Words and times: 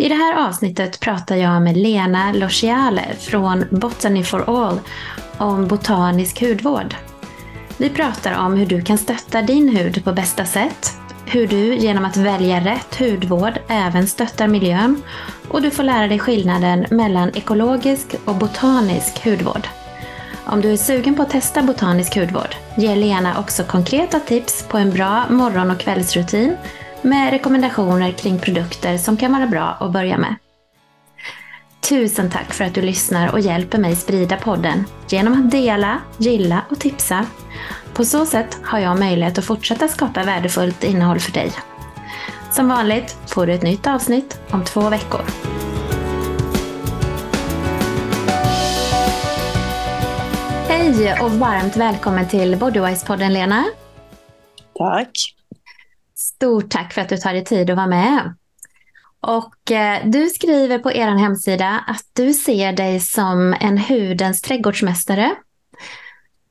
I 0.00 0.08
det 0.08 0.14
här 0.14 0.48
avsnittet 0.48 1.00
pratar 1.00 1.36
jag 1.36 1.62
med 1.62 1.76
Lena 1.76 2.32
Lociale 2.32 3.04
från 3.18 3.64
Botany 3.70 4.24
for 4.24 4.66
All 4.66 4.80
om 5.38 5.68
botanisk 5.68 6.40
hudvård. 6.40 6.94
Vi 7.76 7.90
pratar 7.90 8.46
om 8.46 8.56
hur 8.56 8.66
du 8.66 8.82
kan 8.82 8.98
stötta 8.98 9.42
din 9.42 9.76
hud 9.76 10.04
på 10.04 10.12
bästa 10.12 10.44
sätt, 10.44 10.92
hur 11.26 11.46
du 11.46 11.74
genom 11.74 12.04
att 12.04 12.16
välja 12.16 12.60
rätt 12.60 12.98
hudvård 12.98 13.52
även 13.68 14.06
stöttar 14.06 14.48
miljön 14.48 15.02
och 15.48 15.62
du 15.62 15.70
får 15.70 15.82
lära 15.82 16.08
dig 16.08 16.18
skillnaden 16.18 16.86
mellan 16.90 17.30
ekologisk 17.34 18.14
och 18.24 18.34
botanisk 18.34 19.24
hudvård. 19.24 19.68
Om 20.44 20.60
du 20.60 20.72
är 20.72 20.76
sugen 20.76 21.14
på 21.14 21.22
att 21.22 21.30
testa 21.30 21.62
botanisk 21.62 22.16
hudvård 22.16 22.56
ger 22.76 22.96
Lena 22.96 23.40
också 23.40 23.64
konkreta 23.64 24.20
tips 24.20 24.64
på 24.68 24.78
en 24.78 24.90
bra 24.90 25.24
morgon 25.30 25.70
och 25.70 25.80
kvällsrutin 25.80 26.56
med 27.02 27.30
rekommendationer 27.30 28.12
kring 28.12 28.38
produkter 28.38 28.98
som 28.98 29.16
kan 29.16 29.32
vara 29.32 29.46
bra 29.46 29.76
att 29.80 29.92
börja 29.92 30.18
med. 30.18 30.34
Tusen 31.88 32.30
tack 32.30 32.52
för 32.54 32.64
att 32.64 32.74
du 32.74 32.82
lyssnar 32.82 33.32
och 33.32 33.40
hjälper 33.40 33.78
mig 33.78 33.96
sprida 33.96 34.36
podden 34.36 34.84
genom 35.08 35.32
att 35.32 35.50
dela, 35.50 35.98
gilla 36.18 36.62
och 36.70 36.78
tipsa. 36.78 37.26
På 37.94 38.04
så 38.04 38.26
sätt 38.26 38.58
har 38.62 38.78
jag 38.78 38.98
möjlighet 38.98 39.38
att 39.38 39.44
fortsätta 39.44 39.88
skapa 39.88 40.24
värdefullt 40.24 40.84
innehåll 40.84 41.20
för 41.20 41.32
dig. 41.32 41.52
Som 42.50 42.68
vanligt 42.68 43.16
får 43.26 43.46
du 43.46 43.52
ett 43.52 43.62
nytt 43.62 43.86
avsnitt 43.86 44.40
om 44.50 44.64
två 44.64 44.80
veckor. 44.90 45.20
Hej 50.68 51.20
och 51.22 51.30
varmt 51.30 51.76
välkommen 51.76 52.28
till 52.28 52.56
Bodywise-podden 52.56 53.30
Lena. 53.30 53.64
Tack. 54.78 55.37
Stort 56.38 56.70
tack 56.70 56.92
för 56.92 57.00
att 57.00 57.08
du 57.08 57.16
tar 57.16 57.32
dig 57.32 57.44
tid 57.44 57.70
att 57.70 57.76
vara 57.76 57.86
med. 57.86 58.34
Och 59.20 59.70
eh, 59.70 60.00
du 60.04 60.28
skriver 60.28 60.78
på 60.78 60.92
er 60.92 61.08
hemsida 61.08 61.84
att 61.86 62.04
du 62.12 62.32
ser 62.32 62.72
dig 62.72 63.00
som 63.00 63.56
en 63.60 63.78
hudens 63.78 64.42
trädgårdsmästare. 64.42 65.34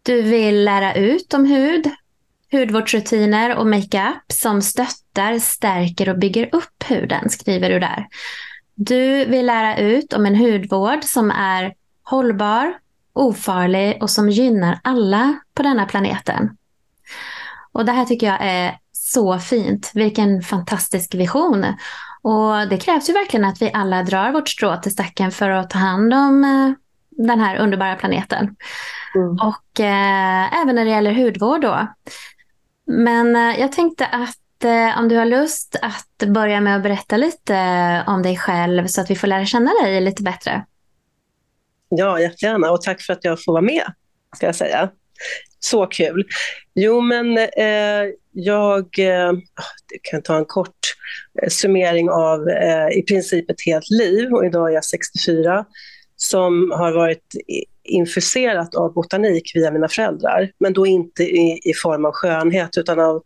Du 0.04 0.22
vill 0.22 0.64
lära 0.64 0.96
ut 0.96 1.34
om 1.34 1.46
hud, 1.46 1.90
hudvårdsrutiner 2.52 3.58
och 3.58 3.68
makeup 3.68 4.24
som 4.28 4.62
stöttar, 4.62 5.40
stärker 5.40 6.10
och 6.10 6.20
bygger 6.20 6.56
upp 6.56 6.84
huden, 6.86 7.30
skriver 7.30 7.70
du 7.70 7.80
där. 7.80 8.08
Du 8.76 9.26
vill 9.26 9.46
lära 9.46 9.78
ut 9.78 10.14
om 10.14 10.26
en 10.26 10.36
hudvård 10.36 11.04
som 11.04 11.32
är 11.32 11.74
hållbar, 12.04 12.74
ofarlig 13.14 13.98
och 14.02 14.10
som 14.10 14.30
gynnar 14.30 14.80
alla 14.84 15.40
på 15.54 15.64
denna 15.64 15.86
planeten. 15.86 16.58
Och 17.72 17.86
det 17.86 17.92
här 17.92 18.06
tycker 18.06 18.28
jag 18.28 18.38
är 18.42 18.78
så 19.14 19.40
fint. 19.40 19.92
Vilken 19.94 20.42
fantastisk 20.42 21.16
vision. 21.16 21.66
Och 22.22 22.68
det 22.70 22.78
krävs 22.78 23.10
ju 23.10 23.14
verkligen 23.14 23.46
att 23.46 23.62
vi 23.62 23.72
alla 23.74 24.04
drar 24.04 24.32
vårt 24.32 24.50
strå 24.50 24.78
till 24.78 24.92
stacken 24.92 25.32
för 25.32 25.50
att 25.50 25.70
ta 25.70 25.78
hand 25.78 26.14
om 26.14 26.44
eh, 26.44 26.72
den 27.26 27.40
här 27.40 27.58
underbara 27.58 27.96
planeten. 27.96 28.56
Mm. 29.16 29.30
Och 29.30 29.80
eh, 29.80 30.62
även 30.62 30.76
när 30.76 30.86
det 30.86 30.92
gäller 30.92 31.14
hudvård 31.14 31.62
då. 31.62 31.88
Men 32.86 33.36
eh, 33.36 33.60
jag 33.60 33.72
tänkte 33.72 34.06
att 34.06 34.64
eh, 34.64 35.00
om 35.00 35.10
du 35.10 35.16
har 35.16 35.26
lust 35.26 35.76
att 35.82 36.28
börja 36.28 36.62
med 36.62 36.76
att 36.76 36.84
berätta 36.84 37.18
lite 37.18 38.04
om 38.08 38.24
dig 38.24 38.38
själv 38.38 38.88
så 38.88 39.02
att 39.02 39.12
vi 39.12 39.16
får 39.16 39.28
lära 39.28 39.46
känna 39.46 39.72
dig 39.84 40.02
lite 40.02 40.24
bättre. 40.24 40.66
Ja, 41.90 42.20
jättegärna. 42.20 42.72
Och 42.72 42.82
tack 42.82 43.02
för 43.02 43.14
att 43.14 43.24
jag 43.24 43.44
får 43.44 43.52
vara 43.52 43.62
med, 43.62 43.94
ska 44.36 44.46
jag 44.46 44.56
säga. 44.56 44.90
Så 45.60 45.86
kul. 45.86 46.24
Jo, 46.76 47.02
men 47.02 47.38
eh, 47.38 48.12
jag 48.32 49.00
eh, 49.00 49.32
kan 50.02 50.22
ta 50.22 50.38
en 50.38 50.46
kort 50.46 50.96
eh, 51.42 51.50
summering 51.50 52.10
av 52.10 52.50
eh, 52.50 52.98
i 52.98 53.02
princip 53.02 53.50
ett 53.50 53.66
helt 53.66 53.90
liv 53.90 54.34
och 54.34 54.46
idag 54.46 54.70
är 54.70 54.74
jag 54.74 54.86
64 54.86 55.66
som 56.16 56.72
har 56.72 56.92
varit 56.92 57.24
infuserat 57.84 58.76
av 58.76 58.94
botanik 58.94 59.52
via 59.56 59.72
mina 59.72 59.88
föräldrar. 59.88 60.52
Men 60.60 60.74
då 60.74 60.88
inte 60.88 61.24
i, 61.24 61.60
i 61.64 61.74
form 61.74 62.06
av 62.06 62.12
skönhet 62.14 62.78
utan 62.78 63.00
av 63.00 63.24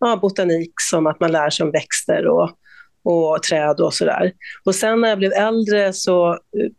ja, 0.00 0.18
botanik 0.22 0.72
som 0.80 1.06
att 1.06 1.20
man 1.20 1.32
lär 1.32 1.50
sig 1.50 1.64
om 1.64 1.70
växter 1.70 2.26
och, 2.26 2.50
och 3.04 3.42
träd 3.42 3.80
och 3.80 3.94
sådär. 3.94 4.32
Och 4.64 4.74
sen 4.74 5.00
när 5.00 5.08
jag 5.08 5.18
blev 5.18 5.32
äldre 5.32 5.92
så 5.92 6.32
eh, 6.32 6.70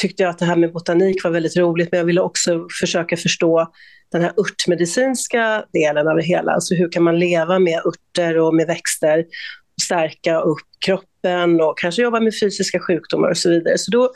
tyckte 0.00 0.22
jag 0.22 0.30
att 0.30 0.38
det 0.38 0.44
här 0.44 0.56
med 0.56 0.72
botanik 0.72 1.24
var 1.24 1.30
väldigt 1.30 1.56
roligt 1.56 1.88
men 1.92 1.98
jag 1.98 2.04
ville 2.04 2.20
också 2.20 2.66
försöka 2.80 3.16
förstå 3.16 3.72
den 4.12 4.22
här 4.22 4.32
örtmedicinska 4.40 5.64
delen 5.72 6.08
av 6.08 6.16
det 6.16 6.22
hela. 6.22 6.52
Alltså 6.52 6.74
hur 6.74 6.92
kan 6.92 7.02
man 7.02 7.18
leva 7.18 7.58
med 7.58 7.80
örter 7.86 8.38
och 8.38 8.54
med 8.54 8.66
växter 8.66 9.18
och 9.18 9.82
stärka 9.82 10.40
upp 10.40 10.58
kroppen 10.86 11.60
och 11.60 11.78
kanske 11.78 12.02
jobba 12.02 12.20
med 12.20 12.32
fysiska 12.42 12.80
sjukdomar 12.80 13.28
och 13.28 13.36
så 13.36 13.50
vidare. 13.50 13.78
Så 13.78 13.90
då, 13.90 14.12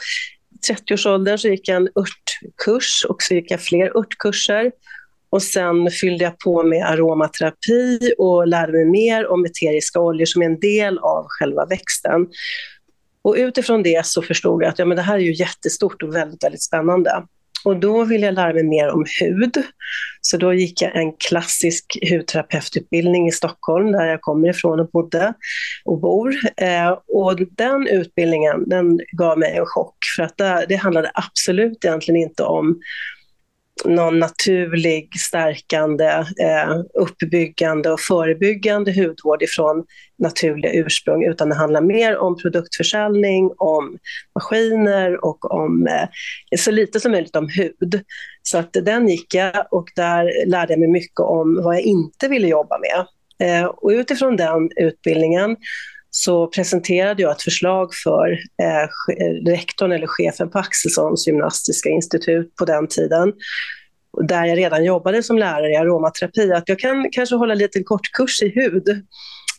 i 0.55 0.73
30-årsåldern, 0.73 1.39
så 1.39 1.49
gick 1.49 1.69
jag 1.69 1.77
en 1.77 1.89
örtkurs 1.89 3.07
och 3.09 3.23
så 3.23 3.35
gick 3.35 3.51
jag 3.51 3.61
fler 3.61 3.99
örtkurser. 3.99 4.71
Och 5.31 5.43
sen 5.43 5.91
fyllde 5.91 6.25
jag 6.25 6.39
på 6.39 6.63
med 6.63 6.87
aromaterapi 6.87 8.13
och 8.19 8.49
lärde 8.49 8.73
mig 8.73 8.85
mer 8.85 9.27
om 9.27 9.45
eteriska 9.45 10.01
oljor 10.01 10.27
som 10.27 10.43
är 10.43 10.47
en 10.47 10.61
del 10.61 10.99
av 10.99 11.27
själva 11.29 11.67
växten. 11.67 12.27
Och 13.25 13.35
utifrån 13.39 13.83
det 13.83 14.07
så 14.07 14.23
förstod 14.23 14.63
jag 14.63 14.69
att 14.69 14.79
ja, 14.79 14.85
men 14.85 14.97
det 14.97 15.03
här 15.03 15.15
är 15.15 15.23
ju 15.23 15.35
jättestort 15.35 16.03
och 16.03 16.15
väldigt, 16.15 16.45
väldigt 16.45 16.63
spännande. 16.63 17.23
Och 17.65 17.77
då 17.77 18.05
ville 18.05 18.27
jag 18.27 18.35
lära 18.35 18.53
mig 18.53 18.65
mer 18.65 18.89
om 18.89 19.05
hud. 19.21 19.63
Så 20.21 20.37
då 20.37 20.55
gick 20.55 20.83
jag 20.83 20.97
en 20.97 21.13
klassisk 21.13 21.99
hudterapeututbildning 22.11 23.29
i 23.29 23.33
Stockholm, 23.33 23.93
där 23.93 24.07
jag 24.07 24.21
kommer 24.21 24.49
ifrån 24.49 24.81
och 24.81 24.91
bodde 24.91 25.35
och 25.85 26.01
bor. 26.01 26.35
Eh, 26.57 26.99
och 27.09 27.39
den 27.51 27.87
utbildningen 27.87 28.69
den 28.69 29.01
gav 29.13 29.39
mig 29.39 29.57
en 29.57 29.67
chock, 29.67 29.97
för 30.17 30.23
att 30.23 30.37
det, 30.37 30.67
det 30.69 30.77
handlade 30.77 31.11
absolut 31.15 31.85
egentligen 31.85 32.21
inte 32.21 32.43
om 32.43 32.81
någon 33.85 34.19
naturlig, 34.19 35.21
stärkande, 35.21 36.09
eh, 36.41 36.77
uppbyggande 36.95 37.91
och 37.91 38.01
förebyggande 38.01 38.93
hudvård 38.93 39.43
ifrån 39.43 39.85
naturliga 40.19 40.73
ursprung, 40.73 41.25
utan 41.25 41.49
det 41.49 41.55
handlar 41.55 41.81
mer 41.81 42.17
om 42.17 42.37
produktförsäljning, 42.37 43.51
om 43.59 43.99
maskiner 44.35 45.25
och 45.25 45.55
om 45.55 45.87
eh, 45.87 46.09
så 46.59 46.71
lite 46.71 47.01
som 47.01 47.13
möjligt 47.13 47.37
om 47.37 47.49
hud. 47.49 48.03
Så 48.43 48.59
att 48.59 48.73
den 48.73 49.09
gick 49.09 49.35
jag 49.35 49.67
och 49.71 49.89
där 49.97 50.47
lärde 50.47 50.73
jag 50.73 50.81
mig 50.81 50.89
mycket 50.89 51.21
om 51.21 51.63
vad 51.65 51.75
jag 51.75 51.83
inte 51.83 52.29
ville 52.29 52.49
jobba 52.49 52.79
med. 52.79 53.07
Eh, 53.39 53.65
och 53.65 53.89
utifrån 53.89 54.37
den 54.37 54.71
utbildningen 54.77 55.57
så 56.17 56.47
presenterade 56.47 57.23
jag 57.23 57.33
ett 57.33 57.43
förslag 57.43 57.91
för 58.05 58.33
eh, 58.63 58.89
rektorn 59.51 59.93
eller 59.93 60.07
chefen 60.07 60.51
på 60.51 60.59
Axelssons 60.59 61.27
gymnastiska 61.27 61.89
institut 61.89 62.57
på 62.57 62.65
den 62.65 62.87
tiden, 62.89 63.33
där 64.23 64.45
jag 64.45 64.59
redan 64.59 64.85
jobbade 64.85 65.23
som 65.23 65.39
lärare 65.39 65.73
i 65.73 65.77
aromaterapi, 65.77 66.53
att 66.53 66.69
jag 66.69 66.79
kan 66.79 67.11
kanske 67.13 67.37
hålla 67.37 67.53
en 67.53 67.59
liten 67.59 67.85
kortkurs 67.85 68.43
i 68.43 68.49
hud. 68.49 69.05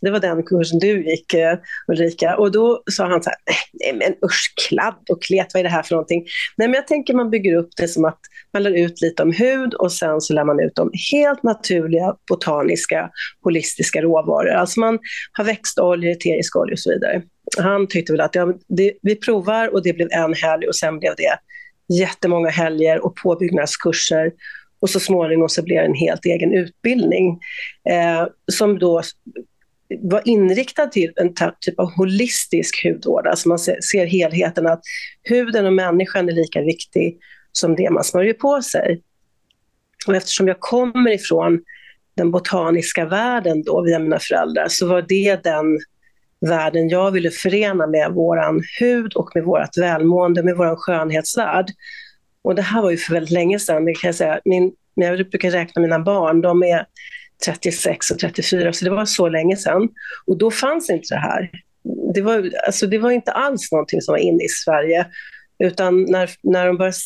Det 0.01 0.11
var 0.11 0.19
den 0.19 0.43
kursen 0.43 0.79
du 0.79 1.09
gick, 1.09 1.33
eh, 1.33 1.57
Ulrika. 1.87 2.37
Och 2.37 2.51
då 2.51 2.83
sa 2.91 3.07
han 3.07 3.23
så 3.23 3.29
här, 3.29 3.37
äh, 3.53 3.55
nej 3.73 3.93
men 3.93 4.29
usch, 4.29 4.53
kladd 4.67 5.05
och 5.09 5.23
klet, 5.23 5.47
vad 5.53 5.59
är 5.59 5.63
det 5.63 5.69
här 5.69 5.83
för 5.83 5.95
någonting? 5.95 6.25
Nej 6.57 6.67
men 6.67 6.75
jag 6.75 6.87
tänker 6.87 7.13
man 7.13 7.29
bygger 7.29 7.55
upp 7.55 7.69
det 7.77 7.87
som 7.87 8.05
att 8.05 8.19
man 8.53 8.63
lär 8.63 8.71
ut 8.71 9.01
lite 9.01 9.23
om 9.23 9.31
hud 9.31 9.73
och 9.73 9.91
sen 9.91 10.21
så 10.21 10.33
lär 10.33 10.43
man 10.43 10.59
ut 10.59 10.79
om 10.79 10.91
helt 11.11 11.43
naturliga, 11.43 12.15
botaniska, 12.29 13.09
holistiska 13.41 14.01
råvaror. 14.01 14.49
Alltså 14.49 14.79
man 14.79 14.99
har 15.31 15.43
växtoljor, 15.43 16.11
eteriska 16.11 16.59
oljor 16.59 16.73
och 16.73 16.79
så 16.79 16.89
vidare. 16.89 17.21
Han 17.57 17.87
tyckte 17.87 18.11
väl 18.11 18.21
att 18.21 18.35
ja, 18.35 18.53
det, 18.67 18.93
vi 19.01 19.15
provar 19.15 19.73
och 19.73 19.83
det 19.83 19.93
blev 19.93 20.07
en 20.11 20.33
helg 20.33 20.67
och 20.67 20.75
sen 20.75 20.99
blev 20.99 21.13
det 21.17 21.39
jättemånga 21.99 22.49
helger 22.49 23.05
och 23.05 23.15
påbyggnadskurser. 23.15 24.31
Och 24.79 24.89
så 24.89 24.99
småningom 24.99 25.49
så 25.49 25.63
blev 25.63 25.81
det 25.81 25.85
en 25.85 25.93
helt 25.93 26.25
egen 26.25 26.53
utbildning 26.53 27.39
eh, 27.89 28.27
som 28.51 28.79
då 28.79 29.01
var 30.01 30.21
inriktad 30.25 30.87
till 30.87 31.13
en 31.15 31.33
typ 31.59 31.79
av 31.79 31.91
holistisk 31.91 32.85
hudvård. 32.85 33.27
Alltså 33.27 33.49
man 33.49 33.59
ser, 33.59 33.81
ser 33.81 34.05
helheten, 34.05 34.67
att 34.67 34.81
huden 35.23 35.65
och 35.65 35.73
människan 35.73 36.29
är 36.29 36.33
lika 36.33 36.61
viktig 36.61 37.17
som 37.51 37.75
det 37.75 37.89
man 37.89 38.03
smörjer 38.03 38.33
på 38.33 38.61
sig. 38.61 39.01
Och 40.07 40.15
eftersom 40.15 40.47
jag 40.47 40.59
kommer 40.59 41.11
ifrån 41.11 41.61
den 42.15 42.31
botaniska 42.31 43.05
världen 43.05 43.63
då 43.63 43.81
via 43.81 43.99
mina 43.99 44.19
föräldrar 44.19 44.67
så 44.69 44.87
var 44.87 45.01
det 45.01 45.43
den 45.43 45.79
världen 46.39 46.89
jag 46.89 47.11
ville 47.11 47.31
förena 47.31 47.87
med 47.87 48.11
vår 48.11 48.61
hud 48.79 49.13
och 49.13 49.29
med 49.35 49.43
vårt 49.43 49.77
välmående, 49.77 50.43
med 50.43 50.57
vår 50.57 50.75
skönhetsvärld. 50.75 51.65
Och 52.41 52.55
det 52.55 52.61
här 52.61 52.81
var 52.81 52.91
ju 52.91 52.97
för 52.97 53.13
väldigt 53.13 53.31
länge 53.31 53.59
sedan, 53.59 53.85
det 53.85 53.93
kan 53.93 54.07
jag 54.07 54.15
säga. 54.15 54.39
Min, 54.45 54.73
jag 54.93 55.29
brukar 55.29 55.51
räkna 55.51 55.81
mina 55.81 55.99
barn, 55.99 56.41
de 56.41 56.63
är 56.63 56.85
36 57.45 58.11
och 58.11 58.19
34, 58.19 58.73
så 58.73 58.85
det 58.85 58.91
var 58.91 59.05
så 59.05 59.29
länge 59.29 59.55
sedan. 59.55 59.89
Och 60.25 60.37
då 60.37 60.51
fanns 60.51 60.89
inte 60.89 61.15
det 61.15 61.19
här. 61.19 61.51
Det 62.13 62.21
var, 62.21 62.51
alltså 62.65 62.87
det 62.87 62.97
var 62.97 63.11
inte 63.11 63.31
alls 63.31 63.71
någonting 63.71 64.01
som 64.01 64.11
var 64.11 64.19
inne 64.19 64.43
i 64.43 64.49
Sverige. 64.49 65.05
Utan 65.63 66.03
när, 66.03 66.29
när 66.43 66.67
de 66.67 66.77
började 66.77 66.97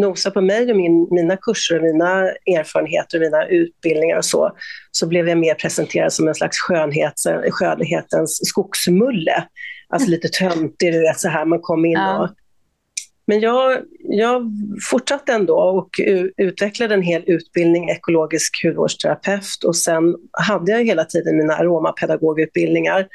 nosa 0.00 0.30
på 0.30 0.40
mig 0.40 0.70
och 0.70 0.76
min, 0.76 1.08
mina 1.10 1.36
kurser 1.36 1.76
och 1.76 1.82
mina 1.82 2.22
erfarenheter 2.58 3.18
och 3.18 3.22
mina 3.22 3.46
utbildningar 3.46 4.16
och 4.16 4.24
så, 4.24 4.52
så 4.90 5.06
blev 5.06 5.28
jag 5.28 5.38
mer 5.38 5.54
presenterad 5.54 6.12
som 6.12 6.28
en 6.28 6.34
slags 6.34 6.58
skönhets, 6.58 7.26
skönhetens 7.50 8.40
skogsmulle. 8.48 9.44
Alltså 9.88 10.10
lite 10.10 10.28
töntig, 10.28 10.92
du 10.92 11.00
vet 11.00 11.20
så 11.20 11.28
här, 11.28 11.44
man 11.44 11.60
kom 11.60 11.84
in 11.84 11.98
och... 11.98 12.28
Men 13.26 13.40
jag, 13.40 13.82
jag 13.98 14.52
fortsatte 14.90 15.32
ändå 15.32 15.54
och 15.54 16.00
utvecklade 16.36 16.94
en 16.94 17.02
hel 17.02 17.22
utbildning 17.26 17.88
ekologisk 17.90 18.64
hudvårdsterapeut 18.64 19.64
och 19.64 19.76
sen 19.76 20.16
hade 20.32 20.72
jag 20.72 20.84
hela 20.84 21.04
tiden 21.04 21.36
mina 21.36 21.54
aromapedagogutbildningar 21.54 23.08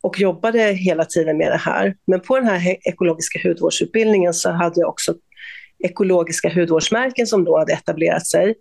och 0.00 0.20
jobbade 0.20 0.62
hela 0.62 1.04
tiden 1.04 1.36
med 1.36 1.52
det 1.52 1.56
här. 1.56 1.96
Men 2.06 2.20
på 2.20 2.36
den 2.36 2.46
här 2.46 2.76
ekologiska 2.88 3.48
hudvårdsutbildningen 3.48 4.34
så 4.34 4.50
hade 4.50 4.80
jag 4.80 4.88
också 4.88 5.14
ekologiska 5.84 6.48
hudvårdsmärken 6.54 7.26
som 7.26 7.44
då 7.44 7.58
hade 7.58 7.72
etablerat 7.72 8.26
sig. 8.26 8.54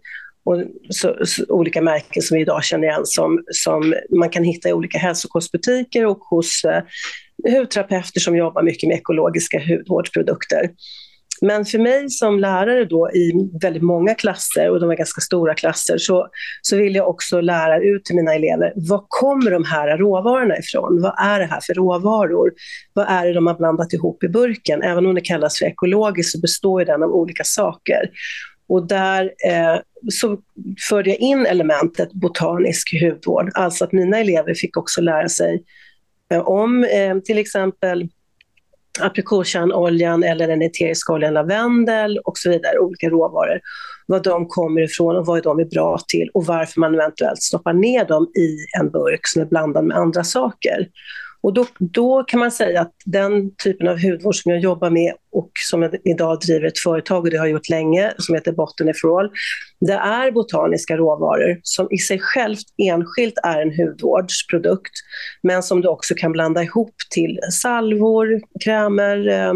Och 0.43 0.63
så, 0.89 1.15
så, 1.25 1.45
olika 1.49 1.81
märken 1.81 2.21
som 2.21 2.35
vi 2.35 2.41
idag 2.41 2.63
känner 2.63 2.87
igen 2.87 3.05
som, 3.05 3.43
som 3.47 3.95
man 4.19 4.29
kan 4.29 4.43
hitta 4.43 4.69
i 4.69 4.73
olika 4.73 4.97
hälsokostbutiker 4.97 6.05
och 6.05 6.19
hos 6.19 6.63
eh, 6.65 6.83
hudterapeuter 7.57 8.19
som 8.19 8.35
jobbar 8.35 8.63
mycket 8.63 8.87
med 8.87 8.97
ekologiska 8.97 9.59
hudvårdsprodukter. 9.59 10.69
Men 11.41 11.65
för 11.65 11.79
mig 11.79 12.09
som 12.09 12.39
lärare 12.39 12.85
då 12.85 13.09
i 13.11 13.31
väldigt 13.61 13.83
många 13.83 14.15
klasser, 14.15 14.69
och 14.69 14.79
de 14.79 14.87
var 14.87 14.95
ganska 14.95 15.21
stora 15.21 15.53
klasser, 15.53 15.97
så, 15.97 16.27
så 16.61 16.77
vill 16.77 16.95
jag 16.95 17.09
också 17.09 17.41
lära 17.41 17.79
ut 17.79 18.05
till 18.05 18.15
mina 18.15 18.33
elever, 18.33 18.73
var 18.75 19.05
kommer 19.07 19.51
de 19.51 19.63
här 19.63 19.97
råvarorna 19.97 20.57
ifrån? 20.57 21.01
Vad 21.01 21.13
är 21.17 21.39
det 21.39 21.45
här 21.45 21.59
för 21.65 21.73
råvaror? 21.73 22.51
Vad 22.93 23.05
är 23.09 23.25
det 23.25 23.33
de 23.33 23.47
har 23.47 23.55
blandat 23.55 23.93
ihop 23.93 24.23
i 24.23 24.27
burken? 24.27 24.81
Även 24.81 25.05
om 25.05 25.15
det 25.15 25.21
kallas 25.21 25.59
för 25.59 25.65
ekologiskt 25.65 26.31
så 26.31 26.39
består 26.39 26.85
den 26.85 27.03
av 27.03 27.09
olika 27.09 27.43
saker. 27.43 28.09
Och 28.71 28.87
där 28.87 29.23
eh, 29.23 29.79
så 30.09 30.37
förde 30.89 31.09
jag 31.09 31.19
in 31.19 31.45
elementet 31.45 32.13
botanisk 32.13 33.01
hudvård, 33.01 33.51
alltså 33.53 33.83
att 33.83 33.91
mina 33.91 34.17
elever 34.17 34.53
fick 34.53 34.77
också 34.77 35.01
lära 35.01 35.29
sig 35.29 35.63
eh, 36.33 36.39
om 36.39 36.83
eh, 36.83 37.17
till 37.19 37.37
exempel 37.37 38.09
aprikoskärnoljan 38.99 40.23
eller 40.23 40.47
den 40.47 40.61
eteriska 40.61 41.13
oljan 41.13 41.33
lavendel 41.33 42.17
och 42.17 42.37
så 42.37 42.49
vidare, 42.49 42.79
olika 42.79 43.09
råvaror. 43.09 43.59
Var 44.07 44.19
de 44.19 44.47
kommer 44.47 44.81
ifrån 44.81 45.15
och 45.15 45.25
vad 45.25 45.43
de 45.43 45.59
är 45.59 45.65
bra 45.65 45.99
till 46.07 46.29
och 46.33 46.45
varför 46.45 46.79
man 46.79 46.95
eventuellt 46.95 47.41
stoppar 47.41 47.73
ner 47.73 48.05
dem 48.05 48.31
i 48.37 48.57
en 48.79 48.89
burk 48.89 49.27
som 49.27 49.41
är 49.41 49.45
blandad 49.45 49.85
med 49.85 49.97
andra 49.97 50.23
saker. 50.23 50.87
Och 51.43 51.53
då, 51.53 51.65
då 51.79 52.23
kan 52.23 52.39
man 52.39 52.51
säga 52.51 52.81
att 52.81 52.93
den 53.05 53.55
typen 53.63 53.87
av 53.87 54.01
hudvård 54.03 54.35
som 54.35 54.51
jag 54.51 54.61
jobbar 54.61 54.89
med 54.89 55.13
och 55.31 55.51
som 55.69 55.81
jag 55.81 55.95
idag 56.05 56.39
driver 56.39 56.67
ett 56.67 56.79
företag, 56.79 57.23
och 57.23 57.29
det 57.29 57.37
har 57.37 57.45
jag 57.45 57.51
gjort 57.51 57.69
länge, 57.69 58.13
som 58.17 58.35
heter 58.35 58.51
Botanifrol, 58.51 59.29
det 59.79 59.93
är 59.93 60.31
botaniska 60.31 60.97
råvaror 60.97 61.59
som 61.63 61.87
i 61.91 61.97
sig 61.97 62.19
självt 62.19 62.65
enskilt 62.77 63.33
är 63.43 63.61
en 63.61 63.77
hudvårdsprodukt, 63.77 64.93
men 65.43 65.63
som 65.63 65.81
du 65.81 65.87
också 65.87 66.13
kan 66.17 66.31
blanda 66.31 66.63
ihop 66.63 66.95
till 67.09 67.39
salvor, 67.61 68.41
krämer, 68.63 69.29
eh, 69.29 69.53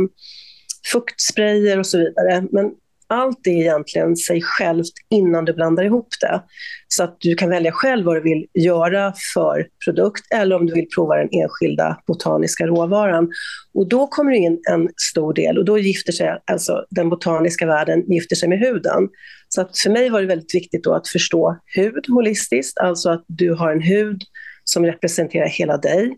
fuktsprayer 0.92 1.80
och 1.80 1.88
så 1.88 1.98
vidare. 1.98 2.48
Men 2.52 2.72
allt 3.08 3.48
är 3.48 3.52
egentligen 3.52 4.16
sig 4.16 4.42
självt 4.42 4.94
innan 5.10 5.46
du 5.46 5.54
blandar 5.54 5.84
ihop 5.84 6.08
det. 6.22 6.42
Så 6.88 7.04
att 7.04 7.18
du 7.20 7.36
kan 7.36 7.50
välja 7.50 7.72
själv 7.72 8.06
vad 8.06 8.16
du 8.16 8.22
vill 8.22 8.46
göra 8.54 9.14
för 9.34 9.68
produkt 9.86 10.34
eller 10.34 10.56
om 10.56 10.66
du 10.66 10.74
vill 10.74 10.88
prova 10.96 11.16
den 11.16 11.30
enskilda 11.32 11.98
botaniska 12.08 12.68
råvaran. 12.68 13.30
Och 13.74 13.90
då 13.90 14.08
kommer 14.08 14.32
det 14.32 14.38
in 14.38 14.62
en 14.72 14.90
stor 15.12 15.34
del 15.34 15.58
och 15.58 15.66
då 15.66 15.78
gifter 15.78 16.12
sig 16.12 16.40
alltså 16.52 16.86
den 16.90 17.10
botaniska 17.10 17.66
världen 17.66 18.04
gifter 18.12 18.36
sig 18.36 18.50
med 18.50 18.60
huden. 18.60 19.10
Så 19.50 19.62
att 19.62 19.80
för 19.80 19.90
mig 19.90 20.10
var 20.10 20.22
det 20.22 20.28
väldigt 20.28 20.56
viktigt 20.56 20.84
då 20.84 20.94
att 20.94 21.08
förstå 21.08 21.58
hud 21.76 22.06
holistiskt, 22.08 22.78
alltså 22.78 23.10
att 23.10 23.24
du 23.28 23.54
har 23.54 23.72
en 23.72 23.82
hud 23.82 24.22
som 24.64 24.86
representerar 24.86 25.48
hela 25.48 25.78
dig. 25.78 26.18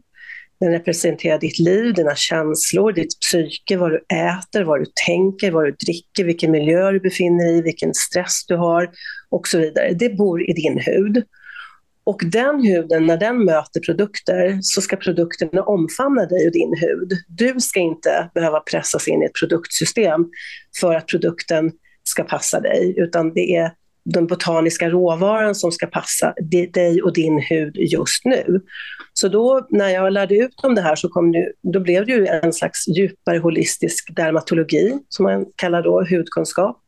Den 0.60 0.72
representerar 0.72 1.40
ditt 1.40 1.60
liv, 1.60 1.94
dina 1.94 2.16
känslor, 2.16 2.92
ditt 2.92 3.20
psyke, 3.20 3.78
vad 3.78 3.92
du 3.92 3.98
äter, 3.98 4.64
vad 4.64 4.80
du 4.80 4.86
tänker, 5.06 5.52
vad 5.52 5.66
du 5.66 5.72
dricker, 5.72 6.24
vilken 6.24 6.52
miljö 6.52 6.92
du 6.92 7.00
befinner 7.00 7.46
dig 7.46 7.58
i, 7.58 7.62
vilken 7.62 7.94
stress 7.94 8.46
du 8.48 8.56
har 8.56 8.90
och 9.30 9.48
så 9.48 9.58
vidare. 9.58 9.94
Det 9.94 10.10
bor 10.10 10.50
i 10.50 10.54
din 10.54 10.80
hud. 10.80 11.24
Och 12.04 12.22
den 12.26 12.64
huden, 12.64 13.06
när 13.06 13.18
den 13.18 13.46
möter 13.46 13.80
produkter, 13.80 14.60
så 14.62 14.82
ska 14.82 14.96
produkterna 14.96 15.64
omfamna 15.64 16.26
dig 16.26 16.46
och 16.46 16.54
din 16.54 16.74
hud. 16.82 17.12
Du 17.28 17.60
ska 17.60 17.80
inte 17.80 18.30
behöva 18.34 18.60
pressas 18.60 19.08
in 19.08 19.22
i 19.24 19.26
ett 19.26 19.40
produktsystem 19.40 20.26
för 20.80 20.96
att 20.96 21.08
produkten 21.08 21.72
ska 22.04 22.24
passa 22.24 22.60
dig, 22.60 22.94
utan 22.98 23.34
det 23.34 23.56
är 23.56 23.72
den 24.14 24.28
botaniska 24.28 24.90
råvaran 24.90 25.56
som 25.56 25.72
ska 25.72 25.88
passa 25.88 26.34
dig 26.74 27.02
och 27.02 27.14
din 27.14 27.40
hud 27.50 27.76
just 27.76 28.26
nu. 28.26 28.62
Så 29.14 29.28
då 29.28 29.68
när 29.70 29.90
jag 29.90 30.14
lärde 30.14 30.36
ut 30.36 30.60
om 30.64 30.76
det 30.76 30.82
här 30.82 30.96
så 30.96 31.10
kom 31.10 31.32
det, 31.32 31.52
då 31.74 31.80
blev 31.80 32.06
det 32.06 32.12
ju 32.12 32.28
en 32.28 32.54
slags 32.54 32.88
djupare 32.88 33.38
holistisk 33.38 34.16
dermatologi, 34.16 35.00
som 35.10 35.24
man 35.24 35.46
kallar 35.56 35.84
då 35.84 36.06
hudkunskap. 36.10 36.82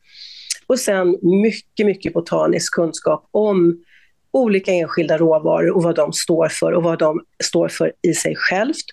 Och 0.68 0.80
sen 0.80 1.18
mycket, 1.22 1.86
mycket 1.86 2.14
botanisk 2.14 2.74
kunskap 2.74 3.28
om 3.32 3.84
olika 4.32 4.72
enskilda 4.72 5.18
råvaror 5.18 5.76
och 5.76 5.84
vad 5.84 5.96
de 5.96 6.14
står 6.14 6.48
för 6.48 6.72
och 6.72 6.84
vad 6.84 7.00
de 7.00 7.22
står 7.44 7.68
för 7.68 7.92
i 8.02 8.14
sig 8.14 8.36
självt 8.36 8.86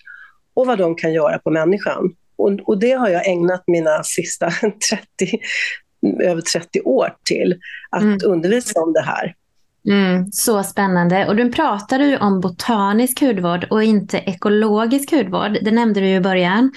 och 0.53 0.67
vad 0.67 0.77
de 0.77 0.95
kan 0.95 1.13
göra 1.13 1.39
på 1.39 1.51
människan. 1.51 2.15
Och, 2.35 2.51
och 2.51 2.79
det 2.79 2.91
har 2.91 3.09
jag 3.09 3.27
ägnat 3.27 3.63
mina 3.67 4.03
sista 4.03 4.51
30, 5.17 5.39
över 6.23 6.41
30 6.41 6.81
år 6.81 7.15
till, 7.23 7.59
att 7.89 8.01
mm. 8.01 8.19
undervisa 8.25 8.81
om 8.81 8.93
det 8.93 9.01
här. 9.01 9.35
Mm, 9.89 10.31
så 10.31 10.63
spännande. 10.63 11.27
Och 11.27 11.35
du 11.35 11.51
pratade 11.51 12.05
ju 12.05 12.17
om 12.17 12.41
botanisk 12.41 13.21
hudvård 13.21 13.67
och 13.69 13.83
inte 13.83 14.17
ekologisk 14.17 15.11
hudvård. 15.11 15.57
Det 15.61 15.71
nämnde 15.71 15.99
du 15.99 16.07
i 16.07 16.19
början. 16.19 16.71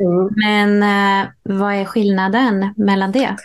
Mm. 0.00 0.28
Men 0.36 0.82
eh, 0.82 1.28
vad 1.42 1.74
är 1.74 1.84
skillnaden 1.84 2.74
mellan 2.76 3.12
det? 3.12 3.36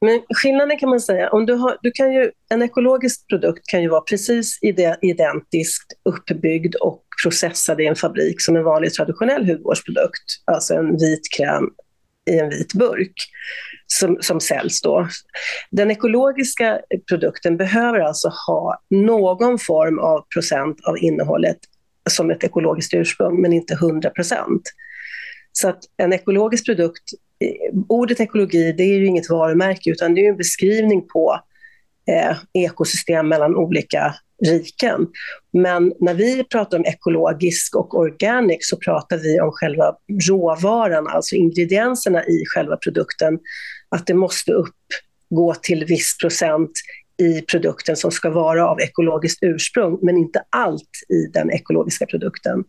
Men 0.00 0.20
skillnaden 0.34 0.78
kan 0.78 0.90
man 0.90 1.00
säga, 1.00 1.30
om 1.30 1.46
du 1.46 1.54
har, 1.54 1.76
du 1.82 1.90
kan 1.90 2.12
ju, 2.12 2.30
en 2.48 2.62
ekologisk 2.62 3.28
produkt 3.28 3.66
kan 3.66 3.82
ju 3.82 3.88
vara 3.88 4.00
precis 4.00 4.58
identiskt 5.02 5.92
uppbyggd 6.02 6.74
och 6.74 7.02
processad 7.22 7.80
i 7.80 7.86
en 7.86 7.96
fabrik 7.96 8.40
som 8.40 8.56
en 8.56 8.64
vanlig 8.64 8.92
traditionell 8.92 9.46
hudvårdsprodukt, 9.46 10.24
alltså 10.44 10.74
en 10.74 10.96
vit 10.96 11.32
kräm 11.36 11.70
i 12.30 12.38
en 12.38 12.48
vit 12.48 12.74
burk 12.74 13.14
som, 14.00 14.16
som 14.20 14.40
säljs 14.40 14.82
då. 14.82 15.08
Den 15.70 15.90
ekologiska 15.90 16.80
produkten 17.08 17.56
behöver 17.56 17.98
alltså 17.98 18.32
ha 18.46 18.80
någon 18.90 19.58
form 19.58 19.98
av 19.98 20.24
procent 20.34 20.84
av 20.84 20.98
innehållet 20.98 21.58
som 22.10 22.30
ett 22.30 22.44
ekologiskt 22.44 22.94
ursprung, 22.94 23.40
men 23.40 23.52
inte 23.52 23.74
100 23.74 24.10
procent. 24.10 24.62
Så 25.52 25.68
att 25.68 25.78
en 25.96 26.12
ekologisk 26.12 26.66
produkt, 26.66 27.02
eh, 27.44 27.78
ordet 27.88 28.20
ekologi 28.20 28.72
det 28.72 28.82
är 28.82 28.98
ju 28.98 29.06
inget 29.06 29.30
varumärke 29.30 29.90
utan 29.90 30.14
det 30.14 30.26
är 30.26 30.28
en 30.28 30.36
beskrivning 30.36 31.08
på 31.08 31.40
eh, 32.08 32.36
ekosystem 32.52 33.28
mellan 33.28 33.56
olika 33.56 34.14
riken. 34.46 35.06
Men 35.52 35.92
när 36.00 36.14
vi 36.14 36.44
pratar 36.44 36.78
om 36.78 36.84
ekologisk 36.84 37.76
och 37.76 37.98
organic 37.98 38.58
så 38.60 38.76
pratar 38.76 39.16
vi 39.16 39.40
om 39.40 39.50
själva 39.52 39.94
råvaran, 40.28 41.06
alltså 41.08 41.36
ingredienserna 41.36 42.24
i 42.24 42.44
själva 42.46 42.76
produkten. 42.76 43.38
Att 43.94 44.06
det 44.06 44.14
måste 44.14 44.52
uppgå 44.52 45.54
till 45.54 45.84
viss 45.84 46.18
procent 46.18 46.70
i 47.22 47.40
produkten 47.40 47.96
som 47.96 48.10
ska 48.10 48.30
vara 48.30 48.68
av 48.68 48.80
ekologiskt 48.80 49.42
ursprung, 49.42 49.98
men 50.02 50.16
inte 50.16 50.42
allt 50.50 50.90
i 51.08 51.26
den 51.32 51.50
ekologiska 51.50 52.06
produkten. 52.06 52.64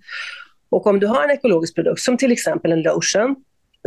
Och 0.69 0.87
om 0.87 0.99
du 0.99 1.07
har 1.07 1.23
en 1.23 1.31
ekologisk 1.31 1.75
produkt, 1.75 2.01
som 2.01 2.17
till 2.17 2.31
exempel 2.31 2.71
en 2.71 2.81
lotion, 2.81 3.35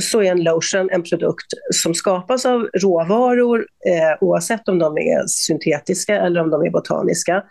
så 0.02 0.22
är 0.22 0.30
en 0.30 0.42
lotion 0.42 0.90
en 0.90 1.02
produkt 1.02 1.46
som 1.74 1.94
skapas 1.94 2.46
av 2.46 2.68
råvaror, 2.74 3.66
eh, 3.86 4.16
oavsett 4.20 4.68
om 4.68 4.78
de 4.78 4.98
är 4.98 5.26
syntetiska 5.26 6.16
eller 6.16 6.40
om 6.40 6.50
de 6.50 6.62
är 6.62 6.70
botaniska, 6.70 7.44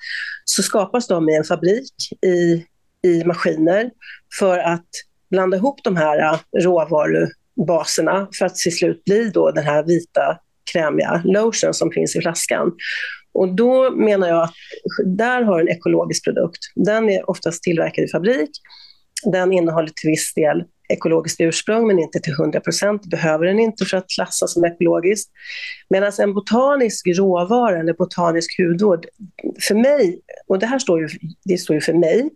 så 0.45 0.63
skapas 0.63 1.07
de 1.07 1.29
i 1.29 1.35
en 1.35 1.43
fabrik 1.43 1.93
i, 2.21 2.65
i 3.09 3.23
maskiner 3.23 3.91
för 4.39 4.57
att 4.57 4.89
blanda 5.29 5.57
ihop 5.57 5.83
de 5.83 5.95
här 5.97 6.39
råvaru 6.57 7.27
baserna 7.67 8.27
för 8.37 8.45
att 8.45 8.55
till 8.55 8.77
slut 8.77 9.03
bli 9.03 9.29
då 9.29 9.51
den 9.51 9.63
här 9.63 9.83
vita 9.83 10.37
krämiga 10.71 11.21
lotion 11.25 11.73
som 11.73 11.91
finns 11.91 12.15
i 12.15 12.21
flaskan. 12.21 12.71
Och 13.33 13.55
då 13.55 13.91
menar 13.91 14.27
jag 14.27 14.43
att 14.43 14.53
där 15.05 15.41
har 15.41 15.59
en 15.59 15.69
ekologisk 15.69 16.23
produkt. 16.23 16.59
Den 16.75 17.09
är 17.09 17.29
oftast 17.29 17.63
tillverkad 17.63 18.03
i 18.03 18.07
fabrik 18.07 18.49
den 19.31 19.53
innehåller 19.53 19.91
till 19.95 20.09
viss 20.09 20.33
del 20.33 20.63
ekologiskt 20.89 21.41
ursprung 21.41 21.87
men 21.87 21.99
inte 21.99 22.19
till 22.19 22.33
100 22.33 22.59
procent, 22.59 23.05
behöver 23.05 23.45
den 23.45 23.59
inte 23.59 23.85
för 23.85 23.97
att 23.97 24.09
klassas 24.15 24.53
som 24.53 24.65
ekologiskt. 24.65 25.31
Medan 25.89 26.11
en 26.19 26.33
botanisk 26.33 27.07
råvara 27.07 27.79
eller 27.79 27.93
botanisk 27.93 28.59
hudvård, 28.59 29.05
för 29.67 29.75
mig, 29.75 30.19
och 30.47 30.59
det 30.59 30.65
här 30.65 30.79
står 30.79 31.01
ju, 31.01 31.07
det 31.45 31.57
står 31.57 31.73
ju 31.73 31.81
för 31.81 31.93
mig, 31.93 32.29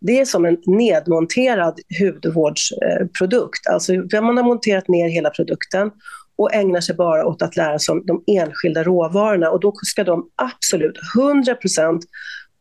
det 0.00 0.20
är 0.20 0.24
som 0.24 0.44
en 0.44 0.56
nedmonterad 0.66 1.80
hudvårdsprodukt. 2.00 3.66
Alltså 3.70 3.92
man 4.12 4.36
har 4.36 4.44
monterat 4.44 4.88
ner 4.88 5.08
hela 5.08 5.30
produkten 5.30 5.90
och 6.38 6.54
ägnar 6.54 6.80
sig 6.80 6.94
bara 6.94 7.26
åt 7.26 7.42
att 7.42 7.56
lära 7.56 7.78
sig 7.78 7.92
om 7.92 8.06
de 8.06 8.24
enskilda 8.26 8.84
råvarorna 8.84 9.50
och 9.50 9.60
då 9.60 9.72
ska 9.82 10.04
de 10.04 10.30
absolut 10.36 10.98
100 11.18 11.54
procent 11.54 12.04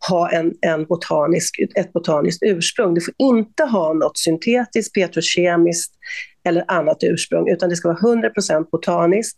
ha 0.10 0.32
en, 0.32 0.54
en 0.62 0.86
botanisk, 0.86 1.60
ett 1.75 1.94
botaniskt 1.94 2.44
ursprung. 2.44 2.94
Det 2.94 3.02
får 3.02 3.14
inte 3.18 3.64
ha 3.64 3.94
något 3.94 4.18
syntetiskt, 4.18 4.94
petrokemiskt 4.94 5.94
eller 6.44 6.66
annat 6.68 6.98
ursprung, 7.02 7.50
utan 7.50 7.70
det 7.70 7.75
ska 7.75 7.88
vara 7.88 8.16
100% 8.16 8.70
botaniskt 8.72 9.38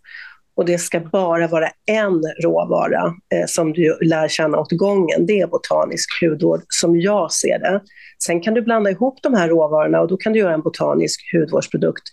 och 0.57 0.65
det 0.65 0.77
ska 0.77 0.99
bara 0.99 1.47
vara 1.47 1.69
en 1.85 2.23
råvara 2.43 3.13
eh, 3.33 3.45
som 3.47 3.73
du 3.73 3.97
lär 4.01 4.27
känna 4.27 4.57
åt 4.57 4.71
gången. 4.71 5.25
Det 5.25 5.39
är 5.39 5.47
botanisk 5.47 6.09
hudvård 6.21 6.61
som 6.67 6.99
jag 6.99 7.31
ser 7.31 7.59
det. 7.59 7.81
Sen 8.23 8.41
kan 8.41 8.53
du 8.53 8.61
blanda 8.61 8.89
ihop 8.89 9.19
de 9.23 9.33
här 9.33 9.49
råvarorna 9.49 10.01
och 10.01 10.07
då 10.07 10.17
kan 10.17 10.33
du 10.33 10.39
göra 10.39 10.53
en 10.53 10.61
botanisk 10.61 11.33
hudvårdsprodukt. 11.33 12.03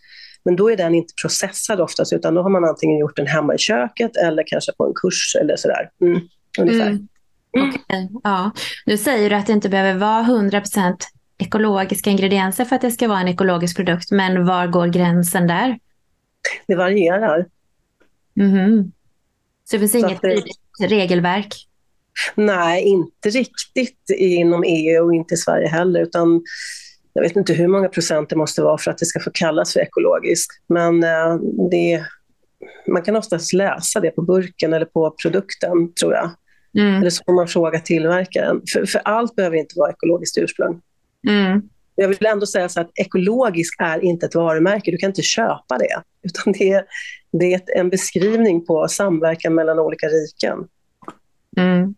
Men 0.45 0.57
då 0.57 0.71
är 0.71 0.77
den 0.77 0.95
inte 0.95 1.15
processad 1.23 1.81
oftast, 1.81 2.13
utan 2.13 2.35
då 2.35 2.43
har 2.43 2.51
man 2.51 2.65
antingen 2.65 2.99
gjort 2.99 3.17
den 3.17 3.27
hemma 3.27 3.55
i 3.55 3.59
köket 3.59 4.17
eller 4.17 4.45
kanske 4.47 4.73
på 4.73 4.87
en 4.87 4.93
kurs 4.95 5.37
eller 5.41 5.57
sådär. 5.57 5.91
Mm, 6.01 6.21
ungefär. 6.59 6.87
Mm. 6.87 7.09
Mm. 7.57 7.69
Okay. 7.69 8.09
Ja. 8.23 8.51
Nu 8.87 8.97
säger 8.97 9.31
du 9.31 9.37
att 9.37 9.47
det 9.47 9.53
inte 9.53 9.69
behöver 9.69 10.01
vara 10.01 10.23
100% 10.23 10.97
ekologiska 11.39 12.11
ingredienser 12.11 12.65
för 12.65 12.77
att 12.77 12.83
det 12.83 12.91
ska 12.91 13.09
vara 13.09 13.21
en 13.21 13.29
ekologisk 13.29 13.77
produkt, 13.77 14.11
men 14.11 14.47
var 14.47 14.67
går 14.67 14.87
gränsen 14.87 15.47
där? 15.47 15.79
Det 16.67 16.75
varierar. 16.75 17.47
Mm. 18.41 18.93
Så 19.65 19.77
det 19.77 19.79
finns 19.79 19.93
Så 19.93 19.99
inget 19.99 20.23
det... 20.23 20.43
regelverk? 20.87 21.55
Nej, 22.35 22.83
inte 22.83 23.31
riktigt 23.31 24.11
inom 24.19 24.65
EU 24.67 25.05
och 25.05 25.15
inte 25.15 25.35
i 25.35 25.37
Sverige 25.37 25.69
heller, 25.69 26.03
utan 26.03 26.43
jag 27.13 27.23
vet 27.23 27.37
inte 27.37 27.53
hur 27.53 27.69
många 27.69 27.89
procent 27.89 28.29
det 28.29 28.37
måste 28.37 28.63
vara 28.63 28.79
för 28.79 28.91
att 28.91 28.99
det 28.99 29.07
ska 29.07 29.21
få 29.21 29.31
kallas 29.35 29.73
för 29.73 29.81
ekologiskt. 29.81 30.51
Men 30.67 31.05
eh, 31.05 31.37
det, 31.71 32.05
man 32.89 33.03
kan 33.03 33.17
oftast 33.17 33.53
läsa 33.53 34.01
det 34.01 34.11
på 34.11 34.23
burken 34.23 34.73
eller 34.73 34.87
på 34.87 35.15
produkten, 35.23 35.95
tror 36.01 36.13
jag. 36.13 36.31
Mm. 36.79 36.95
Eller 36.95 37.11
så 37.11 37.23
får 37.27 37.33
man 37.33 37.49
fråga 37.49 37.81
tillverkaren. 37.81 38.63
För, 38.73 38.87
för 38.87 39.01
allt 39.05 39.37
behöver 39.37 39.57
inte 39.57 39.79
vara 39.79 39.91
ekologiskt 39.91 40.39
ursprung. 40.39 40.81
Mm. 41.29 41.63
Jag 41.95 42.09
vill 42.09 42.27
ändå 42.27 42.47
säga 42.47 42.69
så 42.69 42.81
att 42.81 42.91
ekologisk 42.95 43.75
är 43.79 44.05
inte 44.05 44.27
ett 44.27 44.35
varumärke, 44.35 44.91
du 44.91 44.97
kan 44.97 45.11
inte 45.11 45.23
köpa 45.23 45.79
det. 45.79 46.03
Utan 46.23 46.53
det 46.53 46.71
är, 46.73 46.85
det 47.33 47.55
är 47.55 47.77
en 47.77 47.91
beskrivning 47.91 48.67
på 48.67 48.89
samverkan 48.89 49.55
mellan 49.55 49.79
olika 49.79 50.07
riken. 50.07 50.59
Mm. 51.57 51.95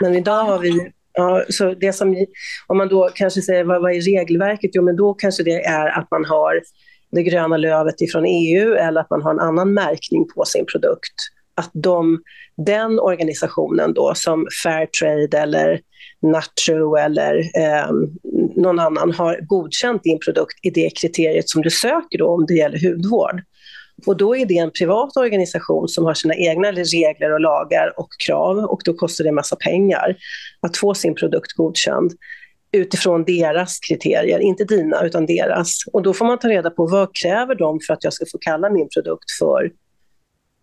Men 0.00 0.14
idag 0.14 0.44
har 0.44 0.58
vi 0.58 0.92
Ja, 1.12 1.44
så 1.48 1.74
det 1.74 1.92
som, 1.92 2.26
om 2.66 2.76
man 2.76 2.88
då 2.88 3.10
kanske 3.14 3.42
säger 3.42 3.64
vad, 3.64 3.82
vad 3.82 3.92
är 3.92 4.00
regelverket? 4.00 4.70
Jo, 4.74 4.82
men 4.82 4.96
då 4.96 5.14
kanske 5.14 5.42
det 5.42 5.64
är 5.64 5.98
att 5.98 6.10
man 6.10 6.24
har 6.24 6.60
det 7.10 7.22
gröna 7.22 7.56
lövet 7.56 8.00
ifrån 8.00 8.24
EU 8.24 8.74
eller 8.74 9.00
att 9.00 9.10
man 9.10 9.22
har 9.22 9.30
en 9.30 9.40
annan 9.40 9.74
märkning 9.74 10.26
på 10.34 10.44
sin 10.44 10.66
produkt 10.66 11.14
att 11.60 11.70
de, 11.72 12.22
den 12.56 12.98
organisationen 12.98 13.94
då 13.94 14.12
som 14.14 14.46
Fairtrade 14.64 15.38
eller 15.38 15.80
Nattro 16.22 16.96
eller 16.96 17.38
eh, 17.38 17.90
någon 18.56 18.78
annan 18.78 19.12
har 19.12 19.40
godkänt 19.40 20.02
din 20.02 20.18
produkt 20.24 20.58
i 20.62 20.70
det 20.70 20.90
kriteriet 20.90 21.48
som 21.48 21.62
du 21.62 21.70
söker 21.70 22.18
då 22.18 22.28
om 22.28 22.46
det 22.46 22.54
gäller 22.54 22.88
hudvård. 22.88 23.42
Och 24.06 24.16
då 24.16 24.36
är 24.36 24.46
det 24.46 24.58
en 24.58 24.70
privat 24.70 25.16
organisation 25.16 25.88
som 25.88 26.04
har 26.04 26.14
sina 26.14 26.34
egna 26.34 26.72
regler 26.72 27.32
och 27.32 27.40
lagar 27.40 27.92
och 27.96 28.08
krav 28.26 28.58
och 28.58 28.80
då 28.84 28.94
kostar 28.94 29.24
det 29.24 29.28
en 29.28 29.34
massa 29.34 29.56
pengar 29.56 30.16
att 30.60 30.76
få 30.76 30.94
sin 30.94 31.14
produkt 31.14 31.52
godkänd 31.52 32.12
utifrån 32.72 33.24
deras 33.24 33.78
kriterier, 33.78 34.38
inte 34.38 34.64
dina 34.64 35.04
utan 35.04 35.26
deras. 35.26 35.76
Och 35.92 36.02
då 36.02 36.14
får 36.14 36.24
man 36.24 36.38
ta 36.38 36.48
reda 36.48 36.70
på 36.70 36.86
vad 36.86 37.16
kräver 37.22 37.54
de 37.54 37.80
för 37.86 37.94
att 37.94 38.04
jag 38.04 38.12
ska 38.12 38.24
få 38.32 38.38
kalla 38.38 38.70
min 38.70 38.88
produkt 38.94 39.30
för 39.38 39.70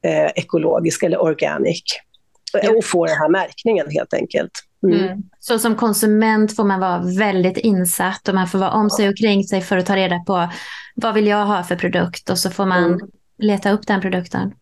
eh, 0.08 0.32
ekologisk 0.36 1.04
eller 1.04 1.22
organic. 1.22 1.84
Och 2.78 2.86
få 2.86 3.06
den 3.06 3.16
här 3.16 3.30
märkningen 3.30 3.90
helt 3.90 4.14
enkelt. 4.14 4.52
Mm. 4.84 5.00
Mm. 5.00 5.24
Så 5.40 5.60
som 5.60 5.76
konsument 5.76 6.56
får 6.56 6.64
man 6.64 6.80
vara 6.80 7.04
väldigt 7.18 7.58
insatt 7.58 8.28
och 8.28 8.36
man 8.36 8.48
får 8.48 8.60
vara 8.60 8.72
om 8.72 8.90
sig 8.90 9.10
och 9.10 9.18
kring 9.18 9.44
sig 9.44 9.62
för 9.62 9.78
att 9.78 9.86
ta 9.86 9.96
reda 9.96 10.20
på 10.20 10.50
vad 10.96 11.14
vill 11.14 11.28
jag 11.28 11.46
ha 11.46 11.64
för 11.64 11.76
produkt 11.76 12.30
och 12.30 12.38
så 12.38 12.50
får 12.50 12.66
man 12.66 12.84
mm. 12.84 13.00
leta 13.38 13.72
upp 13.72 13.88
den 13.88 14.02
produkten. 14.02 14.54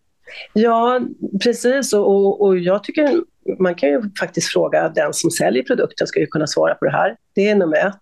Ja, 0.52 1.00
precis. 1.42 1.92
Och, 1.92 2.40
och 2.40 2.58
jag 2.58 2.84
tycker 2.84 3.20
man 3.58 3.74
kan 3.74 3.88
ju 3.88 4.02
faktiskt 4.20 4.52
fråga 4.52 4.88
den 4.88 5.12
som 5.12 5.30
säljer 5.30 5.62
produkten, 5.62 6.06
ska 6.06 6.20
ju 6.20 6.26
kunna 6.26 6.46
svara 6.46 6.74
på 6.74 6.84
det 6.84 6.90
här. 6.90 7.16
Det 7.34 7.48
är 7.48 7.54
nummer 7.54 7.76
ett. 7.86 8.00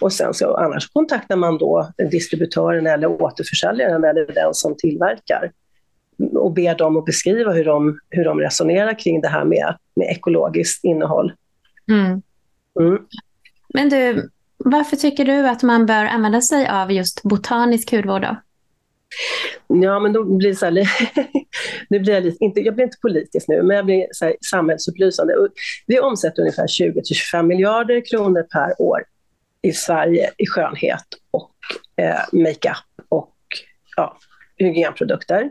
Och 0.00 0.12
sen 0.12 0.34
så, 0.34 0.56
annars 0.56 0.88
kontaktar 0.88 1.36
man 1.36 1.58
då 1.58 1.90
distributören 2.10 2.86
eller 2.86 3.22
återförsäljaren 3.22 4.04
eller 4.04 4.34
den 4.34 4.54
som 4.54 4.76
tillverkar 4.76 5.50
och 6.34 6.52
ber 6.52 6.74
dem 6.74 6.96
att 6.96 7.04
beskriva 7.04 7.52
hur 7.52 7.64
de, 7.64 7.98
hur 8.10 8.24
de 8.24 8.40
resonerar 8.40 8.98
kring 8.98 9.20
det 9.20 9.28
här 9.28 9.44
med, 9.44 9.76
med 9.96 10.10
ekologiskt 10.10 10.84
innehåll. 10.84 11.32
Mm. 11.90 12.22
Mm. 12.80 12.98
Men 13.74 13.88
du, 13.88 14.30
varför 14.56 14.96
tycker 14.96 15.24
du 15.24 15.48
att 15.48 15.62
man 15.62 15.86
bör 15.86 16.04
använda 16.04 16.40
sig 16.40 16.68
av 16.68 16.92
just 16.92 17.22
botanisk 17.22 17.92
hudvård? 17.92 18.22
Då? 18.22 18.36
Ja, 19.66 20.00
men 20.00 20.12
då 20.12 20.24
blir 20.24 20.54
så 20.54 20.64
här, 20.66 20.72
nu 21.88 22.00
blir 22.00 22.14
jag, 22.14 22.24
lite, 22.24 22.44
inte, 22.44 22.60
jag 22.60 22.74
blir 22.74 22.84
inte 22.84 22.98
politisk 23.02 23.48
nu, 23.48 23.62
men 23.62 23.76
jag 23.76 23.84
blir 23.84 24.06
så 24.12 24.24
här, 24.24 24.36
samhällsupplysande. 24.50 25.34
Vi 25.86 26.00
omsätter 26.00 26.42
ungefär 26.42 26.66
20-25 26.66 27.42
miljarder 27.42 28.02
kronor 28.10 28.42
per 28.42 28.82
år 28.82 29.04
i 29.62 29.72
Sverige 29.72 30.30
i 30.38 30.46
skönhet 30.46 31.04
och 31.30 31.54
eh, 31.96 32.20
makeup 32.32 33.06
och 33.08 33.36
ja, 33.96 34.18
hygienprodukter. 34.64 35.50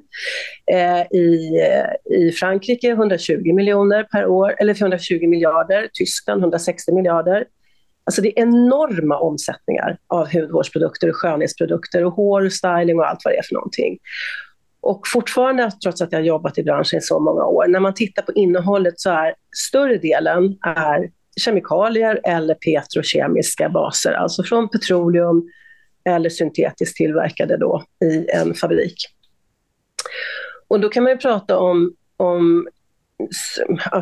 Eh, 0.72 1.02
i, 1.20 1.62
eh, 1.62 2.18
I 2.18 2.32
Frankrike 2.32 2.90
120 2.90 3.54
miljoner 3.54 4.04
per 4.04 4.26
år, 4.26 4.56
eller 4.60 4.74
120 4.74 5.28
miljarder, 5.28 5.90
Tyskland 5.94 6.42
160 6.42 6.92
miljarder. 6.94 7.46
Alltså 8.04 8.22
det 8.22 8.40
är 8.40 8.44
enorma 8.44 9.20
omsättningar 9.20 9.98
av 10.08 10.34
hudvårdsprodukter 10.34 11.10
och 11.10 11.16
skönhetsprodukter 11.16 12.06
och 12.06 12.14
hår 12.14 12.46
och 12.46 12.54
styling 12.54 13.00
och 13.00 13.10
allt 13.10 13.20
vad 13.26 13.34
det 13.34 13.38
är 13.38 13.44
för 13.44 13.54
någonting. 13.54 13.98
Och 14.82 15.02
fortfarande, 15.14 15.72
trots 15.84 16.02
att 16.02 16.12
jag 16.12 16.20
har 16.20 16.26
jobbat 16.26 16.58
i 16.58 16.64
branschen 16.64 17.00
i 17.00 17.02
så 17.02 17.20
många 17.20 17.46
år, 17.46 17.68
när 17.68 17.80
man 17.80 17.94
tittar 17.94 18.22
på 18.22 18.34
innehållet 18.34 19.00
så 19.00 19.10
är 19.10 19.34
större 19.56 19.98
delen 19.98 20.58
är 20.62 21.10
kemikalier 21.40 22.20
eller 22.24 22.56
petrokemiska 22.56 23.70
baser, 23.70 24.14
alltså 24.14 24.44
från 24.44 24.70
petroleum, 24.70 25.50
eller 26.16 26.30
syntetiskt 26.30 26.98
tillverkade 26.98 27.58
då 27.58 27.84
i 28.04 28.30
en 28.30 28.54
fabrik. 28.54 28.96
Och 30.68 30.80
då 30.80 30.90
kan 30.90 31.04
man 31.04 31.12
ju 31.12 31.18
prata 31.18 31.58
om, 31.58 31.94
om 32.18 32.68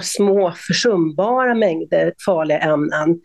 små 0.01 0.53
försumbara 0.67 1.55
mängder 1.55 2.13
farliga 2.25 2.59
ämnen 2.59 3.21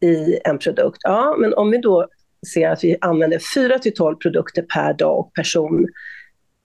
i 0.00 0.38
en 0.44 0.58
produkt. 0.58 0.98
Ja, 1.02 1.36
men 1.38 1.54
om 1.54 1.70
vi 1.70 1.78
då 1.78 2.08
ser 2.54 2.68
att 2.68 2.84
vi 2.84 2.96
använder 3.00 3.40
4 3.54 3.78
till 3.78 3.94
12 3.94 4.16
produkter 4.16 4.62
per 4.62 4.92
dag 4.92 5.18
och 5.18 5.34
person 5.34 5.86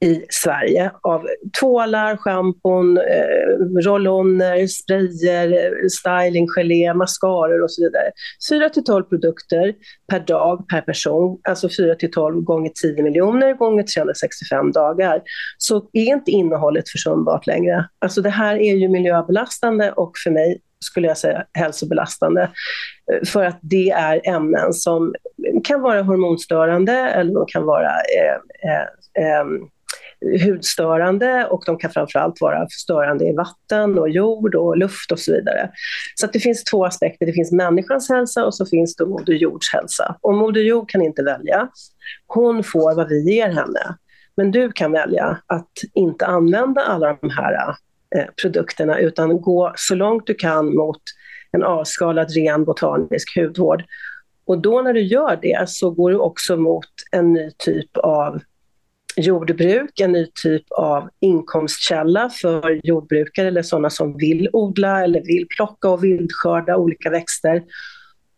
i 0.03 0.25
Sverige 0.29 0.91
av 1.01 1.27
tvålar, 1.59 2.17
schampon, 2.17 2.97
eh, 2.97 3.83
rolloner, 3.85 4.67
sprayer, 4.67 5.89
styling, 5.89 6.47
gelé, 6.47 6.93
mascaror 6.93 7.63
och 7.63 7.71
så 7.71 7.83
vidare. 7.83 8.11
4 8.49 8.69
till 8.69 8.83
12 8.83 9.03
produkter 9.03 9.73
per 10.07 10.19
dag 10.19 10.67
per 10.67 10.81
person, 10.81 11.39
alltså 11.43 11.69
4 11.77 11.95
till 11.95 12.11
12 12.11 12.41
gånger 12.41 12.71
10 12.81 13.03
miljoner 13.03 13.53
gånger 13.53 13.83
365 13.83 14.71
dagar. 14.71 15.21
Så 15.57 15.77
är 15.93 16.05
inte 16.05 16.31
innehållet 16.31 16.89
försumbart 16.89 17.47
längre. 17.47 17.89
Alltså 17.99 18.21
det 18.21 18.29
här 18.29 18.55
är 18.55 18.75
ju 18.75 18.87
miljöbelastande 18.87 19.91
och 19.91 20.11
för 20.23 20.31
mig 20.31 20.61
skulle 20.79 21.07
jag 21.07 21.17
säga 21.17 21.45
hälsobelastande. 21.53 22.41
Eh, 23.11 23.27
för 23.27 23.43
att 23.43 23.59
det 23.61 23.89
är 23.89 24.29
ämnen 24.29 24.73
som 24.73 25.13
kan 25.63 25.81
vara 25.81 26.01
hormonstörande 26.01 26.93
eller 26.93 27.33
de 27.33 27.45
kan 27.47 27.65
vara 27.65 27.89
eh, 27.89 28.71
eh, 28.71 29.39
eh 29.39 29.45
hudstörande 30.45 31.45
och 31.45 31.63
de 31.65 31.77
kan 31.77 31.91
framförallt 31.91 32.41
vara 32.41 32.67
störande 32.69 33.25
i 33.25 33.33
vatten 33.33 33.99
och 33.99 34.09
jord 34.09 34.55
och 34.55 34.77
luft 34.77 35.11
och 35.11 35.19
så 35.19 35.31
vidare. 35.31 35.69
Så 36.15 36.27
det 36.27 36.39
finns 36.39 36.63
två 36.63 36.85
aspekter. 36.85 37.25
Det 37.25 37.33
finns 37.33 37.51
människans 37.51 38.09
hälsa 38.09 38.45
och 38.45 38.55
så 38.55 38.65
finns 38.65 38.95
det 38.95 39.05
Moder 39.05 39.33
Jords 39.33 39.73
hälsa. 39.73 40.15
Och 40.21 40.33
Moder 40.33 40.61
Jord 40.61 40.89
kan 40.89 41.01
inte 41.01 41.23
välja. 41.23 41.69
Hon 42.27 42.63
får 42.63 42.95
vad 42.95 43.09
vi 43.09 43.33
ger 43.33 43.49
henne. 43.49 43.97
Men 44.37 44.51
du 44.51 44.71
kan 44.71 44.91
välja 44.91 45.37
att 45.47 45.71
inte 45.93 46.25
använda 46.25 46.81
alla 46.81 47.17
de 47.21 47.29
här 47.29 47.75
eh, 48.15 48.25
produkterna 48.41 48.99
utan 48.99 49.41
gå 49.41 49.73
så 49.75 49.95
långt 49.95 50.27
du 50.27 50.33
kan 50.33 50.75
mot 50.75 51.01
en 51.51 51.63
avskalad 51.63 52.31
ren 52.35 52.63
botanisk 52.63 53.37
hudvård 53.37 53.83
Och 54.45 54.61
då 54.61 54.81
när 54.81 54.93
du 54.93 55.01
gör 55.01 55.39
det 55.41 55.69
så 55.69 55.91
går 55.91 56.11
du 56.11 56.17
också 56.17 56.57
mot 56.57 56.89
en 57.11 57.33
ny 57.33 57.51
typ 57.57 57.97
av 57.97 58.39
jordbruk, 59.17 59.99
en 59.99 60.11
ny 60.11 60.27
typ 60.43 60.71
av 60.71 61.09
inkomstkälla 61.19 62.29
för 62.29 62.81
jordbrukare 62.83 63.47
eller 63.47 63.61
sådana 63.61 63.89
som 63.89 64.17
vill 64.17 64.49
odla 64.53 65.03
eller 65.03 65.21
vill 65.21 65.47
plocka 65.57 65.89
och 65.89 66.03
vildskörda 66.03 66.77
olika 66.77 67.09
växter. 67.09 67.63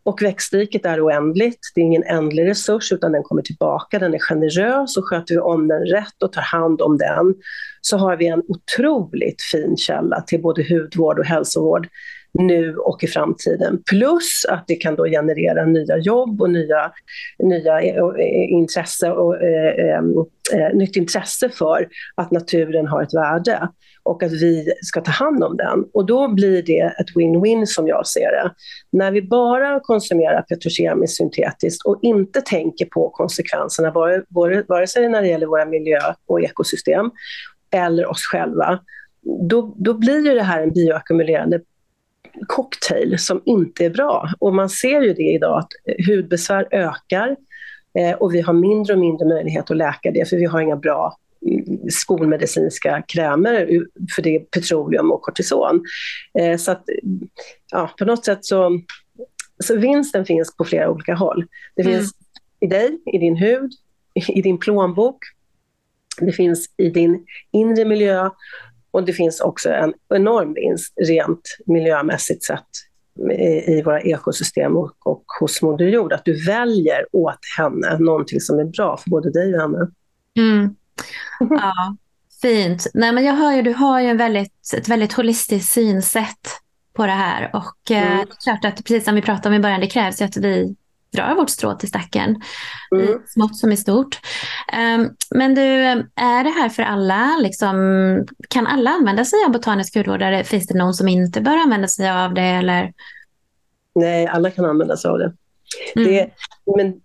Och 0.02 0.22
växtriket 0.22 0.86
är 0.86 1.06
oändligt, 1.06 1.60
det 1.74 1.80
är 1.80 1.84
ingen 1.84 2.02
ändlig 2.02 2.46
resurs 2.46 2.92
utan 2.92 3.12
den 3.12 3.22
kommer 3.22 3.42
tillbaka, 3.42 3.98
den 3.98 4.14
är 4.14 4.18
generös 4.18 4.96
och 4.96 5.08
sköter 5.08 5.34
vi 5.34 5.40
om 5.40 5.68
den 5.68 5.86
rätt 5.86 6.22
och 6.22 6.32
tar 6.32 6.42
hand 6.42 6.82
om 6.82 6.98
den 6.98 7.34
så 7.80 7.96
har 7.96 8.16
vi 8.16 8.26
en 8.26 8.42
otroligt 8.48 9.42
fin 9.42 9.76
källa 9.76 10.20
till 10.20 10.42
både 10.42 10.62
hudvård 10.62 11.18
och 11.18 11.24
hälsovård 11.24 11.88
nu 12.38 12.76
och 12.76 13.04
i 13.04 13.06
framtiden. 13.06 13.82
Plus 13.90 14.44
att 14.48 14.64
det 14.66 14.74
kan 14.74 14.96
då 14.96 15.04
generera 15.04 15.64
nya 15.64 15.98
jobb 15.98 16.42
och 16.42 16.50
nya, 16.50 16.92
nya 17.38 17.80
eh, 17.80 17.96
eh, 17.96 18.52
intresse 18.52 19.10
och 19.10 19.42
eh, 19.42 19.96
ehm, 19.96 20.14
eh, 20.54 20.76
nytt 20.76 20.96
intresse 20.96 21.48
för 21.48 21.88
att 22.14 22.30
naturen 22.30 22.86
har 22.86 23.02
ett 23.02 23.14
värde 23.14 23.68
och 24.02 24.22
att 24.22 24.32
vi 24.32 24.72
ska 24.82 25.00
ta 25.00 25.10
hand 25.10 25.44
om 25.44 25.56
den. 25.56 25.84
Och 25.92 26.06
då 26.06 26.28
blir 26.28 26.62
det 26.62 26.80
ett 26.80 27.14
win-win 27.14 27.66
som 27.66 27.88
jag 27.88 28.06
ser 28.06 28.30
det. 28.30 28.50
När 28.92 29.10
vi 29.10 29.22
bara 29.22 29.80
konsumerar 29.80 30.42
petrokemiskt 30.42 31.16
syntetiskt 31.16 31.86
och 31.86 31.98
inte 32.02 32.40
tänker 32.40 32.86
på 32.86 33.10
konsekvenserna, 33.10 33.90
vare, 33.90 34.22
vare, 34.28 34.64
vare 34.68 34.86
sig 34.86 35.08
när 35.08 35.22
det 35.22 35.28
gäller 35.28 35.46
våra 35.46 35.64
miljö 35.64 35.98
och 36.26 36.40
ekosystem 36.40 37.10
eller 37.70 38.06
oss 38.06 38.22
själva, 38.32 38.78
då, 39.48 39.74
då 39.76 39.94
blir 39.94 40.34
det 40.34 40.42
här 40.42 40.62
en 40.62 40.72
bioackumulerande 40.72 41.60
cocktail 42.48 43.18
som 43.18 43.42
inte 43.44 43.84
är 43.84 43.90
bra. 43.90 44.28
Och 44.38 44.54
man 44.54 44.68
ser 44.68 45.02
ju 45.02 45.14
det 45.14 45.32
idag 45.32 45.58
att 45.58 45.68
hudbesvär 46.06 46.68
ökar 46.70 47.36
eh, 47.98 48.12
och 48.12 48.34
vi 48.34 48.40
har 48.40 48.52
mindre 48.52 48.92
och 48.92 49.00
mindre 49.00 49.26
möjlighet 49.26 49.70
att 49.70 49.76
läka 49.76 50.10
det 50.10 50.28
för 50.28 50.36
vi 50.36 50.44
har 50.44 50.60
inga 50.60 50.76
bra 50.76 51.16
mm, 51.46 51.90
skolmedicinska 51.90 53.02
krämer 53.08 53.66
för 54.14 54.22
det 54.22 54.36
är 54.36 54.40
petroleum 54.40 55.12
och 55.12 55.22
kortison. 55.22 55.84
Eh, 56.38 56.56
så 56.56 56.70
att, 56.70 56.84
ja, 57.72 57.90
på 57.98 58.04
något 58.04 58.24
sätt 58.24 58.44
så, 58.44 58.80
så 59.64 59.76
vinsten 59.76 60.26
finns 60.26 60.56
på 60.56 60.64
flera 60.64 60.90
olika 60.90 61.14
håll. 61.14 61.46
Det 61.76 61.82
mm. 61.82 61.94
finns 61.94 62.12
i 62.60 62.66
dig, 62.66 62.98
i 63.12 63.18
din 63.18 63.36
hud, 63.36 63.72
i 64.28 64.42
din 64.42 64.58
plånbok, 64.58 65.18
det 66.20 66.32
finns 66.32 66.70
i 66.76 66.90
din 66.90 67.26
inre 67.52 67.84
miljö 67.84 68.30
och 68.96 69.04
det 69.04 69.12
finns 69.12 69.40
också 69.40 69.70
en 69.70 69.94
enorm 70.14 70.54
vinst 70.54 70.92
rent 71.08 71.56
miljömässigt 71.66 72.44
sett 72.44 72.66
i, 73.66 73.82
våra 73.82 74.00
ekosystem 74.00 74.76
och, 74.76 74.92
och 74.98 75.24
hos 75.40 75.62
Moder 75.62 75.86
Jord, 75.86 76.12
att 76.12 76.24
du 76.24 76.44
väljer 76.46 77.06
åt 77.12 77.38
henne 77.58 77.98
någonting 77.98 78.40
som 78.40 78.58
är 78.58 78.64
bra 78.64 78.96
för 78.96 79.10
både 79.10 79.30
dig 79.30 79.54
och 79.54 79.60
henne. 79.60 79.90
Mm. 80.38 80.74
Ja, 81.38 81.96
fint. 82.42 82.86
Nej, 82.94 83.12
men 83.12 83.24
jag 83.24 83.34
hör 83.34 83.52
ju, 83.52 83.62
du 83.62 83.72
har 83.72 84.00
ju 84.00 84.06
en 84.06 84.16
väldigt, 84.16 84.72
ett 84.76 84.88
väldigt 84.88 85.12
holistiskt 85.12 85.72
synsätt 85.72 86.60
på 86.92 87.06
det 87.06 87.12
här. 87.12 87.50
Och 87.52 87.90
eh, 87.90 88.12
mm. 88.12 88.16
det 88.16 88.32
är 88.32 88.44
klart 88.44 88.64
att 88.64 88.84
precis 88.84 89.04
som 89.04 89.14
vi 89.14 89.22
pratade 89.22 89.48
om 89.48 89.54
i 89.54 89.62
början, 89.62 89.80
det 89.80 89.86
krävs 89.86 90.20
ju 90.20 90.24
att 90.24 90.36
vi 90.36 90.76
drar 91.12 91.34
vårt 91.34 91.50
strå 91.50 91.74
till 91.74 91.88
stacken. 91.88 92.42
Mm. 92.94 93.18
Smått 93.26 93.56
som 93.56 93.72
i 93.72 93.76
stort. 93.76 94.20
Um, 94.72 95.16
men 95.30 95.54
du, 95.54 95.62
är 96.14 96.44
det 96.44 96.50
här 96.50 96.68
för 96.68 96.82
alla? 96.82 97.36
Liksom, 97.42 97.76
kan 98.48 98.66
alla 98.66 98.90
använda 98.90 99.24
sig 99.24 99.38
av 99.46 99.52
botanisk 99.52 99.96
hudvårdare? 99.96 100.44
Finns 100.44 100.66
det 100.66 100.78
någon 100.78 100.94
som 100.94 101.08
inte 101.08 101.40
bör 101.40 101.56
använda 101.56 101.88
sig 101.88 102.10
av 102.10 102.34
det? 102.34 102.42
Eller? 102.42 102.92
Nej, 103.94 104.26
alla 104.26 104.50
kan 104.50 104.64
använda 104.64 104.96
sig 104.96 105.10
av 105.10 105.18
det. 105.18 105.32
Mm. 105.96 106.08
det 106.08 106.30
men 106.76 107.00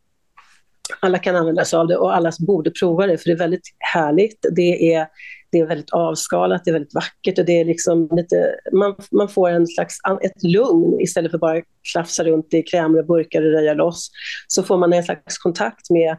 alla 1.00 1.20
kan 1.20 1.36
använda 1.36 1.66
sig 1.66 1.80
av 1.80 1.88
det 1.88 1.98
och 1.98 2.16
alla 2.16 2.32
borde 2.40 2.72
prova 2.72 3.08
det 3.08 3.18
för 3.18 3.30
det 3.30 3.36
är 3.36 3.38
väldigt 3.38 3.76
härligt. 3.80 4.46
Det 4.56 4.94
är 4.94 5.08
det 5.52 5.60
är 5.60 5.66
väldigt 5.66 5.92
avskalat, 5.92 6.62
det 6.66 6.72
är 6.72 6.74
väldigt 6.74 6.96
vackert 6.96 7.40
och 7.40 7.46
det 7.46 7.60
är 7.60 7.66
liksom 7.66 8.10
lite, 8.12 8.56
man, 8.72 8.96
man 9.12 9.30
får 9.30 9.50
en 9.50 9.68
slags, 9.68 9.96
ett 10.22 10.44
lugn 10.44 11.00
istället 11.02 11.32
för 11.32 11.38
bara 11.38 11.62
klafsa 11.92 12.24
runt 12.24 12.54
i 12.54 12.64
krämer 12.64 13.00
och 13.00 13.06
burkar 13.06 13.42
och 13.42 13.52
röja 13.52 13.74
loss. 13.74 14.12
Så 14.48 14.64
får 14.64 14.78
man 14.78 14.94
en 14.94 15.04
slags 15.04 15.38
kontakt 15.38 15.90
med 15.90 16.18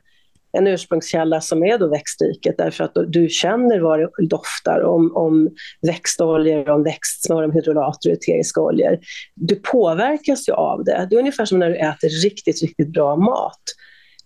en 0.52 0.66
ursprungskälla 0.66 1.40
som 1.40 1.64
är 1.64 1.78
då 1.78 1.88
växtriket 1.88 2.54
därför 2.58 2.84
att 2.84 2.96
du 3.08 3.28
känner 3.28 3.80
vad 3.80 3.98
det 3.98 4.08
doftar 4.28 4.84
om, 4.84 5.16
om 5.16 5.50
växtoljor, 5.86 6.70
om 6.70 6.84
växtsmör, 6.84 7.42
om 7.42 7.52
hydrolater 7.52 8.10
och 8.10 8.16
eteriska 8.16 8.60
oljor. 8.60 8.98
Du 9.34 9.54
påverkas 9.54 10.48
ju 10.48 10.52
av 10.52 10.84
det. 10.84 11.06
Det 11.10 11.16
är 11.16 11.20
ungefär 11.20 11.44
som 11.44 11.58
när 11.58 11.70
du 11.70 11.76
äter 11.76 12.24
riktigt, 12.24 12.62
riktigt 12.62 12.92
bra 12.92 13.16
mat. 13.16 13.62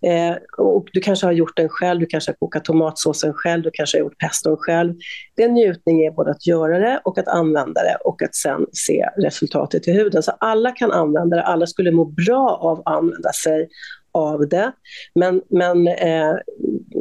Eh, 0.01 0.35
och 0.57 0.87
du 0.93 0.99
kanske 0.99 1.25
har 1.25 1.33
gjort 1.33 1.57
den 1.57 1.69
själv, 1.69 1.99
du 1.99 2.05
kanske 2.05 2.31
har 2.31 2.35
kokat 2.35 2.65
tomatsåsen 2.65 3.33
själv, 3.33 3.63
du 3.63 3.69
kanske 3.73 3.97
har 3.97 4.03
gjort 4.03 4.17
peston 4.17 4.57
själv. 4.57 4.93
Den 5.37 5.53
njutning 5.53 6.05
är 6.05 6.11
både 6.11 6.31
att 6.31 6.47
göra 6.47 6.79
det 6.79 7.01
och 7.05 7.17
att 7.17 7.27
använda 7.27 7.83
det 7.83 7.97
och 8.03 8.23
att 8.23 8.35
sen 8.35 8.65
se 8.71 9.05
resultatet 9.17 9.87
i 9.87 9.91
huden. 9.91 10.23
Så 10.23 10.31
alla 10.31 10.71
kan 10.71 10.91
använda 10.91 11.35
det, 11.35 11.43
alla 11.43 11.67
skulle 11.67 11.91
må 11.91 12.05
bra 12.05 12.59
av 12.61 12.79
att 12.79 12.93
använda 12.93 13.33
sig 13.33 13.67
av 14.11 14.49
det. 14.49 14.71
Men, 15.15 15.41
men 15.49 15.87
eh, 15.87 16.35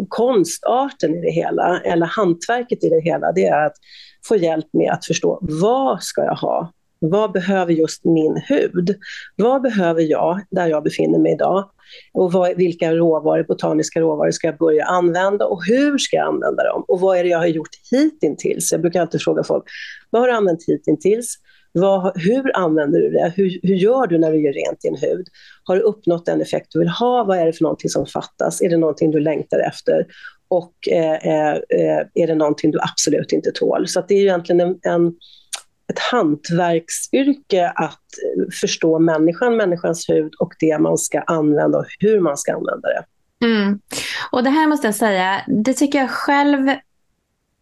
konstarten 0.09 1.15
i 1.15 1.21
det 1.21 1.33
hela, 1.33 1.81
eller 1.81 2.07
hantverket 2.07 2.85
i 2.85 2.89
det 2.89 3.01
hela, 3.01 3.33
det 3.33 3.47
är 3.47 3.67
att 3.67 3.77
få 4.29 4.37
hjälp 4.37 4.67
med 4.73 4.93
att 4.93 5.07
förstå 5.07 5.39
vad 5.43 6.03
ska 6.03 6.25
jag 6.25 6.37
ha? 6.37 6.73
Vad 6.99 7.33
behöver 7.33 7.73
just 7.73 8.05
min 8.05 8.43
hud? 8.49 8.97
Vad 9.37 9.63
behöver 9.63 10.03
jag 10.03 10.41
där 10.51 10.67
jag 10.67 10.83
befinner 10.83 11.19
mig 11.19 11.33
idag? 11.33 11.71
Och 12.13 12.33
vad, 12.33 12.57
vilka 12.57 12.95
råvaror, 12.95 13.45
botaniska 13.45 14.01
råvaror 14.01 14.31
ska 14.31 14.47
jag 14.47 14.57
börja 14.57 14.85
använda 14.85 15.47
och 15.47 15.65
hur 15.65 15.99
ska 15.99 16.17
jag 16.17 16.27
använda 16.27 16.65
dem? 16.65 16.85
Och 16.89 17.01
vad 17.01 17.19
är 17.19 17.23
det 17.23 17.29
jag 17.29 17.39
har 17.39 17.47
gjort 17.47 17.71
hittills? 17.91 18.73
Jag 18.73 18.81
brukar 18.81 19.01
alltid 19.01 19.23
fråga 19.23 19.45
folk, 19.45 19.65
vad 20.11 20.23
har 20.23 20.29
du 20.29 20.35
använt 20.35 20.61
hittills? 20.87 21.39
Vad, 21.73 22.21
hur 22.21 22.57
använder 22.57 23.01
du 23.01 23.11
det? 23.11 23.33
Hur, 23.37 23.61
hur 23.63 23.75
gör 23.75 24.07
du 24.07 24.19
när 24.19 24.33
du 24.33 24.43
gör 24.43 24.53
rent 24.53 24.81
din 24.81 24.97
hud? 24.97 25.27
Har 25.65 25.77
du 25.77 25.83
uppnått 25.83 26.27
den 26.27 26.41
effekt 26.41 26.67
du 26.71 26.79
vill 26.79 26.89
ha? 26.89 27.25
Vad 27.25 27.39
är 27.39 27.47
det 27.47 27.53
för 27.53 27.63
någonting 27.63 27.91
som 27.91 28.07
fattas? 28.07 28.63
Är 28.63 28.71
det 28.71 28.77
någonting 28.77 29.11
du 29.11 29.21
längtar 29.21 29.59
efter? 29.59 30.07
Och 30.49 30.75
eh, 30.91 31.15
eh, 31.15 31.53
eh 31.53 32.07
är 32.15 32.27
det 32.27 32.35
någonting 32.35 32.71
du 32.71 32.79
absolut 32.81 33.33
inte 33.33 33.51
tål? 33.51 33.89
Så 33.89 34.05
det 34.09 34.15
är 34.15 34.19
ju 34.19 34.25
egentligen 34.25 34.61
en, 34.61 34.79
en 34.83 35.13
ett 35.93 35.99
hantverksyrke 35.99 37.73
att 37.75 38.01
förstå 38.61 38.99
människan, 38.99 39.57
människans 39.57 40.09
hud 40.09 40.35
och 40.39 40.53
det 40.61 40.79
man 40.79 40.99
ska 40.99 41.21
använda 41.21 41.79
och 41.79 41.87
hur 41.99 42.21
man 42.21 42.37
ska 42.37 42.55
använda 42.55 42.89
det. 42.89 43.05
Mm. 43.47 43.81
Och 44.33 44.45
det 44.45 44.51
här 44.51 44.67
måste 44.67 44.87
jag 44.87 44.95
säga, 44.95 45.43
det 45.47 45.75
tycker 45.75 45.99
jag 45.99 46.11
själv 46.11 46.71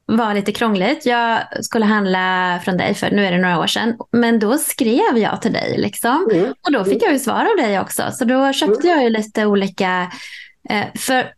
var 0.06 0.34
lite 0.34 0.52
krångligt. 0.52 1.06
Jag 1.06 1.40
skulle 1.60 1.84
handla 1.84 2.60
från 2.64 2.76
dig 2.76 2.94
för 2.94 3.10
nu 3.10 3.26
är 3.26 3.32
det 3.32 3.38
några 3.38 3.60
år 3.60 3.66
sedan. 3.66 3.96
Men 4.10 4.38
då 4.38 4.58
skrev 4.58 5.18
jag 5.18 5.42
till 5.42 5.52
dig. 5.52 5.78
Liksom. 5.78 6.28
Mm. 6.32 6.54
Och 6.66 6.72
då 6.72 6.84
fick 6.84 7.02
jag 7.02 7.12
ju 7.12 7.18
svar 7.18 7.46
av 7.50 7.56
dig 7.56 7.80
också. 7.80 8.02
Så 8.12 8.24
då 8.24 8.52
köpte 8.52 8.88
mm. 8.88 8.96
jag 8.96 9.04
ju 9.04 9.10
lite 9.10 9.46
olika... 9.46 10.12
Eh, 10.70 10.84
för 10.94 11.32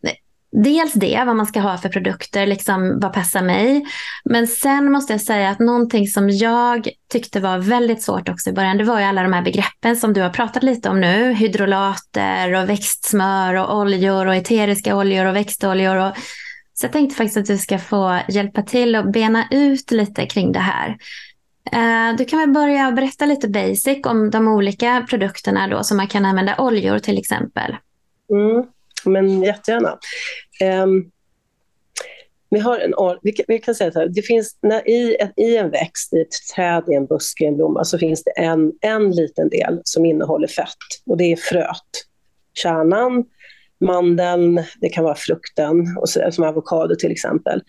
dels 0.63 0.93
det, 0.93 1.23
vad 1.25 1.35
man 1.35 1.45
ska 1.45 1.59
ha 1.59 1.77
för 1.77 1.89
produkter, 1.89 2.47
liksom 2.47 2.99
vad 2.99 3.13
passar 3.13 3.41
mig. 3.41 3.85
Men 4.25 4.47
sen 4.47 4.91
måste 4.91 5.13
jag 5.13 5.21
säga 5.21 5.49
att 5.49 5.59
någonting 5.59 6.07
som 6.07 6.29
jag 6.29 6.89
tyckte 7.11 7.39
var 7.39 7.57
väldigt 7.57 8.03
svårt 8.03 8.29
också 8.29 8.49
i 8.49 8.53
början, 8.53 8.77
det 8.77 8.83
var 8.83 8.99
ju 8.99 9.05
alla 9.05 9.23
de 9.23 9.33
här 9.33 9.41
begreppen 9.41 9.95
som 9.95 10.13
du 10.13 10.21
har 10.21 10.29
pratat 10.29 10.63
lite 10.63 10.89
om 10.89 11.01
nu. 11.01 11.33
Hydrolater 11.33 12.53
och 12.53 12.69
växtsmör 12.69 13.53
och 13.53 13.77
oljor 13.77 14.27
och 14.27 14.35
eteriska 14.35 14.95
oljor 14.95 15.25
och 15.25 15.35
växtoljor. 15.35 15.95
Och... 15.95 16.11
Så 16.73 16.85
jag 16.85 16.91
tänkte 16.91 17.15
faktiskt 17.15 17.37
att 17.37 17.45
du 17.45 17.57
ska 17.57 17.79
få 17.79 18.19
hjälpa 18.27 18.61
till 18.61 18.95
och 18.95 19.11
bena 19.11 19.47
ut 19.51 19.91
lite 19.91 20.25
kring 20.25 20.51
det 20.51 20.59
här. 20.59 20.97
Eh, 21.71 22.15
du 22.17 22.25
kan 22.25 22.39
väl 22.39 22.49
börja 22.49 22.91
berätta 22.91 23.25
lite 23.25 23.47
basic 23.47 24.05
om 24.05 24.29
de 24.29 24.47
olika 24.47 25.05
produkterna 25.09 25.67
då 25.67 25.83
som 25.83 25.97
man 25.97 26.07
kan 26.07 26.25
använda, 26.25 26.55
oljor 26.57 26.99
till 26.99 27.17
exempel. 27.17 27.75
Mm 28.31 28.65
men 29.07 29.43
jättegärna. 29.43 29.97
Um, 30.63 31.11
vi, 32.49 32.59
har 32.59 32.79
en, 32.79 32.93
vi, 33.21 33.31
kan, 33.31 33.45
vi 33.47 33.59
kan 33.59 33.75
säga 33.75 33.91
så 33.91 33.99
här, 33.99 34.07
det 34.07 34.21
finns, 34.21 34.57
när, 34.61 34.89
i, 34.89 35.17
i 35.35 35.57
en 35.57 35.71
växt, 35.71 36.13
i 36.13 36.21
ett 36.21 36.55
träd, 36.55 36.83
i 36.91 36.93
en 36.93 37.05
buske, 37.05 37.43
i 37.43 37.47
en 37.47 37.55
blomma, 37.55 37.83
så 37.83 37.97
finns 37.97 38.23
det 38.23 38.31
en, 38.31 38.73
en 38.81 39.11
liten 39.11 39.49
del 39.49 39.81
som 39.83 40.05
innehåller 40.05 40.47
fett 40.47 40.67
och 41.05 41.17
det 41.17 41.31
är 41.31 41.35
fröet. 41.35 41.91
Kärnan, 42.53 43.25
mandeln, 43.79 44.63
det 44.81 44.89
kan 44.89 45.03
vara 45.03 45.15
frukten, 45.15 45.97
och 46.01 46.09
så, 46.09 46.31
som 46.31 46.43
avokado 46.43 46.95
till 46.95 47.11
exempel. 47.11 47.61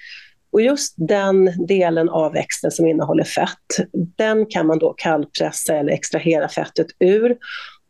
Och 0.51 0.63
just 0.63 0.95
den 0.97 1.67
delen 1.67 2.09
av 2.09 2.33
växten 2.33 2.71
som 2.71 2.87
innehåller 2.87 3.25
fett, 3.25 3.89
den 3.93 4.47
kan 4.47 4.67
man 4.67 4.79
då 4.79 4.95
kallpressa 4.97 5.77
eller 5.77 5.93
extrahera 5.93 6.49
fettet 6.49 6.87
ur. 6.99 7.37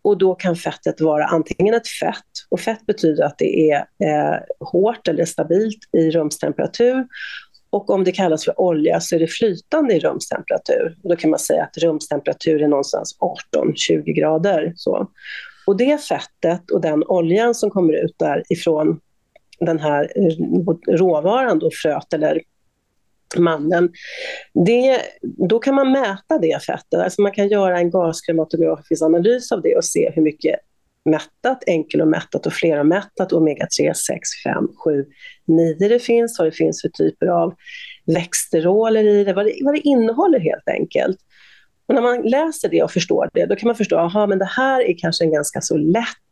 Och 0.09 0.19
då 0.19 0.35
kan 0.35 0.57
fettet 0.57 1.01
vara 1.01 1.25
antingen 1.25 1.75
ett 1.75 1.89
fett, 1.89 2.15
och 2.49 2.61
fett 2.61 2.87
betyder 2.87 3.25
att 3.25 3.39
det 3.39 3.71
är 3.71 3.77
eh, 3.77 4.39
hårt 4.61 5.09
eller 5.09 5.25
stabilt 5.25 5.79
i 5.93 6.11
rumstemperatur. 6.11 7.07
Och 7.71 7.91
om 7.91 8.05
det 8.05 8.13
kallas 8.13 8.45
för 8.45 8.61
olja 8.61 9.01
så 9.01 9.17
är 9.17 9.21
det 9.21 9.27
flytande 9.27 9.95
i 9.95 10.01
rumstemperatur. 10.01 10.97
Och 11.03 11.11
då 11.11 11.17
kan 11.17 11.31
man 11.31 11.39
säga 11.39 11.65
att 11.65 11.79
rumstemperatur 11.79 12.63
är 12.63 12.69
någonstans 12.69 13.17
18-20 13.55 14.03
grader. 14.13 14.73
Så. 14.77 15.11
Och 15.67 15.77
det 15.77 16.03
fettet 16.03 16.71
och 16.71 16.81
den 16.81 17.05
oljan 17.05 17.55
som 17.55 17.71
kommer 17.71 18.05
ut 18.05 18.15
därifrån 18.19 19.01
den 19.61 19.79
här 19.79 20.13
eh, 20.17 20.95
råvaran, 20.97 21.59
då, 21.59 21.71
fröet 21.83 22.13
eller 22.13 22.41
mannen, 23.37 23.93
det, 24.67 25.03
då 25.49 25.59
kan 25.59 25.75
man 25.75 25.93
mäta 25.93 26.39
det 26.39 26.63
fettet. 26.65 27.01
Alltså 27.01 27.23
man 27.23 27.33
kan 27.33 27.49
göra 27.49 27.79
en 27.79 27.91
gaskromatografisk 27.91 29.03
analys 29.03 29.53
av 29.53 29.63
det 29.63 29.77
och 29.77 29.85
se 29.85 30.11
hur 30.15 30.23
mycket 30.23 30.61
mättat, 31.05 31.65
enkelomättat 31.67 32.47
och 32.47 32.53
fleromättat, 32.53 33.33
omega-3, 33.33 33.93
6, 33.95 34.29
5, 34.45 34.69
7, 34.85 35.05
9 35.47 35.89
det 35.89 35.99
finns, 35.99 36.39
vad 36.39 36.49
det 36.49 36.53
finns 36.53 36.83
för 36.83 36.89
typer 36.89 37.27
av 37.27 37.55
växteroler 38.07 39.05
i 39.05 39.25
det, 39.25 39.33
vad 39.33 39.47
det, 39.47 39.55
vad 39.65 39.75
det 39.75 39.81
innehåller 39.81 40.41
helt 40.41 40.69
enkelt. 40.69 41.19
Och 41.89 41.95
när 41.95 42.03
man 42.03 42.23
läser 42.23 42.69
det 42.69 42.83
och 42.83 42.91
förstår 42.91 43.31
det, 43.35 43.47
då 43.47 43.57
kan 43.57 43.67
man 43.67 43.77
förstå 43.77 43.97
att 43.97 44.39
det 44.39 44.51
här 44.57 44.81
är 44.81 44.99
kanske 44.99 45.25
en 45.25 45.33
ganska 45.33 45.61
så 45.61 45.77
lätt 45.77 46.28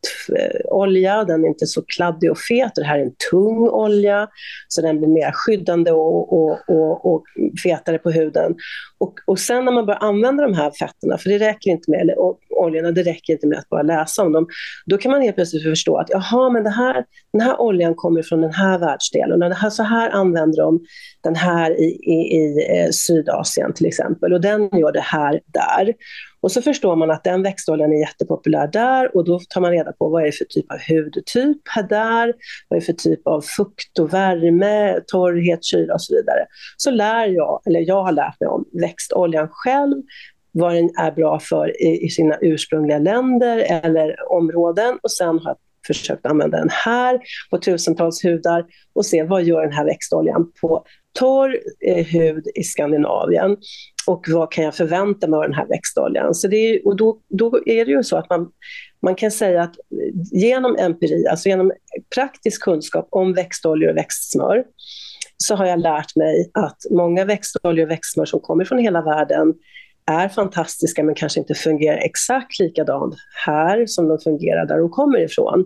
olja, 0.64 1.24
den 1.24 1.44
är 1.44 1.48
inte 1.48 1.66
så 1.66 1.82
kladdig 1.82 2.30
och 2.30 2.38
fet. 2.38 2.72
Det 2.74 2.84
här 2.84 2.98
är 2.98 3.02
en 3.02 3.14
tung 3.30 3.68
olja, 3.68 4.28
så 4.68 4.82
den 4.82 4.98
blir 4.98 5.08
mer 5.08 5.30
skyddande 5.34 5.92
och, 5.92 6.32
och, 6.32 6.58
och, 6.68 7.14
och 7.14 7.22
fetare 7.62 7.98
på 7.98 8.10
huden. 8.10 8.54
Och, 8.98 9.14
och 9.26 9.38
sen 9.38 9.64
när 9.64 9.72
man 9.72 9.86
börjar 9.86 10.00
använda 10.00 10.42
de 10.42 10.54
här 10.54 10.70
fetterna, 10.70 11.18
för 11.18 11.30
det 11.30 11.38
räcker 11.38 11.70
inte 11.70 11.90
med, 11.90 12.00
eller 12.00 12.16
oljorna, 12.50 12.92
det 12.92 13.02
räcker 13.02 13.32
inte 13.32 13.46
med 13.46 13.58
att 13.58 13.68
bara 13.68 13.82
läsa 13.82 14.22
om 14.22 14.32
dem, 14.32 14.46
då 14.86 14.98
kan 14.98 15.10
man 15.10 15.22
helt 15.22 15.36
plötsligt 15.36 15.62
förstå 15.62 15.96
att 15.96 16.10
jaha, 16.10 16.50
men 16.50 16.64
det 16.64 16.70
här, 16.70 17.04
den 17.32 17.40
här 17.40 17.60
oljan 17.60 17.94
kommer 17.94 18.22
från 18.22 18.40
den 18.40 18.52
här 18.52 18.78
världsdelen 18.78 19.42
och 19.42 19.48
det 19.48 19.54
här, 19.54 19.70
så 19.70 19.82
här 19.82 20.10
använder 20.10 20.62
de 20.62 20.80
den 21.22 21.36
här 21.36 21.80
i, 21.80 21.84
i, 21.84 22.36
i 22.36 22.66
eh, 22.78 22.90
Sydasien 22.90 23.72
till 23.72 23.86
exempel 23.86 24.32
och 24.32 24.40
den 24.40 24.68
gör 24.72 24.92
det 24.92 25.00
här 25.00 25.40
där. 25.46 25.94
Och 26.46 26.52
så 26.52 26.62
förstår 26.62 26.96
man 26.96 27.10
att 27.10 27.24
den 27.24 27.42
växtoljan 27.42 27.92
är 27.92 28.00
jättepopulär 28.00 28.66
där 28.66 29.16
och 29.16 29.24
då 29.24 29.40
tar 29.48 29.60
man 29.60 29.70
reda 29.70 29.92
på 29.92 30.08
vad 30.08 30.22
är 30.22 30.26
det 30.26 30.32
för 30.32 30.44
typ 30.44 30.72
av 30.72 30.78
hudtyp 30.88 31.56
här 31.64 31.82
där, 31.82 32.34
vad 32.68 32.76
är 32.76 32.80
det 32.80 32.86
för 32.86 32.92
typ 32.92 33.26
av 33.26 33.40
fukt 33.40 33.98
och 33.98 34.14
värme, 34.14 35.00
torrhet, 35.06 35.64
kyla 35.64 35.94
och 35.94 36.02
så 36.02 36.14
vidare. 36.14 36.46
Så 36.76 36.90
lär 36.90 37.26
jag, 37.26 37.60
eller 37.66 37.80
jag 37.80 38.02
har 38.02 38.12
lärt 38.12 38.40
mig 38.40 38.48
om 38.48 38.64
växtoljan 38.72 39.48
själv, 39.50 40.02
vad 40.52 40.74
den 40.74 40.90
är 40.98 41.12
bra 41.12 41.38
för 41.38 41.82
i, 41.82 42.04
i 42.06 42.08
sina 42.10 42.38
ursprungliga 42.40 42.98
länder 42.98 43.66
eller 43.84 44.32
områden 44.32 44.98
och 45.02 45.10
sen 45.10 45.38
har 45.38 45.50
jag 45.50 45.56
försökt 45.86 46.26
använda 46.26 46.58
den 46.58 46.70
här 46.70 47.20
på 47.50 47.58
tusentals 47.58 48.24
hudar 48.24 48.64
och 48.94 49.06
se 49.06 49.22
vad 49.22 49.42
gör 49.42 49.62
den 49.62 49.72
här 49.72 49.84
växtoljan 49.84 50.52
på 50.60 50.84
torr 51.18 51.58
eh, 51.86 52.06
hud 52.06 52.46
i 52.54 52.62
Skandinavien 52.62 53.56
och 54.08 54.26
vad 54.28 54.52
kan 54.52 54.64
jag 54.64 54.74
förvänta 54.74 55.28
mig 55.28 55.36
av 55.36 55.42
den 55.42 55.54
här 55.54 55.66
växtoljan? 55.66 56.34
Så 56.34 56.48
det 56.48 56.56
är, 56.56 56.86
och 56.86 56.96
då, 56.96 57.18
då 57.28 57.60
är 57.66 57.84
det 57.84 57.90
ju 57.90 58.02
så 58.02 58.16
att 58.16 58.30
man, 58.30 58.48
man 59.02 59.14
kan 59.14 59.30
säga 59.30 59.62
att 59.62 59.78
eh, 59.78 60.38
genom 60.40 60.76
empiri, 60.78 61.26
alltså 61.26 61.48
genom 61.48 61.72
praktisk 62.14 62.62
kunskap 62.62 63.08
om 63.10 63.32
växtoljor 63.32 63.90
och 63.90 63.96
växtsmör, 63.96 64.64
så 65.36 65.54
har 65.54 65.66
jag 65.66 65.80
lärt 65.80 66.16
mig 66.16 66.50
att 66.54 66.76
många 66.90 67.24
växtoljor 67.24 67.86
och 67.86 67.90
växtsmör 67.90 68.24
som 68.24 68.40
kommer 68.40 68.64
från 68.64 68.78
hela 68.78 69.02
världen 69.02 69.54
är 70.06 70.28
fantastiska 70.28 71.04
men 71.04 71.14
kanske 71.14 71.40
inte 71.40 71.54
fungerar 71.54 71.96
exakt 71.96 72.58
likadant 72.58 73.14
här 73.46 73.86
som 73.86 74.08
de 74.08 74.18
fungerar 74.18 74.66
där 74.66 74.78
de 74.78 74.90
kommer 74.90 75.18
ifrån. 75.18 75.64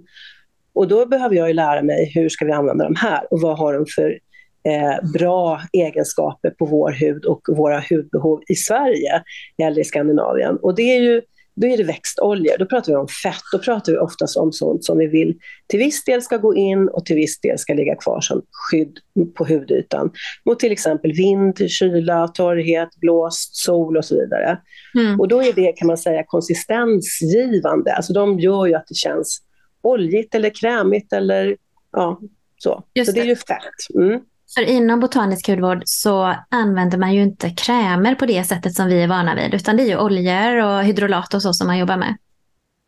Och 0.72 0.88
då 0.88 1.06
behöver 1.06 1.36
jag 1.36 1.54
lära 1.54 1.82
mig 1.82 2.12
hur 2.14 2.28
ska 2.28 2.44
vi 2.44 2.52
använda 2.52 2.84
de 2.84 2.96
här 2.96 3.32
och 3.32 3.40
vad 3.40 3.58
har 3.58 3.72
de 3.72 3.86
för 3.86 4.18
eh, 4.64 5.10
bra 5.12 5.60
egenskaper 5.72 6.50
på 6.50 6.64
vår 6.64 6.90
hud 6.90 7.24
och 7.24 7.40
våra 7.56 7.82
hudbehov 7.90 8.42
i 8.48 8.54
Sverige 8.54 9.22
eller 9.62 9.80
i 9.80 9.84
Skandinavien. 9.84 10.56
Och 10.56 10.74
det 10.74 10.96
är 10.96 11.00
ju 11.00 11.22
då 11.60 11.66
är 11.66 11.76
det 11.76 11.84
växtoljor, 11.84 12.58
då 12.58 12.66
pratar 12.66 12.92
vi 12.92 12.98
om 12.98 13.08
fett, 13.08 13.42
då 13.52 13.58
pratar 13.58 13.92
vi 13.92 13.98
oftast 13.98 14.36
om 14.36 14.52
sånt 14.52 14.84
som 14.84 14.98
vi 14.98 15.06
vill 15.06 15.38
till 15.66 15.78
viss 15.78 16.04
del 16.04 16.22
ska 16.22 16.36
gå 16.36 16.54
in 16.54 16.88
och 16.88 17.06
till 17.06 17.16
viss 17.16 17.40
del 17.40 17.58
ska 17.58 17.74
ligga 17.74 17.94
kvar 17.94 18.20
som 18.20 18.42
skydd 18.50 18.98
på 19.34 19.44
hudytan 19.44 20.10
mot 20.44 20.58
till 20.58 20.72
exempel 20.72 21.12
vind, 21.12 21.70
kyla, 21.70 22.28
torrhet, 22.28 22.88
blåst, 23.00 23.56
sol 23.56 23.96
och 23.96 24.04
så 24.04 24.14
vidare. 24.14 24.58
Mm. 24.94 25.20
Och 25.20 25.28
då 25.28 25.42
är 25.42 25.52
det 25.52 25.72
kan 25.72 25.86
man 25.86 25.98
säga 25.98 26.24
konsistensgivande, 26.26 27.92
alltså 27.92 28.12
de 28.12 28.38
gör 28.40 28.66
ju 28.66 28.74
att 28.74 28.86
det 28.88 28.94
känns 28.94 29.42
oljigt 29.82 30.34
eller 30.34 30.50
krämigt 30.50 31.12
eller 31.12 31.56
ja, 31.92 32.20
så. 32.58 32.84
Just 32.94 33.10
så 33.10 33.14
det 33.14 33.20
är 33.20 33.24
ju 33.24 33.36
fett. 33.36 33.94
Mm. 33.94 34.20
För 34.54 34.62
inom 34.62 35.00
botanisk 35.00 35.48
hudvård 35.48 35.82
så 35.84 36.34
använder 36.48 36.98
man 36.98 37.14
ju 37.14 37.22
inte 37.22 37.50
krämer 37.50 38.14
på 38.14 38.26
det 38.26 38.44
sättet 38.44 38.74
som 38.74 38.86
vi 38.86 39.02
är 39.02 39.08
vana 39.08 39.34
vid, 39.34 39.54
utan 39.54 39.76
det 39.76 39.82
är 39.82 39.86
ju 39.86 39.98
oljor 39.98 40.64
och 40.64 40.84
hydrolat 40.84 41.34
och 41.34 41.42
så 41.42 41.52
som 41.52 41.66
man 41.66 41.78
jobbar 41.78 41.96
med. 41.96 42.16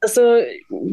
Alltså, 0.05 0.43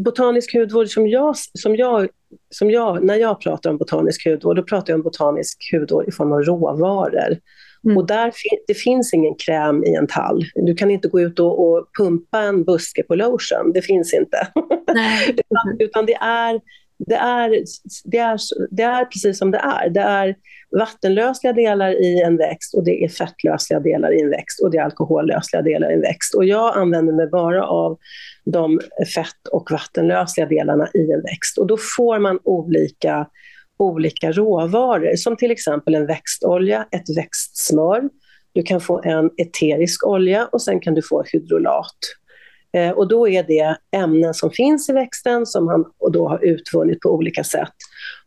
botanisk 0.04 0.54
hudvård 0.54 0.88
som 0.88 1.08
jag, 1.08 1.36
som 1.54 1.76
jag, 1.76 2.08
som 2.50 2.72
jag, 2.72 3.04
när 3.04 3.16
jag 3.16 3.42
pratar 3.42 3.70
om 3.70 3.78
botanisk 3.78 4.28
hudvård, 4.28 4.56
då 4.56 4.64
pratar 4.64 4.94
jag 4.94 4.98
om 4.98 5.04
botanisk 5.04 5.58
hudvård 5.74 6.08
i 6.08 6.12
form 6.12 6.32
av 6.32 6.40
råvaror. 6.40 7.38
Mm. 7.84 7.98
Och 7.98 8.08
där, 8.08 8.34
det 8.68 8.74
finns 8.74 9.14
ingen 9.14 9.36
kräm 9.36 9.84
i 9.84 9.96
en 9.96 10.08
tall. 10.08 10.46
Du 10.56 10.76
kan 10.76 10.92
inte 10.92 11.08
gå 11.08 11.22
ut 11.22 11.40
och, 11.40 11.70
och 11.70 11.88
pumpa 11.98 12.40
en 12.40 12.64
buske 12.64 13.04
på 13.04 13.16
lotion, 13.16 13.72
det 13.74 13.82
finns 13.82 14.14
inte. 14.14 14.48
utan, 15.30 15.78
utan 15.80 16.06
det 16.06 16.16
är 16.16 16.60
det 17.08 17.16
är, 17.16 17.64
det, 18.04 18.18
är, 18.18 18.40
det 18.72 18.84
är 18.84 19.06
precis 19.06 19.38
som 19.38 19.52
det 19.52 19.58
är. 19.58 19.90
Det 19.90 20.00
är 20.00 20.36
vattenlösliga 20.80 21.54
delar 21.54 22.02
i 22.02 22.22
en 22.22 22.38
växt 22.38 22.74
och 22.74 22.84
det 22.84 23.04
är 23.04 23.10
fettlösliga 23.10 23.80
delar 23.80 24.12
i 24.12 24.22
en 24.22 24.30
växt 24.30 24.62
och 24.64 24.72
det 24.72 24.78
är 24.78 24.84
alkohollösliga 24.84 25.62
delar 25.62 25.92
i 25.92 25.94
en 25.94 26.02
växt. 26.02 26.36
Och 26.36 26.46
jag 26.46 26.78
använder 26.78 27.14
mig 27.14 27.28
bara 27.28 27.66
av 27.66 27.98
de 28.46 28.80
fett 29.16 29.48
och 29.52 29.72
vattenlösliga 29.72 30.46
delarna 30.48 30.88
i 30.94 31.12
en 31.12 31.22
växt. 31.22 31.58
Och 31.58 31.68
då 31.68 31.78
får 31.98 32.20
man 32.20 32.40
olika, 32.44 33.28
olika 33.78 34.32
råvaror, 34.32 35.16
som 35.16 35.38
till 35.38 35.52
exempel 35.52 35.96
en 35.96 36.06
växtolja, 36.06 36.88
ett 36.92 37.18
växtsmör. 37.18 38.10
Du 38.54 38.64
kan 38.64 38.82
få 38.82 39.02
en 39.04 39.30
eterisk 39.38 40.08
olja 40.08 40.50
och 40.52 40.62
sen 40.62 40.80
kan 40.80 40.94
du 40.94 41.02
få 41.02 41.24
hydrolat. 41.34 41.98
Eh, 42.74 42.92
och 42.92 43.08
då 43.08 43.28
är 43.28 43.44
det 43.44 43.78
ämnen 43.92 44.34
som 44.34 44.52
finns 44.52 44.90
i 44.90 44.94
växten 44.94 45.46
som 45.46 45.68
han 45.68 45.86
och 45.98 46.12
då 46.12 46.28
har 46.28 46.44
utvunnit 46.44 47.00
på 47.00 47.10
olika 47.10 47.44
sätt. 47.44 47.74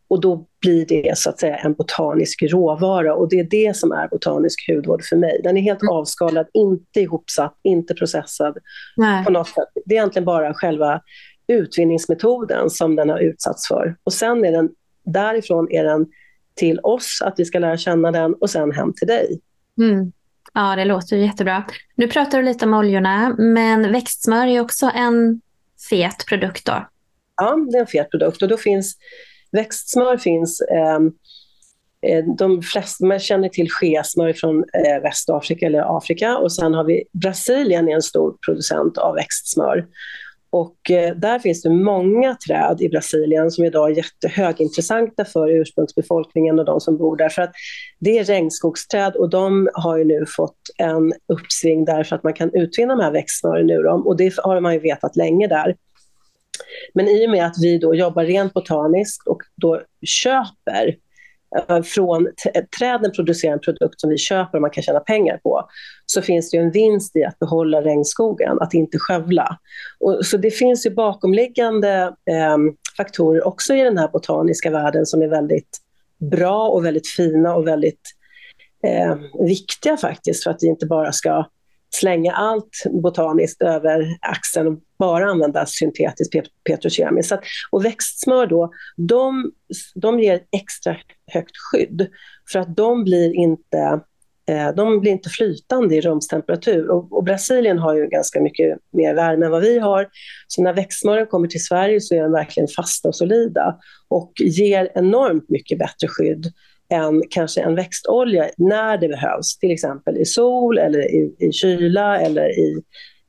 Och 0.07 0.21
då 0.21 0.45
blir 0.61 0.85
det 0.85 1.17
så 1.17 1.29
att 1.29 1.39
säga 1.39 1.55
en 1.55 1.73
botanisk 1.73 2.43
råvara 2.43 3.15
och 3.15 3.29
det 3.29 3.39
är 3.39 3.43
det 3.43 3.75
som 3.75 3.91
är 3.91 4.07
botanisk 4.07 4.69
hudvård 4.69 5.03
för 5.03 5.15
mig. 5.15 5.41
Den 5.43 5.57
är 5.57 5.61
helt 5.61 5.81
mm. 5.81 5.93
avskalad, 5.93 6.47
inte 6.53 6.99
ihopsatt, 6.99 7.59
inte 7.63 7.93
processad 7.93 8.57
Nej. 8.97 9.25
på 9.25 9.31
något 9.31 9.47
sätt. 9.47 9.67
Det 9.85 9.95
är 9.95 9.99
egentligen 9.99 10.25
bara 10.25 10.53
själva 10.53 11.01
utvinningsmetoden 11.47 12.69
som 12.69 12.95
den 12.95 13.09
har 13.09 13.19
utsatts 13.19 13.67
för. 13.67 13.95
Och 14.03 14.13
sen 14.13 14.45
är 14.45 14.51
den, 14.51 14.69
därifrån 15.05 15.71
är 15.71 15.83
den 15.83 16.05
till 16.55 16.79
oss, 16.83 17.21
att 17.23 17.33
vi 17.37 17.45
ska 17.45 17.59
lära 17.59 17.77
känna 17.77 18.11
den 18.11 18.33
och 18.33 18.49
sen 18.49 18.71
hem 18.71 18.93
till 18.93 19.07
dig. 19.07 19.39
Mm. 19.81 20.11
Ja, 20.53 20.75
det 20.75 20.85
låter 20.85 21.17
jättebra. 21.17 21.63
Nu 21.95 22.07
pratar 22.07 22.37
du 22.37 22.43
lite 22.43 22.65
om 22.65 22.73
oljorna, 22.73 23.35
men 23.37 23.91
växtsmör 23.91 24.47
är 24.47 24.61
också 24.61 24.91
en 24.95 25.41
fet 25.89 26.25
produkt 26.27 26.65
då? 26.65 26.87
Ja, 27.35 27.57
det 27.71 27.77
är 27.77 27.81
en 27.81 27.87
fet 27.87 28.11
produkt 28.11 28.41
och 28.41 28.47
då 28.47 28.57
finns 28.57 28.97
växtsmör 29.51 30.17
finns 30.17 30.61
ehm, 30.61 31.11
eh, 32.01 32.25
de 32.37 32.61
flesta, 32.61 33.05
man 33.05 33.19
känner 33.19 33.49
till 33.49 33.71
skesmör 33.71 34.33
från 34.33 34.57
eh, 34.59 35.01
Västafrika 35.01 35.65
eller 35.65 35.97
Afrika 35.97 36.37
och 36.37 36.51
sen 36.51 36.73
har 36.73 36.83
vi 36.83 37.03
Brasilien 37.11 37.89
är 37.89 37.95
en 37.95 38.01
stor 38.01 38.35
producent 38.45 38.97
av 38.97 39.15
växtsmör. 39.15 39.85
Och 40.53 40.91
eh, 40.91 41.15
där 41.15 41.39
finns 41.39 41.61
det 41.61 41.69
många 41.69 42.35
träd 42.47 42.81
i 42.81 42.89
Brasilien 42.89 43.51
som 43.51 43.65
idag 43.65 43.91
är 43.91 43.95
jättehögintressanta 43.95 45.25
för 45.25 45.49
ursprungsbefolkningen 45.49 46.59
och 46.59 46.65
de 46.65 46.79
som 46.79 46.97
bor 46.97 47.17
där. 47.17 47.29
För 47.29 47.41
att 47.41 47.51
det 47.99 48.19
är 48.19 48.23
regnskogsträd 48.23 49.15
och 49.15 49.29
de 49.29 49.69
har 49.73 49.97
ju 49.97 50.03
nu 50.03 50.25
fått 50.27 50.57
en 50.77 51.13
uppsving 51.27 51.85
därför 51.85 52.15
att 52.15 52.23
man 52.23 52.33
kan 52.33 52.53
utvinna 52.53 52.95
de 52.95 53.03
här 53.03 53.11
växtsnörena 53.11 53.73
ur 53.73 53.83
dem. 53.83 54.07
Och 54.07 54.17
det 54.17 54.33
har 54.37 54.59
man 54.59 54.73
ju 54.73 54.79
vetat 54.79 55.15
länge 55.15 55.47
där. 55.47 55.75
Men 56.93 57.07
i 57.07 57.27
och 57.27 57.31
med 57.31 57.45
att 57.45 57.55
vi 57.61 57.77
då 57.77 57.95
jobbar 57.95 58.23
rent 58.25 58.53
botaniskt 58.53 59.27
och 59.27 59.41
då 59.55 59.81
köper 60.05 60.95
Eh, 61.55 61.81
från 61.81 62.27
träden 62.79 63.11
producerar 63.11 63.53
en 63.53 63.59
produkt 63.59 64.01
som 64.01 64.09
vi 64.09 64.17
köper 64.17 64.57
och 64.57 64.61
man 64.61 64.71
kan 64.71 64.83
tjäna 64.83 64.99
pengar 64.99 65.37
på, 65.37 65.67
så 66.05 66.21
finns 66.21 66.51
det 66.51 66.57
en 66.57 66.71
vinst 66.71 67.15
i 67.15 67.23
att 67.23 67.39
behålla 67.39 67.81
regnskogen, 67.81 68.57
att 68.61 68.73
inte 68.73 68.99
skövla. 68.99 69.57
Och, 69.99 70.25
så 70.25 70.37
det 70.37 70.51
finns 70.51 70.85
ju 70.85 70.89
bakomliggande 70.89 72.15
eh, 72.29 72.57
faktorer 72.97 73.47
också 73.47 73.73
i 73.73 73.81
den 73.81 73.97
här 73.97 74.07
botaniska 74.07 74.71
världen 74.71 75.05
som 75.05 75.21
är 75.21 75.27
väldigt 75.27 75.77
bra 76.31 76.67
och 76.67 76.85
väldigt 76.85 77.07
fina 77.07 77.55
och 77.55 77.67
väldigt 77.67 78.01
eh, 78.83 79.15
viktiga 79.47 79.97
faktiskt 79.97 80.43
för 80.43 80.51
att 80.51 80.63
vi 80.63 80.67
inte 80.67 80.85
bara 80.85 81.11
ska 81.11 81.45
slänga 81.95 82.33
allt 82.33 82.83
botaniskt 83.03 83.61
över 83.61 84.17
axeln 84.21 84.67
och 84.67 84.79
bara 84.99 85.25
använda 85.25 85.65
syntetiskt 85.65 86.33
petrokemiskt. 86.63 87.33
Och 87.71 87.85
växtsmör 87.85 88.47
då, 88.47 88.71
de, 88.97 89.51
de 89.95 90.19
ger 90.19 90.41
extra 90.51 90.97
högt 91.31 91.57
skydd 91.57 92.07
för 92.51 92.59
att 92.59 92.75
de 92.75 93.03
blir 93.03 93.33
inte 93.33 94.01
eh, 94.49 94.75
de 94.75 94.99
blir 94.99 95.11
inte 95.11 95.29
flytande 95.29 95.95
i 95.95 96.01
rumstemperatur. 96.01 96.89
Och, 96.89 97.13
och, 97.13 97.23
Brasilien 97.23 97.79
har 97.79 97.95
ju 97.95 98.07
ganska 98.07 98.41
mycket 98.41 98.77
mer 98.91 99.13
värme 99.13 99.45
än 99.45 99.51
vad 99.51 99.61
vi 99.61 99.79
har. 99.79 100.07
Så 100.47 100.63
när 100.63 100.73
växtsmören 100.73 101.27
kommer 101.27 101.47
till 101.47 101.63
Sverige 101.63 102.01
så 102.01 102.15
är 102.15 102.21
de 102.21 102.31
verkligen 102.31 102.67
fasta 102.67 103.07
och 103.07 103.15
solida 103.15 103.77
och 104.07 104.31
ger 104.39 104.91
enormt 104.95 105.49
mycket 105.49 105.79
bättre 105.79 106.07
skydd 106.07 106.53
än 106.89 107.23
kanske 107.29 107.61
en 107.61 107.75
växtolja 107.75 108.49
när 108.57 108.97
det 108.97 109.07
behövs, 109.07 109.57
till 109.57 109.71
exempel 109.71 110.17
i 110.17 110.25
sol 110.25 110.77
eller 110.77 110.99
i, 110.99 111.35
i 111.39 111.51
kyla 111.51 112.19
eller 112.19 112.59
i, 112.59 112.83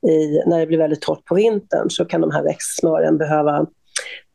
i, 0.07 0.43
när 0.45 0.59
det 0.59 0.67
blir 0.67 0.77
väldigt 0.77 1.01
torrt 1.01 1.25
på 1.25 1.35
vintern 1.35 1.89
så 1.89 2.05
kan 2.05 2.21
de 2.21 2.31
här 2.31 2.43
växtsmören 2.43 3.17
behöva 3.17 3.65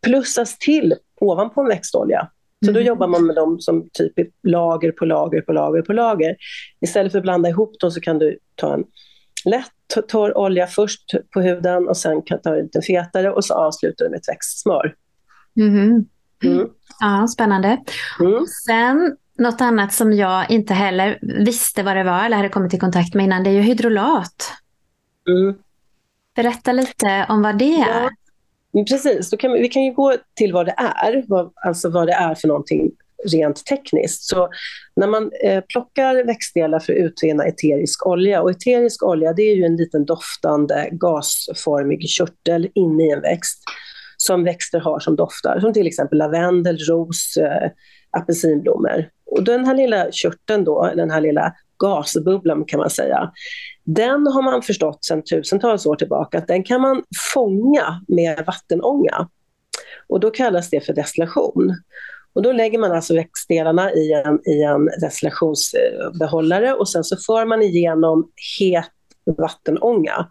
plussas 0.02 0.58
till 0.58 0.94
ovanpå 1.20 1.60
en 1.60 1.68
växtolja. 1.68 2.28
Så 2.64 2.72
då 2.72 2.78
mm. 2.78 2.86
jobbar 2.86 3.06
man 3.06 3.26
med 3.26 3.36
dem 3.36 3.60
som 3.60 3.88
typ 3.92 4.12
lager 4.42 4.92
på 4.92 5.04
lager 5.04 5.40
på 5.40 5.52
lager 5.52 5.82
på 5.82 5.92
lager. 5.92 6.36
Istället 6.80 7.12
för 7.12 7.18
att 7.18 7.22
blanda 7.22 7.48
ihop 7.48 7.80
dem 7.80 7.90
så 7.90 8.00
kan 8.00 8.18
du 8.18 8.38
ta 8.54 8.74
en 8.74 8.84
lätt 9.44 10.08
torr 10.08 10.38
olja 10.38 10.66
först 10.66 11.14
på 11.34 11.40
huden 11.40 11.88
och 11.88 11.96
sen 11.96 12.22
kan 12.22 12.36
du 12.36 12.42
ta 12.42 12.56
ut 12.56 12.76
en 12.76 12.82
fetare 12.82 13.30
och 13.30 13.44
så 13.44 13.54
avslutar 13.54 14.04
du 14.04 14.10
med 14.10 14.18
ett 14.18 14.28
växtsmör. 14.28 14.94
Mm. 15.56 16.04
Mm. 16.44 16.68
Ja, 17.00 17.28
spännande. 17.28 17.78
Mm. 18.20 18.46
Sen 18.66 19.16
något 19.38 19.60
annat 19.60 19.92
som 19.92 20.12
jag 20.12 20.50
inte 20.50 20.74
heller 20.74 21.18
visste 21.22 21.82
vad 21.82 21.96
det 21.96 22.04
var 22.04 22.24
eller 22.24 22.36
hade 22.36 22.48
kommit 22.48 22.74
i 22.74 22.78
kontakt 22.78 23.14
med 23.14 23.24
innan, 23.24 23.44
det 23.44 23.50
är 23.50 23.54
ju 23.54 23.60
hydrolat. 23.60 24.52
Mm. 25.28 25.54
Berätta 26.36 26.72
lite 26.72 27.26
om 27.28 27.42
vad 27.42 27.58
det 27.58 27.74
är. 27.74 28.02
Ja, 28.02 28.10
Precis, 28.88 29.30
då 29.30 29.36
kan 29.36 29.52
vi, 29.52 29.60
vi 29.60 29.68
kan 29.68 29.84
ju 29.84 29.92
gå 29.92 30.14
till 30.36 30.52
vad 30.52 30.66
det 30.66 30.74
är, 30.76 31.24
vad, 31.28 31.52
alltså 31.54 31.90
vad 31.90 32.06
det 32.06 32.12
är 32.12 32.34
för 32.34 32.48
någonting 32.48 32.90
rent 33.32 33.64
tekniskt. 33.64 34.22
Så 34.22 34.48
när 34.96 35.06
man 35.06 35.30
eh, 35.44 35.64
plockar 35.68 36.24
växtdelar 36.24 36.78
för 36.78 36.92
att 36.92 36.98
utvinna 36.98 37.44
eterisk 37.44 38.06
olja, 38.06 38.42
och 38.42 38.50
eterisk 38.50 39.02
olja 39.02 39.32
det 39.32 39.42
är 39.42 39.56
ju 39.56 39.64
en 39.64 39.76
liten 39.76 40.04
doftande 40.04 40.88
gasformig 40.92 42.08
körtel 42.08 42.68
inne 42.74 43.04
i 43.04 43.10
en 43.10 43.20
växt 43.20 43.62
som 44.16 44.44
växter 44.44 44.80
har 44.80 45.00
som 45.00 45.16
doftar, 45.16 45.60
som 45.60 45.72
till 45.72 45.86
exempel 45.86 46.18
lavendel, 46.18 46.78
ros, 46.78 47.36
eh, 47.36 47.70
apelsinblommor. 48.10 49.08
Och 49.26 49.44
den 49.44 49.64
här 49.64 49.74
lilla 49.74 50.10
körteln 50.12 50.64
då, 50.64 50.92
den 50.96 51.10
här 51.10 51.20
lilla 51.20 51.54
gasbubblan 51.80 52.64
kan 52.64 52.80
man 52.80 52.90
säga, 52.90 53.32
den 53.84 54.26
har 54.26 54.42
man 54.42 54.62
förstått 54.62 55.04
sedan 55.04 55.22
tusentals 55.22 55.86
år 55.86 55.96
tillbaka 55.96 56.38
att 56.38 56.48
den 56.48 56.62
kan 56.62 56.80
man 56.80 57.02
fånga 57.34 58.00
med 58.08 58.44
vattenånga. 58.46 59.28
Och 60.08 60.20
då 60.20 60.30
kallas 60.30 60.70
det 60.70 60.80
för 60.80 60.92
destillation. 60.92 61.76
Och 62.32 62.42
då 62.42 62.52
lägger 62.52 62.78
man 62.78 62.92
alltså 62.92 63.14
växtdelarna 63.14 63.92
i 63.92 64.12
en, 64.12 64.40
i 64.48 64.62
en 64.62 64.86
destillationsbehållare 65.00 66.72
och 66.72 66.88
sen 66.88 67.04
så 67.04 67.16
för 67.16 67.46
man 67.46 67.62
igenom 67.62 68.30
het 68.58 68.90
vattenånga. 69.38 70.28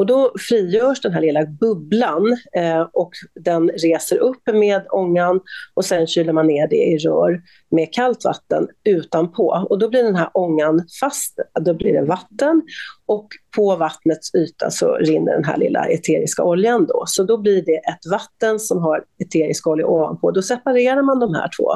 Och 0.00 0.06
då 0.06 0.32
frigörs 0.48 1.00
den 1.00 1.12
här 1.12 1.20
lilla 1.20 1.46
bubblan 1.46 2.36
eh, 2.56 2.80
och 2.92 3.10
den 3.34 3.68
reser 3.68 4.16
upp 4.16 4.42
med 4.52 4.86
ångan 4.90 5.40
och 5.74 5.84
sen 5.84 6.06
kyler 6.06 6.32
man 6.32 6.46
ner 6.46 6.68
det 6.68 6.76
i 6.76 6.98
rör 6.98 7.42
med 7.70 7.92
kallt 7.92 8.24
vatten 8.24 8.68
utanpå. 8.84 9.66
Och 9.70 9.78
då 9.78 9.88
blir 9.88 10.02
den 10.02 10.16
här 10.16 10.30
ångan 10.34 10.82
fast, 11.00 11.38
då 11.60 11.74
blir 11.74 11.92
det 11.92 12.02
vatten 12.02 12.62
och 13.06 13.28
på 13.56 13.76
vattnets 13.76 14.34
yta 14.34 14.70
så 14.70 14.94
rinner 14.94 15.32
den 15.32 15.44
här 15.44 15.56
lilla 15.56 15.84
eteriska 15.84 16.44
oljan 16.44 16.86
då. 16.86 17.04
Så 17.06 17.22
då 17.22 17.38
blir 17.38 17.62
det 17.62 17.76
ett 17.76 18.06
vatten 18.10 18.60
som 18.60 18.78
har 18.78 19.04
eterisk 19.18 19.66
olja 19.66 19.86
ovanpå. 19.86 20.30
Då 20.30 20.42
separerar 20.42 21.02
man 21.02 21.20
de 21.20 21.34
här 21.34 21.50
två 21.58 21.70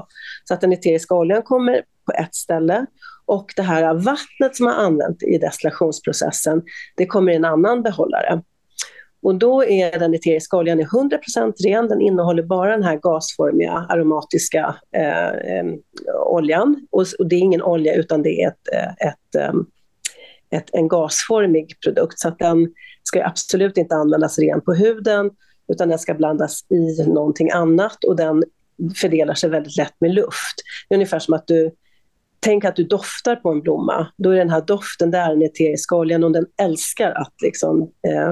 så 0.44 0.54
att 0.54 0.60
den 0.60 0.72
eteriska 0.72 1.14
oljan 1.14 1.42
kommer 1.42 1.82
på 2.06 2.12
ett 2.12 2.34
ställe 2.34 2.86
och 3.26 3.52
det 3.56 3.62
här 3.62 3.94
vattnet 3.94 4.56
som 4.56 4.64
man 4.64 4.74
använt 4.74 5.22
i 5.22 5.38
destillationsprocessen, 5.38 6.62
det 6.96 7.06
kommer 7.06 7.32
i 7.32 7.36
en 7.36 7.44
annan 7.44 7.82
behållare. 7.82 8.42
Och 9.22 9.34
då 9.34 9.64
är 9.64 9.98
den 9.98 10.14
eteriska 10.14 10.56
oljan 10.56 10.80
100% 10.80 11.52
ren, 11.64 11.88
den 11.88 12.00
innehåller 12.00 12.42
bara 12.42 12.70
den 12.70 12.82
här 12.82 12.96
gasformiga 12.96 13.86
aromatiska 13.88 14.76
eh, 14.92 15.28
eh, 15.28 15.64
oljan. 16.26 16.86
Och, 16.90 17.04
och, 17.18 17.28
det 17.28 17.36
är 17.36 17.40
ingen 17.40 17.62
olja 17.62 17.94
utan 17.94 18.22
det 18.22 18.42
är 18.42 18.48
ett, 18.48 18.68
eh, 18.72 19.08
ett, 19.08 19.34
ett, 19.34 19.54
ett 20.50 20.70
en 20.72 20.88
gasformig 20.88 21.80
produkt. 21.84 22.18
Så 22.18 22.28
att 22.28 22.38
den 22.38 22.72
ska 23.02 23.24
absolut 23.24 23.78
inte 23.78 23.94
användas 23.94 24.38
ren 24.38 24.60
på 24.60 24.74
huden 24.74 25.30
utan 25.68 25.88
den 25.88 25.98
ska 25.98 26.14
blandas 26.14 26.64
i 26.70 27.02
någonting 27.06 27.50
annat 27.50 28.04
och 28.04 28.16
den 28.16 28.44
fördelar 28.96 29.34
sig 29.34 29.50
väldigt 29.50 29.76
lätt 29.76 29.94
med 29.98 30.14
luft. 30.14 30.56
Det 30.88 30.94
är 30.94 30.96
ungefär 30.96 31.18
som 31.18 31.34
att 31.34 31.46
du 31.46 31.70
Tänk 32.44 32.64
att 32.64 32.76
du 32.76 32.84
doftar 32.84 33.36
på 33.36 33.50
en 33.50 33.60
blomma. 33.60 34.06
Då 34.16 34.30
är 34.30 34.36
den 34.36 34.50
här 34.50 34.60
doften 34.66 35.10
där, 35.10 35.28
den 35.28 35.42
eteriska 35.42 35.96
oljan, 35.96 36.24
och 36.24 36.32
den 36.32 36.46
älskar 36.62 37.10
att 37.10 37.34
liksom, 37.42 37.90
eh, 38.08 38.30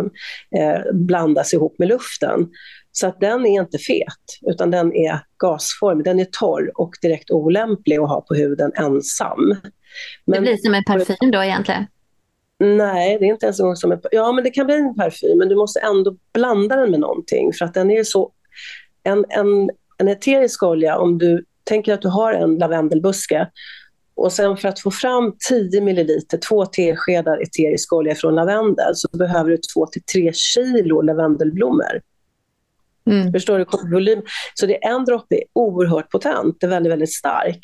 eh, 0.63 0.81
blandas 0.93 1.55
ihop 1.55 1.79
med 1.79 1.89
luften. 1.89 2.49
Så 2.93 3.07
att 3.07 3.21
den 3.21 3.47
är 3.47 3.61
inte 3.61 3.79
fet, 3.79 4.39
utan 4.43 4.71
den 4.71 4.97
är 4.97 5.21
gasformig. 5.39 6.05
Den 6.05 6.21
är 6.21 6.25
torr 6.25 6.71
och 6.75 6.91
direkt 7.03 7.31
olämplig 7.31 7.97
att 7.97 8.09
ha 8.09 8.21
på 8.21 8.35
huden 8.35 8.73
ensam. 8.75 9.57
Men, 10.25 10.35
det 10.35 10.41
blir 10.41 10.57
som 10.57 10.75
en 10.75 10.85
parfym 10.85 11.31
då 11.31 11.45
egentligen? 11.45 11.87
Nej, 12.59 13.19
det 13.19 13.25
är 13.25 13.29
inte 13.29 13.47
ens 13.47 13.61
en 13.61 13.67
gång 13.67 13.77
som 13.77 13.93
en 13.93 14.01
Ja, 14.11 14.33
men 14.33 14.45
det 14.45 14.51
kan 14.51 14.67
bli 14.67 14.75
en 14.75 14.95
parfym, 14.95 15.39
men 15.39 15.49
du 15.49 15.57
måste 15.57 15.81
ändå 15.81 16.17
blanda 16.35 16.77
den 16.77 16.91
med 16.91 17.01
någonting. 17.01 17.53
För 17.53 17.65
att 17.65 17.75
den 17.75 17.91
är 17.91 18.05
så... 18.05 18.33
En, 19.03 19.25
en, 19.29 19.71
en 19.99 20.09
eterisk 20.09 20.63
olja, 20.63 20.99
om 20.99 21.19
du 21.19 21.45
tänker 21.65 21.95
att 21.95 22.03
du 22.03 22.09
har 22.09 22.33
en 22.33 22.59
lavendelbuske 22.59 23.49
och 24.23 24.33
sen 24.33 24.57
för 24.57 24.69
att 24.69 24.81
få 24.81 24.91
fram 24.91 25.35
10 25.49 25.81
milliliter, 25.81 26.39
två 26.39 26.67
teskedar 26.67 27.43
eterisk 27.43 27.93
olja 27.93 28.15
från 28.15 28.35
lavendel, 28.35 28.95
så 28.95 29.09
behöver 29.13 29.51
du 29.51 29.59
2-3 30.15 30.33
kilo 30.33 31.01
lavendelblommor. 31.01 32.01
Mm. 33.11 33.33
Förstår 33.33 33.59
du? 33.59 33.67
Volym. 33.93 34.23
Så 34.55 34.67
det 34.67 34.85
en 34.85 35.05
droppe 35.05 35.35
är 35.35 35.43
oerhört 35.53 36.11
potent, 36.11 36.57
det 36.61 36.67
är 36.67 36.71
väldigt, 36.71 36.93
väldigt 36.93 37.13
stark. 37.13 37.61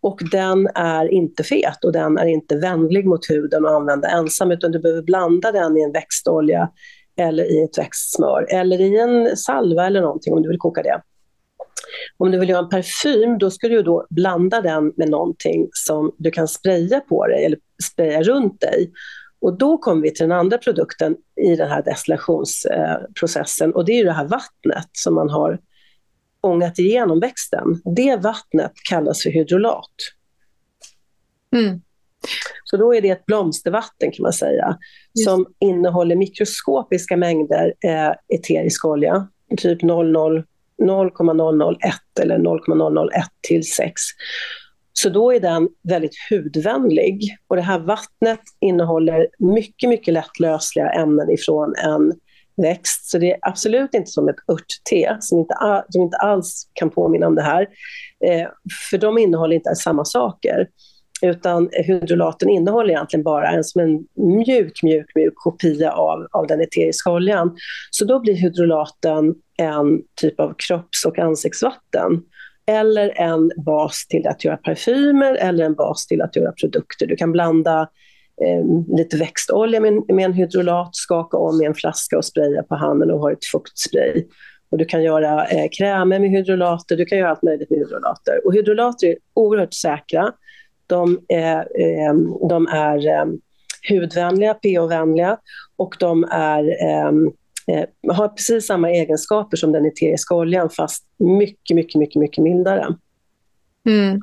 Och 0.00 0.20
den 0.30 0.68
är 0.74 1.12
inte 1.12 1.42
fet 1.42 1.84
och 1.84 1.92
den 1.92 2.18
är 2.18 2.26
inte 2.26 2.56
vänlig 2.56 3.06
mot 3.06 3.30
huden 3.30 3.66
att 3.66 3.72
använda 3.72 4.08
ensam, 4.08 4.50
utan 4.50 4.72
du 4.72 4.78
behöver 4.78 5.02
blanda 5.02 5.52
den 5.52 5.76
i 5.76 5.82
en 5.82 5.92
växtolja 5.92 6.70
eller 7.16 7.44
i 7.44 7.64
ett 7.64 7.78
växtsmör 7.78 8.46
eller 8.50 8.80
i 8.80 8.98
en 8.98 9.36
salva 9.36 9.86
eller 9.86 10.00
någonting 10.00 10.34
om 10.34 10.42
du 10.42 10.48
vill 10.48 10.58
koka 10.58 10.82
det. 10.82 11.00
Om 12.16 12.30
du 12.30 12.38
vill 12.38 12.48
göra 12.48 12.62
en 12.62 12.68
parfym, 12.68 13.38
då 13.38 13.50
ska 13.50 13.68
du 13.68 13.82
då 13.82 14.06
blanda 14.10 14.60
den 14.60 14.92
med 14.96 15.10
någonting 15.10 15.68
som 15.72 16.14
du 16.18 16.30
kan 16.30 16.48
spraya 16.48 17.00
på 17.00 17.26
dig 17.26 17.44
eller 17.44 17.58
spraya 17.84 18.22
runt 18.22 18.60
dig. 18.60 18.92
Och 19.40 19.58
då 19.58 19.78
kommer 19.78 20.02
vi 20.02 20.10
till 20.10 20.28
den 20.28 20.38
andra 20.38 20.58
produkten 20.58 21.16
i 21.40 21.56
den 21.56 21.68
här 21.68 21.82
destillationsprocessen 21.82 23.74
och 23.74 23.84
det 23.84 23.92
är 23.92 24.04
det 24.04 24.12
här 24.12 24.28
vattnet 24.28 24.88
som 24.92 25.14
man 25.14 25.30
har 25.30 25.58
ångat 26.40 26.78
igenom 26.78 27.20
växten. 27.20 27.80
Det 27.96 28.16
vattnet 28.16 28.72
kallas 28.88 29.22
för 29.22 29.30
hydrolat. 29.30 29.94
Mm. 31.56 31.80
Så 32.64 32.76
då 32.76 32.94
är 32.94 33.00
det 33.00 33.10
ett 33.10 33.26
blomstervatten 33.26 34.12
kan 34.12 34.22
man 34.22 34.32
säga, 34.32 34.78
Just. 35.14 35.30
som 35.30 35.46
innehåller 35.58 36.16
mikroskopiska 36.16 37.16
mängder 37.16 37.74
eh, 37.84 38.12
eterisk 38.38 38.84
olja, 38.84 39.28
typ 39.56 39.82
00 39.82 40.44
0,001 40.82 41.94
eller 42.20 42.38
0,001 42.38 43.24
till 43.48 43.68
6. 43.68 43.92
Så 44.92 45.08
då 45.08 45.32
är 45.32 45.40
den 45.40 45.68
väldigt 45.88 46.14
hudvänlig. 46.30 47.36
Och 47.48 47.56
det 47.56 47.62
här 47.62 47.78
vattnet 47.78 48.40
innehåller 48.60 49.28
mycket, 49.38 49.88
mycket 49.88 50.14
lättlösliga 50.14 50.90
ämnen 50.90 51.30
ifrån 51.30 51.74
en 51.76 52.12
växt. 52.56 53.10
Så 53.10 53.18
det 53.18 53.30
är 53.30 53.38
absolut 53.42 53.94
inte 53.94 54.10
som 54.10 54.28
ett 54.28 54.36
örtte 54.48 55.16
som 55.20 55.38
inte, 55.38 55.54
som 55.88 56.02
inte 56.02 56.16
alls 56.16 56.68
kan 56.72 56.90
påminna 56.90 57.26
om 57.26 57.34
det 57.34 57.42
här. 57.42 57.62
Eh, 58.26 58.48
för 58.90 58.98
de 58.98 59.18
innehåller 59.18 59.56
inte 59.56 59.74
samma 59.74 60.04
saker. 60.04 60.68
Utan 61.22 61.68
hydrolaten 61.72 62.48
innehåller 62.48 62.90
egentligen 62.90 63.22
bara 63.22 63.50
en, 63.50 63.64
som 63.64 63.80
en 63.80 64.06
mjuk, 64.36 64.82
mjuk, 64.82 65.06
mjuk 65.14 65.32
kopia 65.36 65.92
av, 65.92 66.26
av 66.32 66.46
den 66.46 66.60
eteriska 66.60 67.10
oljan. 67.10 67.56
Så 67.90 68.04
då 68.04 68.20
blir 68.20 68.34
hydrolaten 68.34 69.34
en 69.58 70.02
typ 70.20 70.40
av 70.40 70.54
kropps 70.58 71.04
och 71.04 71.18
ansiktsvatten. 71.18 72.22
Eller 72.66 73.20
en 73.20 73.50
bas 73.56 74.06
till 74.06 74.26
att 74.26 74.44
göra 74.44 74.56
parfymer 74.56 75.34
eller 75.34 75.64
en 75.64 75.74
bas 75.74 76.06
till 76.06 76.22
att 76.22 76.36
göra 76.36 76.52
produkter. 76.52 77.06
Du 77.06 77.16
kan 77.16 77.32
blanda 77.32 77.80
eh, 78.42 78.96
lite 78.96 79.16
växtolja 79.16 79.80
med, 79.80 80.02
med 80.08 80.24
en 80.24 80.32
hydrolat, 80.32 80.96
skaka 80.96 81.36
om 81.36 81.62
i 81.62 81.64
en 81.64 81.74
flaska 81.74 82.18
och 82.18 82.24
spraya 82.24 82.62
på 82.62 82.74
handen 82.74 83.10
och 83.10 83.20
ha 83.20 83.32
ett 83.32 83.44
fuktspray. 83.52 84.24
Och 84.70 84.78
du 84.78 84.84
kan 84.84 85.02
göra 85.02 85.46
eh, 85.46 85.68
krämer 85.78 86.18
med 86.18 86.30
hydrolater, 86.30 86.96
du 86.96 87.04
kan 87.04 87.18
göra 87.18 87.30
allt 87.30 87.42
möjligt 87.42 87.70
med 87.70 87.78
hydrolater. 87.78 88.46
Och 88.46 88.54
hydrolater 88.54 89.06
är 89.06 89.16
oerhört 89.34 89.74
säkra. 89.74 90.32
De 90.86 91.20
är, 91.28 91.58
eh, 91.58 92.14
de 92.48 92.66
är 92.66 93.06
eh, 93.06 93.24
hudvänliga, 93.88 94.54
pH-vänliga 94.54 95.38
och 95.76 95.96
de 96.00 96.24
är 96.30 96.64
eh, 96.64 97.12
eh, 97.66 98.14
har 98.14 98.28
precis 98.28 98.66
samma 98.66 98.90
egenskaper 98.90 99.56
som 99.56 99.72
den 99.72 99.86
eteriska 99.86 100.34
oljan 100.34 100.70
fast 100.70 101.04
mycket, 101.18 101.74
mycket, 101.74 101.98
mycket, 101.98 102.20
mycket 102.20 102.44
mildare. 102.44 102.86
Mm. 103.86 104.20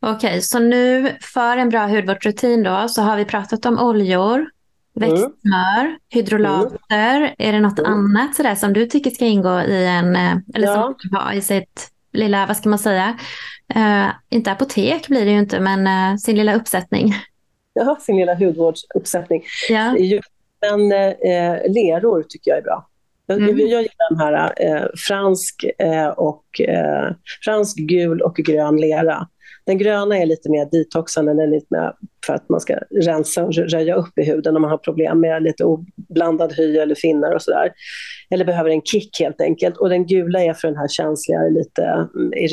Okej, 0.00 0.28
okay, 0.28 0.40
så 0.40 0.58
nu 0.58 1.16
för 1.20 1.56
en 1.56 1.68
bra 1.68 1.86
hudvårdsrutin 1.86 2.62
då 2.62 2.88
så 2.88 3.02
har 3.02 3.16
vi 3.16 3.24
pratat 3.24 3.66
om 3.66 3.78
oljor, 3.78 4.50
växtsmör, 4.94 5.80
mm. 5.80 5.98
hydrolater. 6.08 7.16
Mm. 7.16 7.34
Är 7.38 7.52
det 7.52 7.60
något 7.60 7.78
mm. 7.78 7.92
annat 7.92 8.36
sådär 8.36 8.54
som 8.54 8.72
du 8.72 8.86
tycker 8.86 9.10
ska 9.10 9.24
ingå 9.24 9.60
i 9.60 9.86
en, 9.86 10.16
eh, 10.16 10.36
eller 10.54 10.66
ja. 10.66 10.94
som 11.00 11.16
ha 11.16 11.32
i 11.32 11.40
sitt 11.40 11.90
lilla, 12.12 12.46
vad 12.46 12.56
ska 12.56 12.68
man 12.68 12.78
säga, 12.78 13.18
uh, 13.76 14.10
inte 14.28 14.52
apotek 14.52 15.08
blir 15.08 15.24
det 15.24 15.30
ju 15.30 15.38
inte, 15.38 15.60
men 15.60 15.86
uh, 15.86 16.16
sin 16.16 16.36
lilla 16.36 16.54
uppsättning? 16.54 17.14
Ja, 17.72 17.96
sin 18.00 18.16
lilla 18.16 18.34
hudvårdsuppsättning. 18.34 19.42
Ja. 19.68 19.96
Men 20.70 20.80
uh, 20.80 21.72
leror 21.72 22.22
tycker 22.28 22.50
jag 22.50 22.58
är 22.58 22.62
bra. 22.62 22.88
Mm. 23.28 23.48
Jag, 23.48 23.60
jag 23.60 23.82
gillar 23.82 24.10
den 24.10 24.18
här 24.18 24.52
eh, 24.56 24.86
fransk, 25.08 25.64
eh, 25.78 26.08
och, 26.08 26.60
eh, 26.60 27.12
fransk 27.44 27.76
gul 27.76 28.20
och 28.20 28.36
grön 28.36 28.76
lera. 28.76 29.28
Den 29.66 29.78
gröna 29.78 30.18
är 30.18 30.26
lite 30.26 30.50
mer 30.50 30.68
detoxande, 30.70 31.32
den 31.32 31.40
är 31.40 31.46
lite 31.46 31.66
mer 31.70 31.92
för 32.26 32.34
att 32.34 32.48
man 32.48 32.60
ska 32.60 32.78
rensa 32.90 33.44
och 33.44 33.54
röja 33.54 33.94
upp 33.94 34.18
i 34.18 34.24
huden 34.24 34.56
om 34.56 34.62
man 34.62 34.70
har 34.70 34.78
problem 34.78 35.20
med 35.20 35.42
lite 35.42 35.64
oblandad 35.64 36.52
hy 36.52 36.78
eller 36.78 36.94
finnar 36.94 37.34
och 37.34 37.42
sådär. 37.42 37.72
Eller 38.30 38.44
behöver 38.44 38.70
en 38.70 38.82
kick 38.82 39.20
helt 39.20 39.40
enkelt. 39.40 39.76
Och 39.76 39.88
den 39.88 40.06
gula 40.06 40.42
är 40.42 40.52
för 40.52 40.68
den 40.68 40.76
här 40.76 40.88
känsliga, 40.88 41.40
lite 41.40 42.08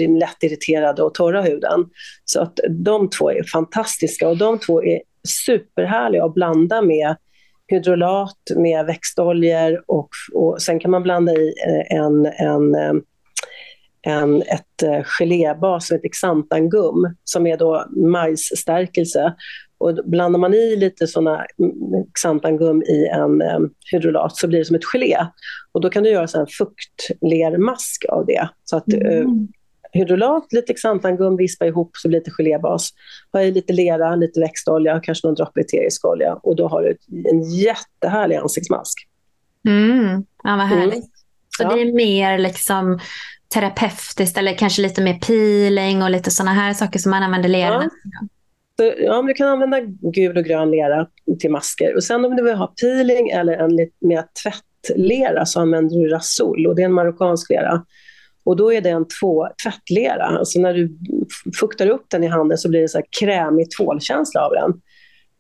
lätt 0.07 0.43
irriterade 0.43 1.03
och 1.03 1.13
torra 1.13 1.41
huden. 1.41 1.85
Så 2.25 2.41
att 2.41 2.59
de 2.69 3.09
två 3.09 3.31
är 3.31 3.43
fantastiska 3.43 4.29
och 4.29 4.37
de 4.37 4.59
två 4.59 4.83
är 4.83 5.01
superhärliga 5.45 6.25
att 6.25 6.33
blanda 6.33 6.81
med 6.81 7.15
hydrolat 7.71 8.37
med 8.55 8.85
växtoljor 8.85 9.83
och, 9.87 10.09
och 10.33 10.61
sen 10.61 10.79
kan 10.79 10.91
man 10.91 11.03
blanda 11.03 11.31
i 11.31 11.53
eh, 11.67 11.97
en, 11.97 12.25
en, 12.25 12.75
eh, 12.75 12.93
en, 14.01 14.41
ett 14.41 14.83
eh, 14.83 15.03
gelébas 15.03 15.87
som 15.87 15.95
heter 15.95 16.09
xantangum 16.09 17.15
som 17.23 17.47
är 17.47 17.57
då 17.57 17.85
majsstärkelse. 18.11 19.33
Och 19.77 19.99
blandar 20.05 20.39
man 20.39 20.53
i 20.53 20.75
lite 20.75 21.07
såna 21.07 21.45
mm, 21.59 22.05
xantangum 22.21 22.81
i 22.81 23.07
en 23.07 23.41
um, 23.41 23.73
hydrolat 23.91 24.37
så 24.37 24.47
blir 24.47 24.59
det 24.59 24.65
som 24.65 24.75
ett 24.75 24.85
gelé. 24.93 25.17
Och 25.71 25.81
då 25.81 25.89
kan 25.89 26.03
du 26.03 26.09
göra 26.09 26.39
en 26.39 26.47
fuktlermask 26.47 28.05
av 28.09 28.25
det. 28.25 28.49
Så 28.63 28.77
att 28.77 28.93
mm 28.93 29.47
hydrolat, 29.93 30.53
lite 30.53 30.73
xantangum, 30.73 31.37
vispa 31.37 31.65
ihop 31.65 31.97
så 31.97 32.07
blir 32.07 32.19
det 32.19 32.25
lite 32.25 32.31
gelébas. 32.31 32.89
Ha 33.33 33.41
i 33.41 33.51
lite 33.51 33.73
lera, 33.73 34.15
lite 34.15 34.39
växtolja, 34.39 34.99
kanske 35.03 35.27
någon 35.27 35.35
droppe 35.35 35.61
eterisk 35.61 36.05
olja 36.05 36.33
och 36.33 36.55
då 36.55 36.67
har 36.67 36.81
du 36.81 36.97
en 37.29 37.43
jättehärlig 37.43 38.35
ansiktsmask. 38.35 39.07
Mm. 39.67 40.25
Ja, 40.43 40.55
vad 40.55 40.67
härligt. 40.67 40.93
Mm. 40.93 41.09
Så 41.57 41.63
ja. 41.63 41.75
det 41.75 41.81
är 41.81 41.93
mer 41.93 42.37
liksom 42.37 42.99
terapeutiskt 43.53 44.37
eller 44.37 44.53
kanske 44.53 44.81
lite 44.81 45.01
mer 45.01 45.19
peeling 45.19 46.03
och 46.03 46.11
lite 46.11 46.31
sådana 46.31 46.53
här 46.53 46.73
saker 46.73 46.99
som 46.99 47.09
man 47.09 47.23
använder 47.23 47.49
lera? 47.49 47.83
Ja. 47.83 47.89
Så, 48.77 48.93
ja, 48.97 49.21
du 49.21 49.33
kan 49.33 49.47
använda 49.47 49.79
gul 50.13 50.37
och 50.37 50.43
grön 50.43 50.71
lera 50.71 51.07
till 51.39 51.51
masker. 51.51 51.95
Och 51.95 52.03
sen 52.03 52.25
om 52.25 52.35
du 52.35 52.43
vill 52.43 52.55
ha 52.55 52.67
peeling 52.67 53.29
eller 53.29 53.53
en 53.53 53.75
lite 53.75 54.05
mer 54.05 54.23
tvättlera 54.43 55.45
så 55.45 55.59
använder 55.59 55.95
du 55.95 56.09
rasol 56.09 56.67
och 56.67 56.75
det 56.75 56.81
är 56.81 56.85
en 56.85 56.93
marockansk 56.93 57.49
lera. 57.49 57.85
Och 58.43 58.55
då 58.55 58.73
är 58.73 58.81
det 58.81 58.89
en 58.89 59.05
två, 59.21 59.47
tvättlera. 59.63 60.23
Alltså 60.23 60.59
när 60.59 60.73
du 60.73 60.97
fuktar 61.59 61.87
upp 61.87 62.05
den 62.09 62.23
i 62.23 62.27
handen 62.27 62.57
så 62.57 62.69
blir 62.69 62.81
det 62.81 62.87
så 62.87 62.97
här 62.97 63.05
krämig 63.19 63.67
tvålkänsla 63.77 64.45
av 64.45 64.51
den. 64.51 64.81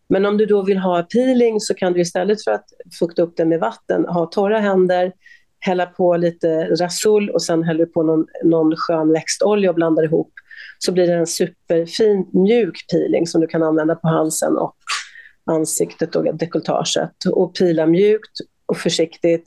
Men 0.09 0.25
om 0.25 0.37
du 0.37 0.45
då 0.45 0.63
vill 0.63 0.77
ha 0.77 1.03
peeling 1.03 1.59
så 1.59 1.73
kan 1.73 1.93
du 1.93 2.01
istället 2.01 2.43
för 2.43 2.51
att 2.51 2.65
fukta 2.99 3.21
upp 3.21 3.37
den 3.37 3.49
med 3.49 3.59
vatten 3.59 4.05
ha 4.05 4.25
torra 4.25 4.59
händer, 4.59 5.11
hälla 5.59 5.85
på 5.85 6.17
lite 6.17 6.65
Rasul 6.65 7.29
och 7.29 7.43
sen 7.43 7.63
häller 7.63 7.85
du 7.85 7.91
på 7.91 8.03
någon, 8.03 8.25
någon 8.43 8.75
skön 8.75 9.11
växtolja 9.11 9.69
och 9.69 9.75
blandar 9.75 10.03
ihop. 10.03 10.31
Så 10.79 10.91
blir 10.91 11.07
det 11.07 11.13
en 11.13 11.27
superfin 11.27 12.29
mjuk 12.33 12.85
peeling 12.91 13.27
som 13.27 13.41
du 13.41 13.47
kan 13.47 13.63
använda 13.63 13.95
på 13.95 14.07
halsen 14.07 14.57
och 14.57 14.75
ansiktet 15.45 16.15
och 16.15 16.37
dekolletaget. 16.37 17.25
Och 17.31 17.55
pila 17.55 17.85
mjukt 17.85 18.31
och 18.65 18.77
försiktigt. 18.77 19.43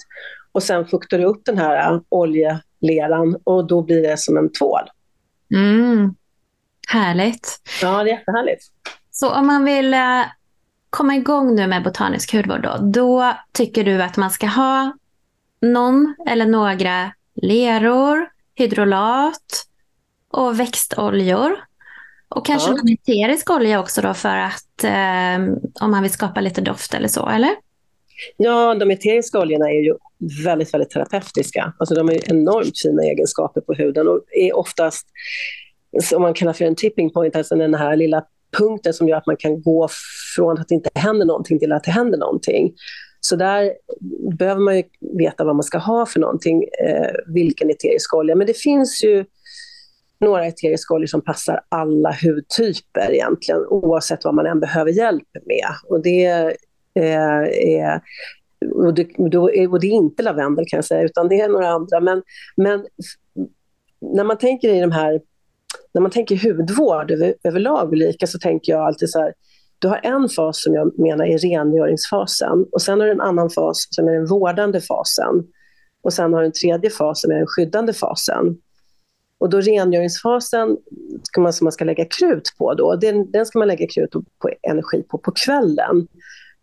Och 0.53 0.63
sen 0.63 0.87
fuktar 0.87 1.19
du 1.19 1.25
upp 1.25 1.43
den 1.45 1.59
här 1.59 1.93
äh, 1.93 2.01
olje 2.09 2.61
leran 2.85 3.37
och 3.45 3.67
då 3.67 3.83
blir 3.83 4.03
det 4.03 4.19
som 4.19 4.37
en 4.37 4.53
tvål. 4.53 4.83
Mm. 5.55 6.15
Härligt. 6.89 7.61
Ja, 7.83 8.05
det 8.05 8.11
är 8.11 8.15
jättehärligt. 8.15 8.63
Så 9.11 9.31
om 9.31 9.47
man 9.47 9.65
vill 9.65 9.95
eh, 9.95 10.23
komma 10.91 11.17
igång 11.17 11.55
nu 11.55 11.67
med 11.67 11.83
botanisk 11.83 12.35
hudvård 12.35 12.63
då, 12.63 12.77
då 12.81 13.33
tycker 13.53 13.85
du 13.85 14.03
att 14.03 14.17
man 14.17 14.31
ska 14.31 14.47
ha 14.47 14.93
någon 15.61 16.15
eller 16.29 16.47
några 16.47 17.13
leror, 17.35 18.29
hydrolat 18.55 19.67
och 20.31 20.61
växtoljor. 20.61 21.57
Och 22.29 22.47
kanske 22.47 22.71
ja. 22.71 22.77
någon 22.77 22.93
eterisk 22.93 23.51
olja 23.51 23.81
också 23.81 24.01
då 24.01 24.15
för 24.15 24.37
att 24.37 24.85
eh, 24.85 25.55
om 25.81 25.91
man 25.91 26.03
vill 26.03 26.13
skapa 26.13 26.41
lite 26.41 26.61
doft 26.61 26.95
eller 26.95 27.09
så, 27.09 27.29
eller? 27.29 27.51
Ja, 28.37 28.75
de 28.75 28.91
eteriska 28.91 29.39
oljorna 29.39 29.71
är 29.71 29.85
ju 29.85 29.95
väldigt, 30.45 30.75
väldigt 30.75 30.91
terapeutiska. 30.91 31.73
Alltså 31.79 31.95
de 31.95 32.09
har 32.09 32.31
enormt 32.31 32.83
fina 32.83 33.03
egenskaper 33.03 33.61
på 33.61 33.73
huden 33.73 34.09
och 34.09 34.21
är 34.31 34.57
oftast, 34.57 35.07
som 36.03 36.23
man 36.23 36.35
kallar 36.35 36.53
för 36.53 36.65
en 36.65 36.75
tipping 36.75 37.11
point, 37.11 37.37
alltså 37.37 37.57
den 37.57 37.75
här 37.75 37.97
lilla 37.97 38.25
punkten 38.59 38.95
som 38.95 39.09
gör 39.09 39.17
att 39.17 39.27
man 39.27 39.37
kan 39.37 39.63
gå 39.63 39.89
från 40.37 40.59
att 40.59 40.69
det 40.69 40.75
inte 40.75 40.91
händer 40.95 41.27
någonting 41.27 41.59
till 41.59 41.73
att 41.73 41.85
det 41.85 41.91
händer 41.91 42.19
någonting. 42.19 42.73
Så 43.21 43.37
där 43.37 43.73
behöver 44.39 44.61
man 44.61 44.77
ju 44.77 44.83
veta 45.19 45.45
vad 45.45 45.57
man 45.57 45.63
ska 45.63 45.79
ha 45.79 46.07
för 46.07 46.21
någonting, 46.21 46.63
eh, 46.63 47.11
vilken 47.27 47.71
eterisk 47.71 48.15
olja. 48.15 48.35
Men 48.35 48.47
det 48.47 48.59
finns 48.59 49.05
ju 49.05 49.25
några 50.21 50.47
eteriska 50.47 50.95
oljor 50.95 51.07
som 51.07 51.21
passar 51.21 51.61
alla 51.69 52.17
hudtyper 52.23 53.13
egentligen, 53.13 53.61
oavsett 53.69 54.25
vad 54.25 54.35
man 54.35 54.47
än 54.47 54.61
behöver 54.61 54.91
hjälp 54.91 55.29
med. 55.47 55.69
Och 55.89 56.03
det 56.03 56.57
Eh, 56.97 57.99
och, 58.73 58.95
det, 58.95 59.09
då, 59.31 59.43
och 59.43 59.81
det 59.81 59.87
är 59.87 59.93
inte 59.93 60.23
lavendel 60.23 60.65
kan 60.69 60.77
jag 60.77 60.85
säga, 60.85 61.03
utan 61.03 61.29
det 61.29 61.41
är 61.41 61.49
några 61.49 61.69
andra. 61.69 62.01
Men, 62.01 62.23
men 62.57 62.87
när 64.01 64.25
man 64.25 64.39
tänker 64.39 64.69
i 64.69 64.81
de 64.81 64.93
här, 64.93 65.21
när 65.93 66.03
man 66.03 66.11
tänker 66.11 66.37
hudvård 66.37 67.11
över, 67.11 67.35
överlag 67.45 67.93
Ulrika, 67.93 68.27
så 68.27 68.39
tänker 68.39 68.73
jag 68.73 68.87
alltid 68.87 69.11
så 69.11 69.21
här, 69.21 69.33
du 69.79 69.89
har 69.89 70.01
en 70.03 70.29
fas 70.29 70.63
som 70.63 70.75
jag 70.75 70.99
menar 70.99 71.25
är 71.25 71.39
rengöringsfasen 71.39 72.67
och 72.73 72.83
sen 72.83 73.01
har 73.01 73.07
du 73.07 73.13
en 73.13 73.21
annan 73.21 73.51
fas 73.51 73.87
som 73.91 74.09
är 74.09 74.13
den 74.13 74.27
vårdande 74.27 74.81
fasen. 74.81 75.47
Och 76.03 76.13
sen 76.13 76.33
har 76.33 76.41
du 76.41 76.47
en 76.47 76.53
tredje 76.53 76.91
fas 76.91 77.21
som 77.21 77.31
är 77.31 77.35
den 77.35 77.47
skyddande 77.47 77.93
fasen. 77.93 78.57
Och 79.39 79.51
då 79.51 79.61
rengöringsfasen 79.61 80.77
ska 81.23 81.41
man, 81.41 81.53
som 81.53 81.65
man 81.65 81.73
ska 81.73 81.85
lägga 81.85 82.05
krut 82.05 82.55
på, 82.59 82.75
då, 82.75 82.97
den, 82.97 83.31
den 83.31 83.47
ska 83.47 83.59
man 83.59 83.69
lägga 83.69 83.87
krut 83.87 84.11
på 84.13 84.51
energi 84.63 85.03
på 85.03 85.19
på 85.19 85.33
kvällen. 85.33 86.07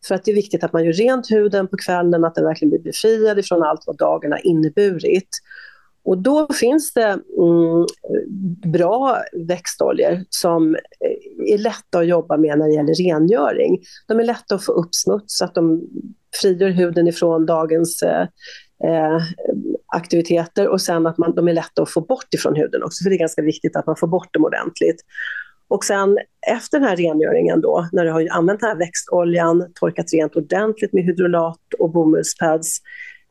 För 0.08 0.16
att 0.16 0.24
det 0.24 0.32
är 0.32 0.36
viktigt 0.36 0.64
att 0.64 0.74
man 0.74 0.86
gör 0.86 0.94
rent 0.94 1.32
huden 1.32 1.68
på 1.68 1.78
kvällen, 1.78 2.24
att 2.24 2.36
den 2.36 2.46
verkligen 2.46 2.70
blir 2.70 2.80
befriad 2.80 3.40
ifrån 3.40 3.64
allt 3.64 3.84
vad 3.88 3.98
dagen 3.98 4.32
har 4.32 4.46
inneburit. 4.46 5.30
Och 6.04 6.18
då 6.18 6.48
finns 6.54 6.94
det 6.94 7.20
mm, 7.38 7.86
bra 8.72 9.18
växtoljor 9.48 10.24
som 10.30 10.76
eh, 10.76 11.54
är 11.54 11.58
lätta 11.58 12.00
att 12.00 12.08
jobba 12.08 12.38
med 12.38 12.58
när 12.58 12.68
det 12.68 12.74
gäller 12.74 12.94
rengöring. 12.94 13.80
De 14.08 14.20
är 14.20 14.24
lätta 14.24 14.56
att 14.56 14.66
få 14.66 14.72
upp 14.72 14.96
smuts, 14.96 15.38
så 15.38 15.46
att 15.46 15.56
de 15.56 15.82
frigör 16.42 16.70
huden 16.70 17.08
ifrån 17.08 17.46
dagens 17.46 18.04
eh, 18.04 18.28
eh, 18.84 19.22
aktiviteter 19.96 20.68
och 20.68 20.82
sen 20.82 21.08
att 21.08 21.18
man, 21.18 21.36
de 21.36 21.48
är 21.48 21.54
lätta 21.54 21.82
att 21.82 21.90
få 21.90 22.02
bort 22.02 22.34
ifrån 22.34 22.56
huden 22.56 22.84
också, 22.84 23.04
för 23.04 23.10
det 23.10 23.16
är 23.16 23.20
ganska 23.20 23.42
viktigt 23.42 23.76
att 23.76 23.86
man 23.86 23.96
får 23.96 24.08
bort 24.08 24.34
dem 24.34 24.46
ordentligt. 24.46 25.02
Och 25.72 25.84
sen 25.84 26.18
efter 26.52 26.80
den 26.80 26.88
här 26.88 26.96
rengöringen 26.96 27.62
då, 27.62 27.90
när 27.92 28.06
du 28.06 28.12
har 28.12 28.28
använt 28.32 28.60
den 28.60 28.70
här 28.70 28.78
växtoljan, 28.78 29.74
torkat 29.76 30.14
rent 30.14 30.36
ordentligt 30.36 30.94
med 30.94 31.04
hydrolat 31.04 31.74
och 31.80 31.92
bomullspads 31.92 32.78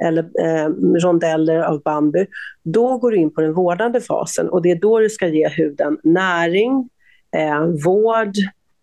eller 0.02 0.22
eh, 0.22 0.68
rondeller 1.02 1.60
av 1.60 1.82
bambu, 1.82 2.26
då 2.62 2.98
går 2.98 3.10
du 3.10 3.16
in 3.16 3.34
på 3.34 3.40
den 3.40 3.52
vårdande 3.52 4.00
fasen 4.00 4.48
och 4.48 4.62
det 4.62 4.70
är 4.70 4.74
då 4.74 4.98
du 4.98 5.10
ska 5.10 5.28
ge 5.28 5.48
huden 5.48 5.98
näring, 6.02 6.88
eh, 7.36 7.64
vård, 7.84 8.34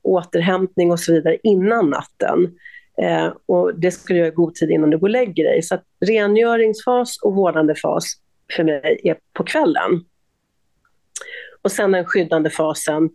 återhämtning 0.02 0.92
och 0.92 1.00
så 1.00 1.14
vidare 1.14 1.38
innan 1.44 1.90
natten. 1.90 2.58
Eh, 3.02 3.34
och 3.46 3.80
det 3.80 3.92
ska 3.92 4.14
du 4.14 4.20
göra 4.20 4.28
i 4.28 4.32
god 4.32 4.56
tid 4.56 4.70
innan 4.70 4.90
du 4.90 4.98
går 4.98 5.08
och 5.08 5.12
lägger 5.12 5.44
dig. 5.44 5.62
Så 5.62 5.76
att 5.76 5.84
rengöringsfas 6.06 7.18
och 7.24 7.36
vårdande 7.36 7.76
fas 7.76 8.14
för 8.56 8.64
mig 8.64 9.02
är 9.04 9.18
på 9.34 9.44
kvällen. 9.44 10.04
Och 11.62 11.72
sen 11.72 11.92
den 11.92 12.06
skyddande 12.06 12.50
fasen, 12.50 13.10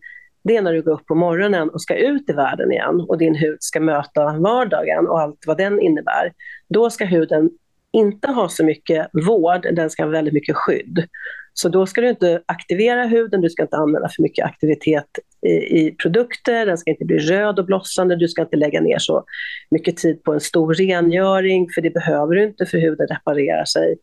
det 0.44 0.56
är 0.56 0.62
när 0.62 0.72
du 0.72 0.82
går 0.82 0.92
upp 0.92 1.06
på 1.06 1.14
morgonen 1.14 1.68
och 1.68 1.82
ska 1.82 1.96
ut 1.96 2.30
i 2.30 2.32
världen 2.32 2.72
igen 2.72 3.04
och 3.08 3.18
din 3.18 3.34
hud 3.34 3.56
ska 3.60 3.80
möta 3.80 4.38
vardagen 4.38 5.06
och 5.06 5.20
allt 5.20 5.44
vad 5.46 5.58
den 5.58 5.80
innebär. 5.80 6.32
Då 6.68 6.90
ska 6.90 7.04
huden 7.04 7.50
inte 7.92 8.28
ha 8.28 8.48
så 8.48 8.64
mycket 8.64 9.08
vård, 9.12 9.66
den 9.72 9.90
ska 9.90 10.02
ha 10.02 10.10
väldigt 10.10 10.34
mycket 10.34 10.56
skydd. 10.56 11.06
Så 11.54 11.68
då 11.68 11.86
ska 11.86 12.00
du 12.00 12.08
inte 12.08 12.42
aktivera 12.46 13.04
huden, 13.04 13.40
du 13.40 13.50
ska 13.50 13.62
inte 13.62 13.76
använda 13.76 14.08
för 14.08 14.22
mycket 14.22 14.44
aktivitet 14.44 15.06
i, 15.46 15.50
i, 15.50 15.94
produkter, 16.02 16.66
den 16.66 16.78
ska 16.78 16.90
inte 16.90 17.04
bli 17.04 17.18
röd 17.18 17.58
och 17.58 17.64
blossande, 17.64 18.16
du 18.16 18.28
ska 18.28 18.42
inte 18.42 18.56
lägga 18.56 18.80
ner 18.80 18.98
så 18.98 19.24
mycket 19.70 19.96
tid 19.96 20.22
på 20.22 20.32
en 20.32 20.40
stor 20.40 20.74
rengöring, 20.74 21.68
för 21.74 21.82
det 21.82 21.90
behöver 21.90 22.34
du 22.34 22.42
inte, 22.42 22.66
för 22.66 22.78
huden 22.78 23.06
reparerar 23.06 23.64
sig 23.64 23.96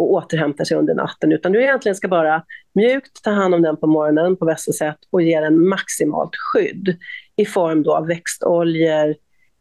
och 0.00 0.12
återhämtar 0.12 0.64
sig 0.64 0.76
under 0.76 0.94
natten, 0.94 1.32
utan 1.32 1.52
du 1.52 1.62
egentligen 1.62 1.96
ska 1.96 2.08
bara 2.08 2.42
mjukt 2.74 3.22
ta 3.22 3.30
hand 3.30 3.54
om 3.54 3.62
den 3.62 3.76
på 3.76 3.86
morgonen 3.86 4.36
på 4.36 4.44
bästa 4.44 4.72
sätt 4.72 4.98
och 5.10 5.22
ge 5.22 5.40
den 5.40 5.68
maximalt 5.68 6.30
skydd 6.36 6.96
i 7.36 7.46
form 7.46 7.82
då 7.82 7.96
av 7.96 8.06
växtoljor, 8.06 9.14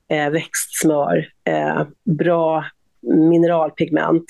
eh, 0.10 0.30
växtsmör, 0.30 1.28
eh, 1.44 1.84
bra 2.06 2.66
mineralpigment 3.02 4.26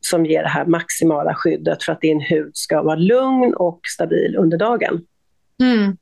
som 0.00 0.26
ger 0.26 0.42
det 0.42 0.48
här 0.48 0.66
maximala 0.66 1.34
skyddet 1.34 1.82
för 1.82 1.92
att 1.92 2.00
din 2.00 2.20
hud 2.20 2.50
ska 2.54 2.82
vara 2.82 2.96
lugn 2.96 3.54
och 3.54 3.80
stabil 3.94 4.36
under 4.36 4.58
dagen. 4.58 5.00
Mm. 5.60 5.96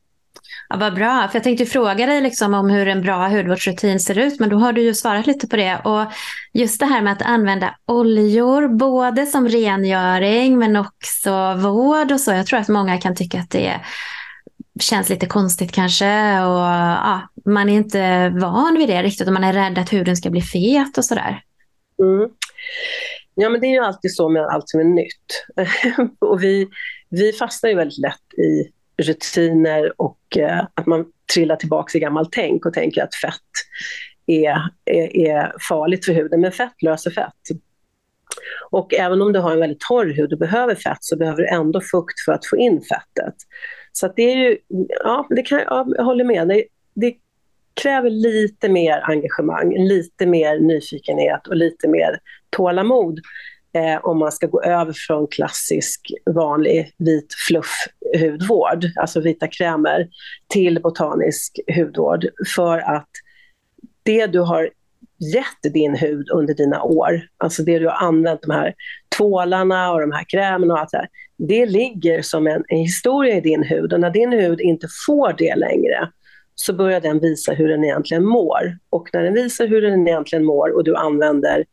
Ja, 0.69 0.77
vad 0.77 0.95
bra, 0.95 1.29
för 1.29 1.37
jag 1.37 1.45
tänkte 1.45 1.67
fråga 1.67 2.07
dig 2.07 2.21
liksom 2.21 2.55
om 2.55 2.71
hur 2.71 2.89
en 2.89 3.03
bra 3.03 3.29
hudvårdsrutin 3.29 4.01
ser 4.01 4.19
ut, 4.19 4.41
men 4.41 4.49
då 4.49 4.57
har 4.57 4.73
du 4.73 4.83
ju 4.83 4.95
svarat 4.95 5.27
lite 5.27 5.49
på 5.49 5.57
det. 5.57 5.79
Och 5.85 6.13
just 6.53 6.81
det 6.81 6.87
här 6.87 7.03
med 7.03 7.13
att 7.13 7.23
använda 7.23 7.75
oljor, 7.87 8.69
både 8.69 9.27
som 9.27 9.49
rengöring 9.49 10.59
men 10.59 10.77
också 10.77 11.55
vård 11.55 12.13
och 12.13 12.21
så. 12.21 12.33
Jag 12.33 12.47
tror 12.47 12.59
att 12.59 12.69
många 12.69 12.99
kan 12.99 13.17
tycka 13.17 13.41
att 13.41 13.51
det 13.51 13.81
känns 14.81 15.09
lite 15.09 15.27
konstigt 15.27 15.73
kanske 15.73 16.41
och 16.41 16.61
ja, 16.61 17.29
man 17.45 17.69
är 17.69 17.75
inte 17.75 18.29
van 18.29 18.75
vid 18.79 18.89
det 18.89 19.03
riktigt 19.03 19.27
och 19.27 19.33
man 19.33 19.45
är 19.45 19.53
rädd 19.53 19.79
att 19.79 19.93
huden 19.93 20.17
ska 20.17 20.31
bli 20.31 20.43
fet 20.43 20.99
och 20.99 21.05
sådär. 21.05 21.43
Mm. 22.03 22.31
Ja, 23.35 23.49
men 23.49 23.61
det 23.61 23.67
är 23.67 23.73
ju 23.73 23.85
alltid 23.85 24.15
så 24.15 24.29
med 24.29 24.43
allt 24.43 24.69
som 24.69 24.81
är 24.81 24.85
nytt. 24.85 25.47
och 26.19 26.43
vi, 26.43 26.69
vi 27.09 27.33
fastnar 27.33 27.71
ju 27.71 27.77
väldigt 27.77 27.99
lätt 27.99 28.39
i 28.39 28.73
rutiner 29.03 30.01
och 30.01 30.37
eh, 30.37 30.65
att 30.75 30.87
man 30.87 31.05
trillar 31.35 31.57
tillbaka 31.57 31.99
i 31.99 32.01
gammalt 32.01 32.33
tänk 32.33 32.67
och 32.67 32.75
tänker 32.75 33.03
att 33.03 33.15
fett 33.15 33.33
är, 34.27 34.69
är, 34.85 35.17
är, 35.17 35.55
farligt 35.69 36.05
för 36.05 36.13
huden. 36.13 36.41
Men 36.41 36.53
fett 36.53 36.83
löser 36.83 37.11
fett. 37.11 37.59
Och 38.71 38.95
även 38.95 39.23
om 39.23 39.33
du 39.33 39.39
har 39.39 39.53
en 39.53 39.61
väldigt 39.61 39.81
torr 39.81 40.07
hud 40.07 40.33
och 40.33 40.39
behöver 40.39 40.75
fett 40.75 40.99
så 41.01 41.17
behöver 41.17 41.43
du 41.43 41.49
ändå 41.49 41.81
fukt 41.81 42.21
för 42.25 42.33
att 42.33 42.47
få 42.47 42.57
in 42.57 42.81
fettet. 42.81 43.35
Så 43.93 44.13
det 44.17 44.23
är 44.23 44.37
ju, 44.37 44.59
ja, 45.05 45.27
det 45.31 45.43
kan, 45.43 45.59
ja, 45.59 45.87
jag 45.97 46.05
håller 46.05 46.25
med. 46.25 46.49
Det, 46.49 46.65
det 46.95 47.15
kräver 47.83 48.11
lite 48.11 48.69
mer 48.69 49.01
engagemang, 49.05 49.77
lite 49.79 50.27
mer 50.27 50.59
nyfikenhet 50.59 51.47
och 51.47 51.57
lite 51.57 51.89
mer 51.89 52.19
tålamod 52.51 53.21
eh, 53.75 54.05
om 54.05 54.19
man 54.19 54.33
ska 54.33 54.47
gå 54.47 54.63
över 54.63 54.93
från 55.07 55.27
klassisk 55.27 56.01
vanlig 56.35 56.95
vit 56.99 57.35
fluff-hudvård, 57.49 58.85
alltså 58.97 59.21
vita 59.21 59.47
krämer, 59.47 60.09
till 60.49 60.81
botanisk 60.83 61.61
hudvård. 61.77 62.27
För 62.55 62.79
att 62.79 63.09
det 64.03 64.27
du 64.27 64.41
har 64.41 64.71
gett 65.35 65.73
din 65.73 65.97
hud 65.97 66.31
under 66.31 66.55
dina 66.55 66.83
år, 66.83 67.23
alltså 67.37 67.63
det 67.63 67.79
du 67.79 67.87
har 67.87 68.07
använt, 68.07 68.43
de 68.43 68.51
här 68.51 68.75
tvålarna 69.17 69.93
och 69.93 70.01
de 70.01 70.13
här 70.13 70.25
krämerna 70.29 70.75
och 70.75 70.81
allt 70.81 70.91
det 70.91 70.99
här, 70.99 71.09
det 71.39 71.67
ligger 71.67 72.23
som 72.23 72.47
en, 72.47 72.65
en 72.69 72.79
historia 72.79 73.37
i 73.37 73.41
din 73.41 73.63
hud 73.63 73.93
och 73.93 74.01
när 74.01 74.11
din 74.11 74.33
hud 74.33 74.61
inte 74.61 74.87
får 75.07 75.35
det 75.39 75.57
längre 75.57 76.09
så 76.55 76.73
börjar 76.73 77.01
den 77.01 77.19
visa 77.21 77.53
hur 77.53 77.69
den 77.69 77.85
egentligen 77.85 78.25
mår. 78.25 78.79
Och 78.91 79.09
när 79.13 79.23
den 79.23 79.35
visar 79.35 79.67
hur 79.67 79.83
den 79.83 80.09
egentligen 80.09 80.45
mår 80.45 80.77
och 80.77 80.85
du 80.85 80.97
använder 80.97 81.65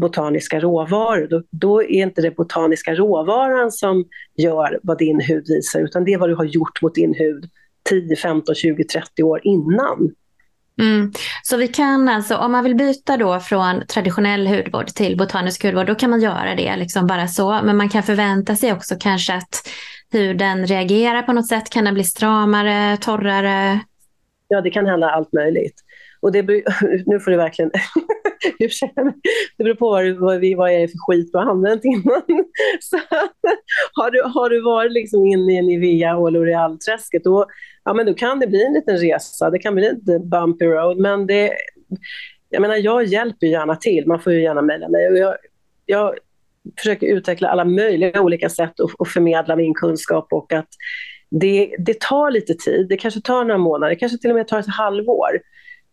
botaniska 0.00 0.60
råvaror, 0.60 1.26
då, 1.30 1.42
då, 1.50 1.82
är 1.82 2.02
inte 2.02 2.22
det 2.22 2.30
botaniska 2.30 2.94
råvaran 2.94 3.72
som 3.72 4.04
gör 4.36 4.80
vad 4.82 4.98
din 4.98 5.20
hud 5.20 5.44
visar, 5.48 5.80
utan 5.80 6.04
det 6.04 6.12
är 6.12 6.18
vad 6.18 6.28
du 6.28 6.34
har 6.34 6.44
gjort 6.44 6.82
mot 6.82 6.94
din 6.94 7.14
hud 7.14 7.50
10, 7.88 8.16
15, 8.16 8.54
20, 8.54 8.84
30 8.84 9.22
år 9.22 9.40
innan. 9.42 10.10
Mm. 10.80 11.12
Så 11.42 11.56
vi 11.56 11.68
kan 11.68 12.08
alltså, 12.08 12.36
om 12.36 12.52
man 12.52 12.64
vill 12.64 12.74
byta 12.74 13.16
då 13.16 13.40
från 13.40 13.86
traditionell 13.86 14.46
hudvård 14.46 14.86
till 14.86 15.16
botanisk 15.16 15.64
hudvård, 15.64 15.86
då 15.86 15.94
kan 15.94 16.10
man 16.10 16.20
göra 16.20 16.54
det 16.54 16.76
liksom 16.76 17.06
bara 17.06 17.28
så. 17.28 17.60
Men 17.64 17.76
man 17.76 17.88
kan 17.88 18.02
förvänta 18.02 18.56
sig 18.56 18.72
också 18.72 18.94
kanske 19.00 19.34
att 19.34 19.68
huden 20.12 20.66
reagerar 20.66 21.22
på 21.22 21.32
något 21.32 21.48
sätt. 21.48 21.70
Kan 21.70 21.84
den 21.84 21.94
bli 21.94 22.04
stramare, 22.04 22.96
torrare? 22.96 23.80
Ja, 24.48 24.60
det 24.60 24.70
kan 24.70 24.86
hända 24.86 25.10
allt 25.10 25.32
möjligt. 25.32 25.84
Och 26.20 26.32
det, 26.32 26.42
nu 27.06 27.20
får 27.20 27.30
du 27.30 27.36
verkligen 27.36 27.70
ursäkta 28.58 29.04
mig. 29.04 29.14
det 29.56 29.64
beror 29.64 29.74
på 29.74 29.90
vad, 29.90 30.16
vad, 30.16 30.40
vi, 30.40 30.54
vad 30.54 30.70
är 30.70 30.78
det 30.78 30.88
för 30.88 30.98
skit 30.98 31.30
du 31.32 31.38
har 31.38 31.50
använt 31.50 31.84
innan. 31.84 32.22
Så, 32.80 32.98
har, 33.92 34.10
du, 34.10 34.22
har 34.22 34.50
du 34.50 34.62
varit 34.62 34.92
liksom 34.92 35.26
inne 35.26 35.52
i 35.52 35.62
Nivea 35.62 36.16
och 36.16 36.30
L'Oreal-träsket, 36.32 37.24
då, 37.24 37.46
ja, 37.84 38.04
då 38.04 38.14
kan 38.14 38.40
det 38.40 38.46
bli 38.46 38.66
en 38.66 38.72
liten 38.72 38.98
resa. 38.98 39.50
Det 39.50 39.58
kan 39.58 39.74
bli 39.74 39.90
lite 39.90 40.18
bumpy 40.18 40.66
road, 40.66 40.98
men 40.98 41.26
det, 41.26 41.52
jag 42.50 42.62
menar, 42.62 42.76
jag 42.76 43.04
hjälper 43.04 43.46
gärna 43.46 43.76
till. 43.76 44.06
Man 44.06 44.20
får 44.20 44.32
ju 44.32 44.42
gärna 44.42 44.62
mejla 44.62 44.88
mig. 44.88 45.08
Och 45.08 45.18
jag, 45.18 45.36
jag 45.86 46.14
försöker 46.78 47.06
utveckla 47.06 47.48
alla 47.48 47.64
möjliga 47.64 48.22
olika 48.22 48.48
sätt 48.48 48.80
att, 48.80 48.90
att 48.98 49.08
förmedla 49.08 49.56
min 49.56 49.74
kunskap 49.74 50.32
och 50.32 50.52
att 50.52 50.68
det, 51.30 51.76
det 51.78 52.00
tar 52.00 52.30
lite 52.30 52.54
tid. 52.54 52.88
Det 52.88 52.96
kanske 52.96 53.20
tar 53.20 53.44
några 53.44 53.58
månader, 53.58 53.90
det 53.90 53.96
kanske 53.96 54.18
till 54.18 54.30
och 54.30 54.36
med 54.36 54.48
tar 54.48 54.58
ett 54.58 54.68
halvår. 54.68 55.40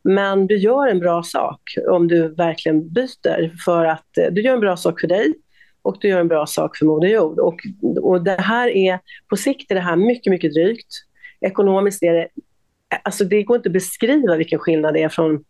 Men 0.07 0.47
du 0.47 0.57
gör 0.57 0.87
en 0.87 0.99
bra 0.99 1.23
sak 1.23 1.61
om 1.87 2.07
du 2.07 2.27
verkligen 2.27 2.89
byter 2.89 3.63
för 3.65 3.85
att 3.85 4.17
eh, 4.17 4.27
du 4.31 4.41
gör 4.41 4.53
en 4.53 4.59
bra 4.59 4.77
sak 4.77 4.99
för 4.99 5.07
dig 5.07 5.33
och 5.81 5.97
du 6.01 6.07
gör 6.07 6.19
en 6.19 6.27
bra 6.27 6.45
sak 6.45 6.77
för 6.77 6.85
Moder 6.85 7.07
Jord. 7.07 7.39
Och, 7.39 7.59
och 8.01 8.23
det 8.23 8.41
här 8.41 8.67
är, 8.67 8.99
på 9.29 9.35
sikt 9.35 9.71
är 9.71 9.75
det 9.75 9.81
här 9.81 9.95
mycket, 9.95 10.31
mycket 10.31 10.53
drygt. 10.53 10.87
Ekonomiskt 11.41 12.03
är 12.03 12.13
det, 12.13 12.27
alltså 13.03 13.23
det 13.23 13.43
går 13.43 13.57
inte 13.57 13.69
att 13.69 13.73
beskriva 13.73 14.35
vilken 14.35 14.59
skillnad 14.59 14.93
det 14.93 15.03
är 15.03 15.09
från 15.09 15.43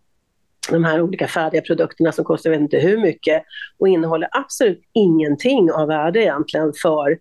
de 0.72 0.84
här 0.84 1.01
olika 1.01 1.28
färdiga 1.28 1.62
produkterna 1.62 2.12
som 2.12 2.26
kostar 2.26 2.49
jag 2.49 2.58
vet 2.58 2.64
inte 2.64 2.88
hur 2.88 2.97
mycket 2.97 3.43
och 3.78 3.88
innehåller 3.88 4.30
absolut 4.32 4.82
ingenting 4.93 5.72
av 5.72 5.88
värde 5.88 6.22
egentligen 6.22 6.74
för 6.82 7.18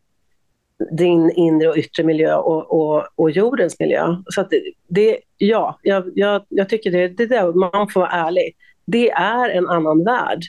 din 0.90 1.30
inre 1.30 1.68
och 1.68 1.76
yttre 1.76 2.04
miljö 2.04 2.34
och, 2.36 2.72
och, 2.72 3.06
och 3.14 3.30
jordens 3.30 3.80
miljö. 3.80 4.16
Så 4.26 4.40
att 4.40 4.52
det, 4.88 5.18
ja, 5.38 5.78
jag, 5.82 6.10
jag, 6.14 6.44
jag 6.48 6.68
tycker 6.68 6.90
det, 6.90 7.08
det 7.08 7.26
där, 7.26 7.52
man 7.52 7.88
får 7.88 8.00
vara 8.00 8.10
ärlig. 8.10 8.56
Det 8.84 9.10
är 9.10 9.50
en 9.50 9.68
annan 9.68 10.04
värld. 10.04 10.40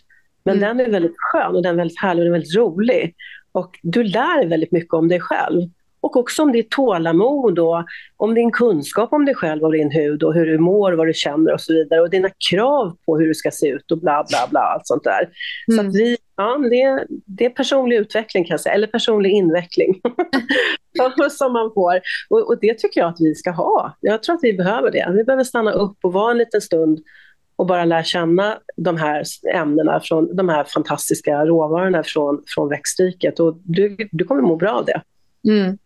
Men 0.44 0.58
mm. 0.58 0.78
den 0.78 0.88
är 0.88 0.92
väldigt 0.92 1.16
skön 1.18 1.56
och 1.56 1.64
den 1.64 1.74
är 1.74 1.78
väldigt 1.78 2.02
härlig 2.02 2.22
och 2.22 2.26
den 2.26 2.34
är 2.34 2.40
väldigt 2.40 2.58
rolig. 2.58 3.16
Och 3.52 3.80
du 3.84 4.04
lär 4.04 4.46
väldigt 4.46 4.72
mycket 4.72 4.94
om 4.94 5.08
dig 5.08 5.20
själv. 5.20 5.62
Och 6.06 6.18
också 6.18 6.44
om 6.44 6.52
ditt 6.52 6.72
tålamod 6.72 7.60
och 7.60 7.86
om 8.18 8.34
din 8.34 8.52
kunskap 8.52 9.14
om 9.14 9.26
dig 9.26 9.36
själv 9.36 9.64
och 9.64 9.72
din 9.72 9.92
hud 9.92 10.24
och 10.24 10.34
hur 10.34 10.46
du 10.46 10.58
mår, 10.58 10.94
vad 10.94 11.08
du 11.08 11.14
känner 11.14 11.54
och 11.54 11.62
så 11.62 11.74
vidare. 11.74 12.02
Och 12.02 12.10
dina 12.10 12.30
krav 12.50 12.98
på 13.06 13.18
hur 13.18 13.28
du 13.28 13.34
ska 13.34 13.52
se 13.52 13.68
ut 13.68 13.92
och 13.92 13.98
bla 13.98 14.26
bla 14.30 14.48
bla, 14.50 14.60
allt 14.60 14.88
sånt 14.88 15.04
där. 15.04 15.30
Mm. 15.72 15.92
Så 15.92 15.98
vi, 15.98 16.18
ja, 16.38 16.58
det, 16.58 17.06
det 17.26 17.46
är 17.46 17.50
personlig 17.50 17.98
utveckling 17.98 18.44
kan 18.44 18.54
jag 18.54 18.62
säga, 18.62 18.76
eller 18.76 18.88
personlig 18.88 19.32
inveckling 19.32 20.02
som 21.32 21.54
man 21.54 21.72
får. 21.74 22.00
Och, 22.30 22.50
och, 22.50 22.60
det 22.62 22.74
tycker 22.78 23.02
jag 23.02 23.10
att 23.10 23.20
vi 23.20 23.36
ska 23.36 23.52
ha. 23.52 23.98
Jag 24.00 24.24
tror 24.24 24.36
att 24.36 24.44
vi 24.44 24.54
behöver 24.54 24.92
det. 24.92 25.12
Vi 25.14 25.24
behöver 25.24 25.44
stanna 25.44 25.72
upp 25.72 25.98
och 26.02 26.14
vara 26.14 26.32
en 26.32 26.38
liten 26.38 26.62
stund 26.62 27.00
och 27.56 27.66
bara 27.66 27.86
lära 27.86 28.04
känna 28.04 28.58
de 28.76 28.98
här 28.98 29.24
ämnena, 29.54 30.00
från 30.00 30.36
de 30.36 30.50
här 30.50 30.64
fantastiska 30.64 31.46
råvarorna 31.46 32.04
från, 32.04 32.44
från 32.48 32.70
växtriket. 32.70 33.40
Och 33.40 33.58
du, 33.64 33.98
du 34.12 34.24
kommer 34.24 34.42
må 34.42 34.56
bra 34.56 34.72
av 34.72 34.86
det. 34.86 35.02
Mm. 35.48 35.78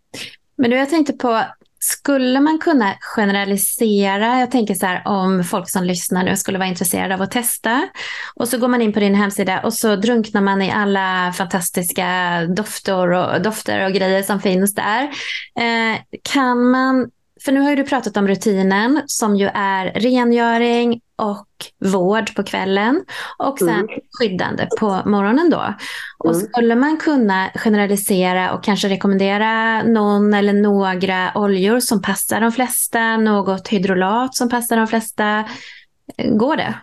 Men 0.58 0.70
du, 0.70 0.78
jag 0.78 0.90
tänkte 0.90 1.14
på, 1.14 1.44
skulle 1.80 2.40
man 2.40 2.60
kunna 2.60 2.96
generalisera? 3.02 4.40
Jag 4.40 4.52
tänker 4.52 4.74
så 4.74 4.86
här 4.86 5.02
om 5.06 5.44
folk 5.44 5.70
som 5.70 5.84
lyssnar 5.84 6.24
nu 6.24 6.36
skulle 6.36 6.58
vara 6.58 6.68
intresserade 6.68 7.14
av 7.14 7.22
att 7.22 7.32
testa. 7.32 7.90
Och 8.36 8.48
så 8.48 8.58
går 8.58 8.68
man 8.68 8.82
in 8.82 8.94
på 8.94 9.00
din 9.00 9.16
hemsida 9.16 9.62
och 9.64 9.74
så 9.74 9.96
drunknar 9.96 10.42
man 10.42 10.62
i 10.62 10.72
alla 10.72 11.34
fantastiska 11.38 12.42
dofter 12.56 13.12
och, 13.12 13.42
dofter 13.42 13.86
och 13.86 13.94
grejer 13.94 14.24
som 14.24 14.42
finns 14.42 14.76
där. 14.76 15.04
Eh, 15.60 16.00
kan 16.24 16.70
man 16.70 17.10
för 17.46 17.52
nu 17.52 17.60
har 17.60 17.76
du 17.76 17.84
pratat 17.84 18.18
om 18.18 18.28
rutinen 18.28 19.02
som 19.06 19.36
ju 19.36 19.50
är 19.54 19.86
rengöring 19.86 21.02
och 21.16 21.48
vård 21.92 22.36
på 22.36 22.44
kvällen 22.44 23.06
och 23.38 23.60
sen 23.60 23.70
mm. 23.70 23.88
skyddande 24.20 24.68
på 24.80 25.02
morgonen 25.06 25.50
då. 25.50 25.74
Och 26.18 26.34
mm. 26.34 26.48
skulle 26.48 26.76
man 26.76 26.98
kunna 26.98 27.50
generalisera 27.56 28.54
och 28.54 28.64
kanske 28.64 28.90
rekommendera 28.90 29.84
någon 29.84 30.34
eller 30.34 30.54
några 30.54 31.32
oljor 31.36 31.80
som 31.80 32.02
passar 32.02 32.42
de 32.42 32.52
flesta, 32.52 33.18
något 33.18 33.68
hydrolat 33.68 34.36
som 34.36 34.50
passar 34.50 34.78
de 34.78 34.88
flesta, 34.88 35.46
går 36.18 36.56
det? 36.56 36.76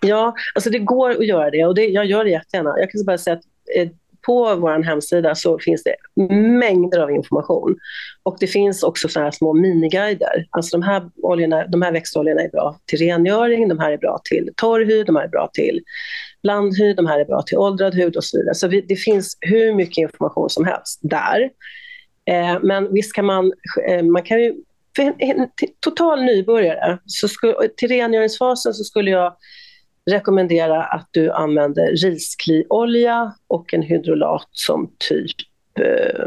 Ja, 0.00 0.34
alltså 0.54 0.70
det 0.70 0.78
går 0.78 1.10
att 1.10 1.26
göra 1.26 1.50
det 1.50 1.64
och 1.64 1.74
det, 1.74 1.84
jag 1.84 2.06
gör 2.06 2.24
det 2.24 2.30
jättegärna. 2.30 2.74
Jag 2.78 2.90
kan 2.90 3.04
bara 3.04 3.18
säga 3.18 3.36
att 3.36 3.44
eh, 3.76 3.88
på 4.26 4.56
vår 4.56 4.82
hemsida 4.82 5.34
så 5.34 5.58
finns 5.58 5.82
det 5.82 5.94
mängder 6.34 6.98
av 6.98 7.10
information. 7.10 7.76
Och 8.22 8.36
det 8.40 8.46
finns 8.46 8.82
också 8.82 9.08
såna 9.08 9.24
här 9.24 9.30
små 9.30 9.52
miniguider. 9.52 10.46
Alltså 10.50 10.76
de 10.78 10.82
här, 10.82 11.02
oljorna, 11.22 11.66
de 11.66 11.82
här 11.82 11.92
växtoljorna 11.92 12.42
är 12.42 12.48
bra 12.48 12.78
till 12.86 12.98
rengöring, 12.98 13.68
de 13.68 13.78
här 13.78 13.92
är 13.92 13.98
bra 13.98 14.20
till 14.24 14.50
torr 14.56 14.84
hud, 14.84 15.06
de 15.06 15.16
här 15.16 15.24
är 15.24 15.28
bra 15.28 15.50
till 15.52 15.80
blandhud, 16.42 16.96
de 16.96 17.06
här 17.06 17.20
är 17.20 17.24
bra 17.24 17.42
till 17.42 17.58
åldrad 17.58 17.94
hud 17.94 18.16
och 18.16 18.24
så 18.24 18.38
vidare. 18.38 18.54
Så 18.54 18.68
vi, 18.68 18.80
det 18.80 18.96
finns 18.96 19.36
hur 19.40 19.74
mycket 19.74 19.98
information 19.98 20.50
som 20.50 20.64
helst 20.64 21.00
där. 21.02 21.50
Eh, 22.30 22.58
men 22.62 22.92
visst 22.92 23.12
kan 23.12 23.24
man, 23.24 23.52
eh, 23.88 24.02
man 24.02 24.22
kan 24.22 24.40
ju, 24.40 24.54
för 24.96 25.02
en, 25.02 25.14
en 25.18 25.48
total 25.80 26.24
nybörjare, 26.24 26.98
så 27.06 27.28
skulle, 27.28 27.54
till 27.76 27.88
rengöringsfasen 27.88 28.74
så 28.74 28.84
skulle 28.84 29.10
jag 29.10 29.36
rekommendera 30.10 30.84
att 30.84 31.08
du 31.10 31.30
använder 31.30 31.92
riskliolja 31.92 33.34
och 33.46 33.74
en 33.74 33.82
hydrolat 33.82 34.48
som 34.50 34.92
typ, 34.98 35.36
eh, 35.80 36.26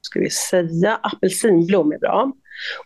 ska 0.00 0.20
vi 0.20 0.30
säga, 0.30 1.00
apelsinblom 1.02 1.92
är 1.92 1.98
bra. 1.98 2.32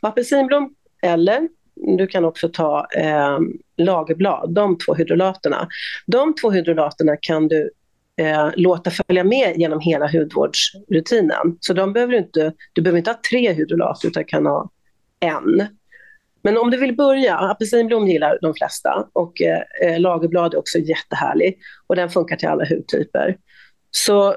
Och 0.01 0.09
apelsinblom 0.09 0.75
eller 1.03 1.49
du 1.97 2.07
kan 2.07 2.25
också 2.25 2.49
ta 2.49 2.87
eh, 2.97 3.39
lagerblad, 3.77 4.55
de 4.55 4.79
två 4.79 4.95
hydrolaterna. 4.95 5.69
De 6.07 6.35
två 6.35 6.51
hydrolaterna 6.51 7.17
kan 7.21 7.49
du 7.49 7.71
eh, 8.17 8.51
låta 8.57 8.91
följa 8.91 9.25
med 9.25 9.57
genom 9.57 9.81
hela 9.81 10.11
hudvårdsrutinen. 10.11 11.57
Så 11.61 11.73
de 11.73 11.93
behöver 11.93 12.15
inte, 12.15 12.53
du 12.73 12.83
behöver 12.83 12.99
inte 12.99 13.11
ha 13.11 13.21
tre 13.31 13.53
hydrolat 13.53 14.05
utan 14.05 14.25
kan 14.25 14.47
ha 14.47 14.71
en. 15.21 15.78
Men 16.43 16.59
om 16.59 16.71
du 16.71 16.77
vill 16.77 16.97
börja, 16.97 17.39
apelsinblom 17.39 18.09
gillar 18.09 18.39
de 18.43 18.55
flesta 18.55 19.09
och 19.13 19.43
eh, 19.43 20.01
lagerblad 20.01 20.55
är 20.55 20.59
också 20.59 20.79
jättehärlig 20.79 21.59
och 21.87 21.97
den 21.97 22.11
funkar 22.11 22.37
till 22.37 22.49
alla 22.49 22.65
hudtyper. 22.65 23.37
Så 23.91 24.37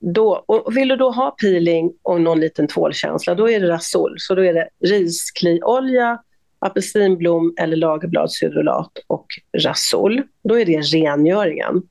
då, 0.00 0.44
och 0.46 0.76
vill 0.76 0.88
du 0.88 0.96
då 0.96 1.10
ha 1.10 1.30
peeling 1.30 1.92
och 2.02 2.20
någon 2.20 2.40
liten 2.40 2.68
tvålkänsla, 2.68 3.34
då 3.34 3.50
är 3.50 3.60
det 3.60 3.68
Rasol. 3.68 4.14
Så 4.18 4.34
då 4.34 4.44
är 4.44 4.54
det 4.54 4.68
riskliolja, 4.80 6.22
apelsinblom 6.58 7.54
eller 7.58 7.76
lagerbladshydrolat 7.76 8.92
och 9.06 9.26
Rasol. 9.58 10.22
Då 10.42 10.60
är 10.60 10.64
det 10.64 10.80
rengöringen. 10.80 11.82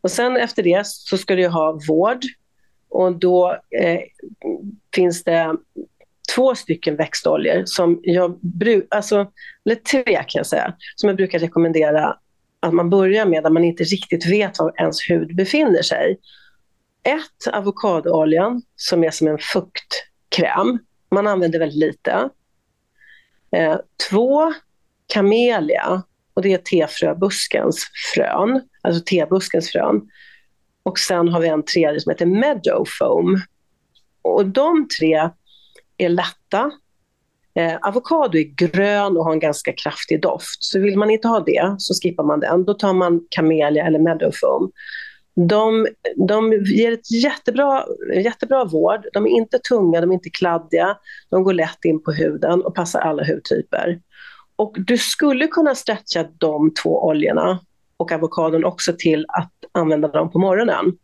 Och 0.00 0.10
sen 0.10 0.36
efter 0.36 0.62
det 0.62 0.86
så 0.86 1.18
ska 1.18 1.34
du 1.34 1.48
ha 1.48 1.80
vård 1.88 2.20
och 2.88 3.18
då 3.18 3.58
eh, 3.80 4.00
finns 4.94 5.24
det 5.24 5.56
två 6.34 6.54
stycken 6.54 6.96
växtoljor 6.96 7.62
som 7.66 8.00
jag 8.02 8.38
brukar, 8.40 8.96
alltså, 8.96 9.26
eller 9.64 9.74
tre 9.74 10.04
kan 10.04 10.38
jag 10.38 10.46
säga, 10.46 10.74
som 10.96 11.08
jag 11.08 11.16
brukar 11.16 11.38
rekommendera 11.38 12.16
att 12.60 12.72
man 12.72 12.90
börjar 12.90 13.26
med 13.26 13.42
där 13.42 13.50
man 13.50 13.64
inte 13.64 13.84
riktigt 13.84 14.26
vet 14.26 14.58
var 14.58 14.72
ens 14.80 15.10
hud 15.10 15.36
befinner 15.36 15.82
sig. 15.82 16.18
Ett, 17.02 17.54
avokadooljan 17.54 18.62
som 18.76 19.04
är 19.04 19.10
som 19.10 19.28
en 19.28 19.38
fuktkräm. 19.38 20.78
Man 21.10 21.26
använder 21.26 21.58
väldigt 21.58 21.78
lite. 21.78 22.28
Eh, 23.56 23.76
två, 24.10 24.54
kamelia 25.06 26.02
och 26.34 26.42
det 26.42 26.52
är 26.52 26.58
tefröbuskens 26.58 27.86
frön, 28.14 28.62
alltså 28.82 29.02
tebuskens 29.04 29.70
frön. 29.70 30.00
Och 30.82 30.98
sen 30.98 31.28
har 31.28 31.40
vi 31.40 31.48
en 31.48 31.64
tredje 31.64 32.00
som 32.00 32.10
heter 32.10 32.26
Meadow 32.26 32.84
Foam. 32.98 33.40
Och 34.22 34.46
de 34.46 34.88
tre 34.98 35.30
är 35.98 36.08
lätta. 36.08 36.70
Eh, 37.54 37.76
avokado 37.82 38.38
är 38.38 38.54
grön 38.56 39.16
och 39.16 39.24
har 39.24 39.32
en 39.32 39.40
ganska 39.40 39.72
kraftig 39.72 40.22
doft. 40.22 40.64
Så 40.64 40.80
vill 40.80 40.98
man 40.98 41.10
inte 41.10 41.28
ha 41.28 41.40
det 41.40 41.74
så 41.78 41.94
skippar 41.94 42.24
man 42.24 42.40
den. 42.40 42.64
Då 42.64 42.74
tar 42.74 42.92
man 42.92 43.26
kamelia 43.30 43.86
eller 43.86 43.98
Meadow 43.98 44.30
Foam. 44.40 44.70
De, 45.36 45.86
de 46.16 46.52
ger 46.52 46.92
ett 46.92 47.10
jättebra, 47.10 47.84
jättebra 48.14 48.64
vård. 48.64 49.06
De 49.12 49.26
är 49.26 49.30
inte 49.30 49.58
tunga, 49.58 50.00
de 50.00 50.10
är 50.10 50.14
inte 50.14 50.30
kladdiga. 50.30 50.96
De 51.30 51.44
går 51.44 51.52
lätt 51.52 51.84
in 51.84 52.02
på 52.02 52.12
huden 52.12 52.62
och 52.62 52.74
passar 52.74 53.00
alla 53.00 53.24
hudtyper. 53.24 54.00
Och 54.56 54.76
du 54.78 54.98
skulle 54.98 55.46
kunna 55.46 55.74
stretcha 55.74 56.24
de 56.38 56.74
två 56.74 57.04
oljorna 57.04 57.60
och 57.96 58.12
avokadon 58.12 58.64
också 58.64 58.92
till 58.98 59.26
att 59.28 59.52
använda 59.72 60.08
dem 60.08 60.30
på 60.30 60.38
morgonen. 60.38 60.98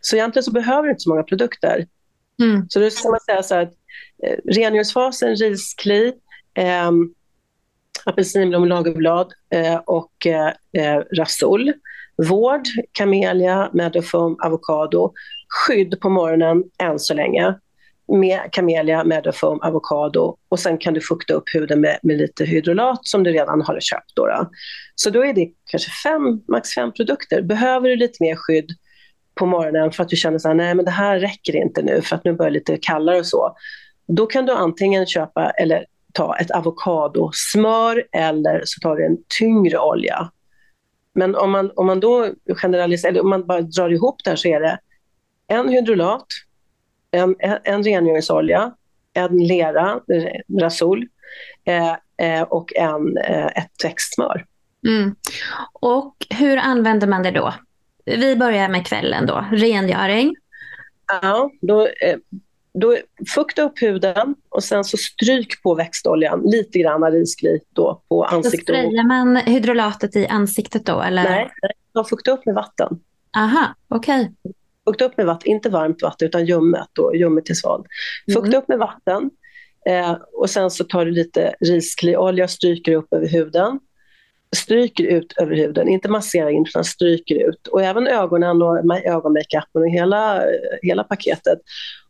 Så 0.00 0.16
egentligen 0.16 0.44
så 0.44 0.52
behöver 0.52 0.82
du 0.82 0.90
inte 0.90 1.02
så 1.02 1.10
många 1.10 1.22
produkter. 1.22 1.86
Mm. 2.42 2.66
Så 2.68 2.80
då 2.80 2.90
ska 2.90 3.08
man 3.08 3.20
säga 3.20 3.42
så 3.42 3.54
här 3.54 3.62
att 3.62 3.74
Eh, 4.22 4.36
rengöringsfasen, 4.54 5.36
riskli, 5.36 6.12
eh, 6.54 6.90
apelsinblom, 8.04 8.68
lagerblad 8.68 9.32
eh, 9.54 9.76
och 9.76 10.26
eh, 10.26 10.52
eh 10.72 11.02
rasol. 11.16 11.72
Vård, 12.28 12.62
kamelia, 12.92 13.70
meadowfoam, 13.72 14.36
avokado. 14.44 15.12
Skydd 15.48 16.00
på 16.00 16.10
morgonen 16.10 16.64
än 16.78 16.98
så 16.98 17.14
länge 17.14 17.54
med 18.08 18.40
kamelia, 18.52 19.04
meadowfoam, 19.04 19.60
avokado 19.60 20.36
och 20.48 20.60
sen 20.60 20.78
kan 20.78 20.94
du 20.94 21.00
fukta 21.00 21.34
upp 21.34 21.44
huden 21.54 21.80
med, 21.80 21.98
med 22.02 22.16
lite 22.16 22.44
hydrolat 22.44 22.98
som 23.02 23.22
du 23.22 23.32
redan 23.32 23.62
har 23.62 23.80
köpt. 23.80 24.12
Då, 24.14 24.26
då. 24.26 24.50
Så 24.94 25.10
då 25.10 25.24
är 25.24 25.32
det 25.32 25.50
kanske 25.70 25.90
fem, 25.90 26.22
max 26.48 26.74
fem 26.74 26.92
produkter. 26.92 27.42
Behöver 27.42 27.88
du 27.88 27.96
lite 27.96 28.16
mer 28.20 28.36
skydd 28.36 28.70
på 29.34 29.46
morgonen 29.46 29.92
för 29.92 30.02
att 30.02 30.08
du 30.08 30.16
känner 30.16 30.36
att 30.36 30.56
nej 30.56 30.74
det 30.74 30.90
här 30.90 31.18
räcker 31.18 31.56
inte 31.56 31.82
nu 31.82 32.02
för 32.02 32.16
att 32.16 32.24
nu 32.24 32.32
börjar 32.32 32.50
det 32.50 32.58
lite 32.58 32.78
kallare 32.82 33.18
och 33.18 33.26
så. 33.26 33.56
Då 34.06 34.26
kan 34.26 34.46
du 34.46 34.52
antingen 34.52 35.06
köpa 35.06 35.50
eller 35.50 35.86
ta 36.12 36.36
ett 36.36 36.50
avokadosmör 36.50 38.04
eller 38.12 38.62
så 38.64 38.80
tar 38.80 38.96
du 38.96 39.06
en 39.06 39.18
tyngre 39.38 39.78
olja. 39.78 40.30
Men 41.12 41.34
om 41.34 41.50
man, 41.50 41.70
om 41.76 41.86
man 41.86 42.00
då 42.00 42.30
generaliserar, 42.48 43.10
eller 43.10 43.20
om 43.20 43.30
man 43.30 43.46
bara 43.46 43.60
drar 43.60 43.90
ihop 43.90 44.24
det 44.24 44.30
här 44.30 44.36
så 44.36 44.48
är 44.48 44.60
det 44.60 44.78
en 45.46 45.68
hydrolat, 45.68 46.26
en, 47.10 47.36
en 47.64 47.82
rengöringsolja, 47.82 48.72
en 49.12 49.46
lera, 49.46 50.00
rasol 50.60 51.06
eh, 51.64 51.96
eh, 52.16 52.42
och 52.42 52.76
en, 52.76 53.18
eh, 53.18 53.46
ett 53.46 53.70
textsmör. 53.82 54.44
Mm. 54.86 55.14
Och 55.72 56.16
hur 56.30 56.56
använder 56.56 57.06
man 57.06 57.22
det 57.22 57.30
då? 57.30 57.54
Vi 58.04 58.36
börjar 58.36 58.68
med 58.68 58.86
kvällen 58.86 59.26
då, 59.26 59.44
rengöring. 59.52 60.36
Ja, 61.22 61.50
då, 61.60 61.86
eh, 61.86 62.16
då 62.80 62.96
fukta 63.34 63.62
upp 63.62 63.82
huden 63.82 64.34
och 64.48 64.64
sen 64.64 64.84
så 64.84 64.96
stryk 64.96 65.62
på 65.62 65.74
växtoljan 65.74 66.42
lite 66.44 66.78
grann 66.78 67.12
riskli 67.12 67.60
då 67.72 68.02
på 68.08 68.24
ansiktet. 68.24 68.60
Så 68.60 68.62
sprayar 68.62 69.06
man 69.06 69.36
hydrolatet 69.36 70.16
i 70.16 70.26
ansiktet 70.26 70.86
då? 70.86 71.00
Eller? 71.00 71.22
Nej, 71.22 71.50
man 71.94 72.04
fuktar 72.04 72.32
upp 72.32 72.46
med 72.46 72.54
vatten. 72.54 73.00
Aha, 73.36 73.74
okej. 73.88 74.20
Okay. 74.20 74.52
Fukta 74.88 75.04
upp 75.04 75.16
med 75.16 75.26
vatten, 75.26 75.50
inte 75.50 75.68
varmt 75.68 76.02
vatten 76.02 76.28
utan 76.28 76.46
ljummet, 76.46 76.88
då, 76.92 77.14
ljummet 77.14 77.44
till 77.44 77.56
svalt. 77.56 77.86
Fukta 78.32 78.46
mm. 78.46 78.58
upp 78.58 78.68
med 78.68 78.78
vatten 78.78 79.30
eh, 79.86 80.16
och 80.32 80.50
sen 80.50 80.70
så 80.70 80.84
tar 80.84 81.04
du 81.04 81.10
lite 81.10 81.54
riskliolja 81.60 82.44
och 82.44 82.50
stryker 82.50 82.94
upp 82.94 83.12
över 83.12 83.28
huden 83.28 83.80
stryker 84.56 85.04
ut 85.04 85.32
över 85.40 85.56
huden, 85.56 85.88
inte 85.88 86.08
masserar 86.08 86.50
in 86.50 86.66
utan 86.68 86.84
stryker 86.84 87.48
ut. 87.48 87.66
Och 87.66 87.82
även 87.82 88.06
ögonen 88.06 88.62
och 88.62 88.78
ögonmakeupen 89.04 89.82
och 89.82 89.88
hela, 89.88 90.42
hela 90.82 91.04
paketet. 91.04 91.58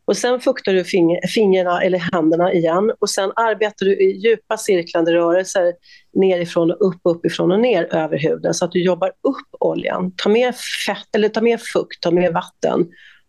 Och 0.07 0.17
sen 0.17 0.41
fuktar 0.41 0.73
du 0.73 0.85
fingrarna 1.29 1.83
eller 1.83 1.99
händerna 1.99 2.53
igen 2.53 2.93
och 2.99 3.11
sen 3.11 3.33
arbetar 3.37 3.87
du 3.87 3.93
i 3.97 4.11
djupa 4.11 4.57
cirklande 4.57 5.13
rörelser 5.13 5.73
nerifrån 6.13 6.71
och 6.71 6.89
upp, 6.89 7.01
uppifrån 7.05 7.53
och 7.53 7.61
ner 7.61 7.95
över 7.95 8.19
huden 8.19 8.55
så 8.55 8.65
att 8.65 8.73
du 8.73 8.85
jobbar 8.85 9.09
upp 9.09 9.49
oljan. 9.61 10.13
Ta 10.17 10.29
mer 10.29 10.55
fett 10.87 11.15
eller 11.15 11.29
ta 11.29 11.41
mer 11.41 11.61
fukt, 11.73 12.01
ta 12.01 12.11
mer 12.11 12.33
vatten 12.33 12.87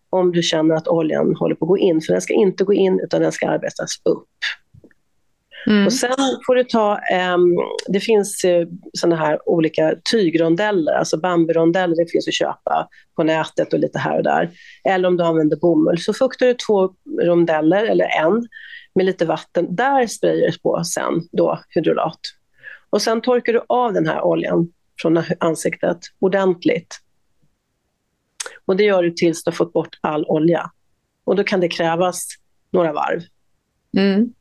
om 0.10 0.32
du 0.32 0.42
känner 0.42 0.76
att 0.76 0.88
oljan 0.88 1.36
håller 1.36 1.56
på 1.56 1.66
att 1.66 1.70
gå 1.70 1.78
in. 1.78 2.02
För 2.02 2.14
den 2.14 2.22
ska 2.22 2.34
inte 2.34 2.64
gå 2.64 2.74
in 2.74 3.00
utan 3.04 3.22
den 3.22 3.32
ska 3.32 3.50
arbetas 3.50 3.90
upp. 4.10 4.28
Mm. 5.68 5.86
Och 5.86 5.93
sen 5.93 6.39
får 6.45 6.55
du 6.55 6.63
ta, 6.63 6.99
um, 7.36 7.57
det 7.88 7.99
finns 7.99 8.45
uh, 8.45 8.68
såna 8.93 9.15
här 9.15 9.49
olika 9.49 9.95
tygrondeller, 10.11 10.93
alltså 10.93 11.18
bamburondeller, 11.18 11.95
det 11.95 12.11
finns 12.11 12.28
att 12.28 12.34
köpa 12.34 12.88
på 13.15 13.24
nätet 13.24 13.74
och 13.74 13.80
lite 13.80 13.99
här 13.99 14.18
och 14.18 14.24
där. 14.24 14.49
Eller 14.84 15.07
om 15.07 15.18
du 15.18 15.24
använder 15.24 15.57
bomull, 15.57 15.99
så 15.99 16.13
fuktar 16.13 16.45
du 16.45 16.53
två 16.53 16.93
rondeller, 17.22 17.86
eller 17.86 18.05
en, 18.05 18.47
med 18.95 19.05
lite 19.05 19.26
vatten. 19.26 19.76
Där 19.76 20.07
sprayar 20.07 20.51
du 20.51 20.59
på 20.59 20.84
sen 20.84 21.22
då 21.32 21.59
hydrolat. 21.70 22.20
Och 22.89 23.01
sen 23.01 23.22
torkar 23.22 23.53
du 23.53 23.61
av 23.70 23.93
den 23.93 24.07
här 24.07 24.22
oljan 24.22 24.72
från 25.01 25.24
ansiktet 25.39 25.99
ordentligt. 26.20 26.95
Och 28.65 28.76
det 28.76 28.84
gör 28.84 29.03
du 29.03 29.11
tills 29.11 29.43
du 29.43 29.51
har 29.51 29.55
fått 29.55 29.74
bort 29.74 29.99
all 30.01 30.26
olja. 30.26 30.72
Och 31.24 31.36
då 31.36 31.43
kan 31.43 31.59
det 31.59 31.68
krävas 31.68 32.28
några 32.72 32.93
varv. 32.93 33.22
Mm. 33.97 34.34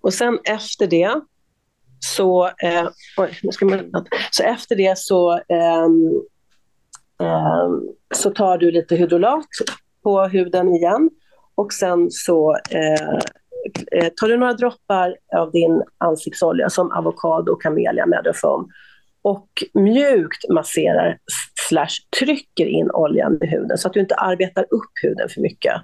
Och 0.00 0.14
sen 0.14 0.38
efter 0.44 0.86
det 0.86 1.20
så, 1.98 2.46
eh, 2.46 2.88
oj, 3.16 3.38
nu 3.42 3.52
ska 3.52 3.66
man, 3.66 3.92
så 4.30 4.42
efter 4.42 4.76
det 4.76 4.98
så, 4.98 5.32
eh, 5.32 5.84
eh, 7.20 7.68
så 8.14 8.30
tar 8.30 8.58
du 8.58 8.70
lite 8.70 8.96
hydrolat 8.96 9.46
på 10.02 10.26
huden 10.26 10.74
igen 10.74 11.10
och 11.54 11.72
sen 11.72 12.10
så 12.10 12.56
eh, 12.70 13.18
eh, 13.92 14.08
tar 14.16 14.28
du 14.28 14.36
några 14.36 14.52
droppar 14.52 15.16
av 15.36 15.52
din 15.52 15.82
ansiktsolja 15.98 16.70
som 16.70 16.92
avokado, 16.92 17.56
kamelia, 17.56 18.06
meadowfoam 18.06 18.68
och 19.22 19.48
mjukt 19.74 20.48
masserar 20.48 21.18
slash 21.68 22.18
trycker 22.18 22.66
in 22.66 22.90
oljan 22.90 23.38
i 23.42 23.46
huden 23.46 23.78
så 23.78 23.88
att 23.88 23.94
du 23.94 24.00
inte 24.00 24.14
arbetar 24.14 24.62
upp 24.62 24.92
huden 25.02 25.28
för 25.28 25.40
mycket. 25.40 25.74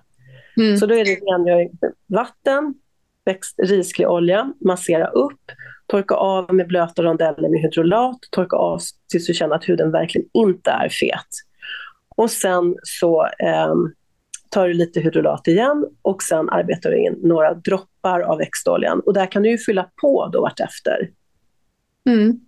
Mm. 0.57 0.77
Så 0.77 0.87
då 0.87 0.95
är 0.95 1.05
det 1.05 1.15
rengöring, 1.15 1.71
vatten, 2.07 2.75
uppväxt 3.23 3.59
risklig 3.59 4.09
olja, 4.09 4.53
massera 4.61 5.07
upp, 5.07 5.41
torka 5.87 6.15
av 6.15 6.55
med 6.55 6.67
blöta 6.67 7.03
rondeller 7.03 7.49
med 7.49 7.61
hydrolat, 7.61 8.19
torka 8.31 8.57
av 8.57 8.81
tills 9.11 9.27
du 9.27 9.35
känner 9.35 9.57
att 9.57 9.69
huden 9.69 9.91
verkligen 9.91 10.29
inte 10.33 10.71
är 10.71 10.89
fet. 10.89 11.29
Och 12.17 12.31
sen 12.31 12.77
så 12.83 13.25
eh, 13.25 13.75
tar 14.51 14.69
du 14.69 14.75
lite 14.75 15.01
hydrolat 15.01 15.49
igen 15.49 15.87
och 16.03 16.23
sen 16.23 16.51
arbetar 16.51 16.91
du 16.91 17.05
in 17.05 17.19
några 17.23 17.55
droppar 17.55 18.21
av 18.21 18.39
växtoljan. 18.39 19.01
Och 19.07 19.15
där 19.15 19.27
kan 19.27 19.43
du 19.43 19.51
ju 19.51 19.59
fylla 19.59 19.91
på 20.01 20.29
då 20.33 20.41
vartefter. 20.41 21.11
Mm. 22.09 22.41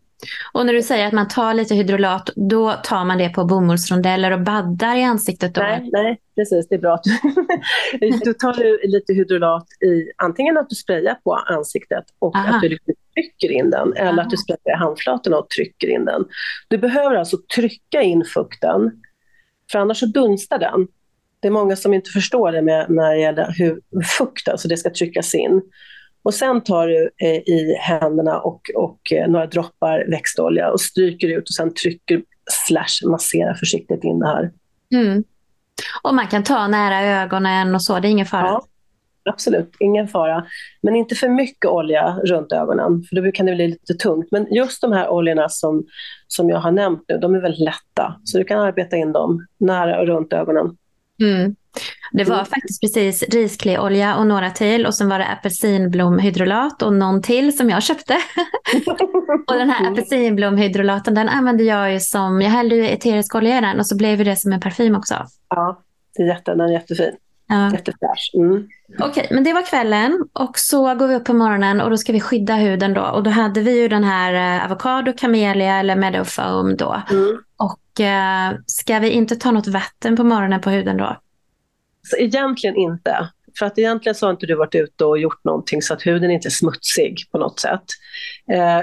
Och 0.52 0.66
när 0.66 0.72
du 0.72 0.82
säger 0.82 1.06
att 1.06 1.12
man 1.12 1.28
tar 1.28 1.54
lite 1.54 1.74
hydrolat, 1.74 2.30
då 2.36 2.72
tar 2.72 3.04
man 3.04 3.18
det 3.18 3.28
på 3.28 3.44
bomullsrondeller 3.44 4.30
och 4.30 4.40
baddar 4.40 4.96
i 4.96 5.02
ansiktet? 5.02 5.54
Då? 5.54 5.60
Nej, 5.60 5.90
nej, 5.92 6.20
precis. 6.36 6.68
Det 6.68 6.74
är 6.74 6.78
bra. 6.78 7.00
du 8.24 8.34
tar 8.34 8.86
lite 8.88 9.12
hydrolat 9.12 9.66
i 9.82 10.12
antingen 10.16 10.58
att 10.58 10.68
du 10.68 10.74
sprayar 10.74 11.14
på 11.14 11.34
ansiktet 11.34 12.04
och 12.18 12.36
Aha. 12.36 12.54
att 12.54 12.62
du 12.62 12.68
liksom 12.68 12.94
trycker 13.14 13.52
in 13.52 13.70
den, 13.70 13.92
eller 13.92 14.12
Aha. 14.12 14.20
att 14.20 14.30
du 14.30 14.36
sprayar 14.36 14.76
i 14.76 14.78
handflatorna 14.78 15.38
och 15.38 15.50
trycker 15.50 15.88
in 15.88 16.04
den. 16.04 16.24
Du 16.68 16.78
behöver 16.78 17.16
alltså 17.16 17.36
trycka 17.54 18.02
in 18.02 18.24
fukten, 18.24 18.90
för 19.72 19.78
annars 19.78 19.98
så 19.98 20.06
dunstar 20.06 20.58
den. 20.58 20.86
Det 21.40 21.48
är 21.48 21.52
många 21.52 21.76
som 21.76 21.94
inte 21.94 22.10
förstår 22.10 22.52
det 22.52 22.62
med, 22.62 22.90
när 22.90 23.14
det 23.14 23.20
gäller 23.20 23.54
hur 23.58 23.80
fukt, 24.18 24.48
alltså 24.48 24.68
det 24.68 24.76
ska 24.76 24.90
tryckas 24.90 25.34
in. 25.34 25.62
Och 26.24 26.34
sen 26.34 26.60
tar 26.60 26.88
du 26.88 27.10
eh, 27.18 27.36
i 27.36 27.76
händerna 27.80 28.40
och, 28.40 28.60
och 28.74 29.12
eh, 29.12 29.28
några 29.28 29.46
droppar 29.46 30.10
växtolja 30.10 30.70
och 30.70 30.80
stryker 30.80 31.28
ut 31.28 31.48
och 31.48 31.54
sen 31.54 31.74
trycker 31.74 32.22
slash 32.66 33.10
masserar 33.10 33.54
försiktigt 33.54 34.04
in 34.04 34.18
det 34.18 34.26
här. 34.26 34.50
Mm. 34.94 35.24
Och 36.02 36.14
man 36.14 36.26
kan 36.26 36.42
ta 36.42 36.66
nära 36.66 37.22
ögonen 37.22 37.74
och 37.74 37.82
så, 37.82 38.00
det 38.00 38.08
är 38.08 38.10
ingen 38.10 38.26
fara? 38.26 38.46
Ja, 38.46 38.66
absolut, 39.24 39.74
ingen 39.80 40.08
fara. 40.08 40.46
Men 40.82 40.96
inte 40.96 41.14
för 41.14 41.28
mycket 41.28 41.70
olja 41.70 42.16
runt 42.24 42.52
ögonen, 42.52 43.02
för 43.08 43.16
då 43.16 43.32
kan 43.32 43.46
det 43.46 43.54
bli 43.54 43.68
lite 43.68 43.94
tungt. 43.94 44.28
Men 44.30 44.54
just 44.54 44.80
de 44.80 44.92
här 44.92 45.08
oljorna 45.08 45.48
som, 45.48 45.86
som 46.26 46.48
jag 46.48 46.58
har 46.58 46.70
nämnt 46.70 47.04
nu, 47.08 47.18
de 47.18 47.34
är 47.34 47.40
väldigt 47.40 47.64
lätta. 47.64 48.20
Så 48.24 48.38
du 48.38 48.44
kan 48.44 48.60
arbeta 48.60 48.96
in 48.96 49.12
dem 49.12 49.46
nära 49.58 50.00
och 50.00 50.06
runt 50.06 50.32
ögonen. 50.32 50.76
Mm. 51.20 51.56
Det 52.12 52.24
var 52.24 52.34
mm. 52.34 52.46
faktiskt 52.46 52.80
precis 52.80 53.22
riskleolja 53.22 54.16
och 54.16 54.26
några 54.26 54.50
till 54.50 54.86
och 54.86 54.94
sen 54.94 55.08
var 55.08 55.18
det 55.18 55.26
apelsinblomhydrolat 55.26 56.82
och 56.82 56.92
någon 56.92 57.22
till 57.22 57.56
som 57.56 57.70
jag 57.70 57.82
köpte. 57.82 58.14
och 59.46 59.54
den 59.54 59.70
här 59.70 59.80
mm. 59.80 59.92
apelsinblomhydrolaten 59.92 61.14
den 61.14 61.28
använde 61.28 61.62
jag 61.62 61.92
ju 61.92 62.00
som, 62.00 62.42
jag 62.42 62.50
hällde 62.50 62.74
ju 62.74 62.86
eterisk 62.86 63.34
olja 63.34 63.58
i 63.58 63.60
den 63.60 63.78
och 63.78 63.86
så 63.86 63.96
blev 63.96 64.24
det 64.24 64.36
som 64.36 64.52
en 64.52 64.60
parfym 64.60 64.96
också. 64.96 65.14
Ja, 65.48 65.82
det 66.16 66.22
är 66.22 66.26
jätte, 66.26 66.50
den 66.50 66.60
är 66.60 66.72
jättefin. 66.72 67.12
Ja. 67.46 67.72
Jättefräsch. 67.72 68.30
Mm. 68.34 68.68
Okej, 68.98 69.10
okay, 69.10 69.26
men 69.30 69.44
det 69.44 69.52
var 69.52 69.66
kvällen 69.66 70.24
och 70.32 70.58
så 70.58 70.94
går 70.94 71.08
vi 71.08 71.14
upp 71.14 71.24
på 71.24 71.34
morgonen 71.34 71.80
och 71.80 71.90
då 71.90 71.96
ska 71.96 72.12
vi 72.12 72.20
skydda 72.20 72.54
huden 72.54 72.94
då. 72.94 73.02
Och 73.02 73.22
då 73.22 73.30
hade 73.30 73.60
vi 73.60 73.80
ju 73.80 73.88
den 73.88 74.04
här 74.04 74.58
eh, 74.58 74.64
avokado, 74.64 75.12
camellia 75.12 75.76
eller 75.76 75.96
meadow 75.96 76.24
foam 76.24 76.76
då. 76.76 77.02
Mm. 77.10 77.38
Och 77.56 78.00
eh, 78.00 78.52
ska 78.66 78.98
vi 78.98 79.10
inte 79.10 79.36
ta 79.36 79.50
något 79.50 79.66
vatten 79.66 80.16
på 80.16 80.24
morgonen 80.24 80.60
på 80.60 80.70
huden 80.70 80.96
då? 80.96 81.16
Så 82.04 82.16
egentligen 82.16 82.76
inte. 82.76 83.28
För 83.58 83.66
att 83.66 83.78
egentligen 83.78 84.14
så 84.14 84.26
har 84.26 84.30
inte 84.30 84.46
du 84.46 84.54
varit 84.54 84.74
ute 84.74 85.04
och 85.04 85.18
gjort 85.18 85.44
någonting 85.44 85.82
så 85.82 85.94
att 85.94 86.06
huden 86.06 86.30
inte 86.30 86.48
är 86.48 86.50
smutsig 86.50 87.16
på 87.32 87.38
något 87.38 87.60
sätt. 87.60 87.84
Eh, 88.52 88.80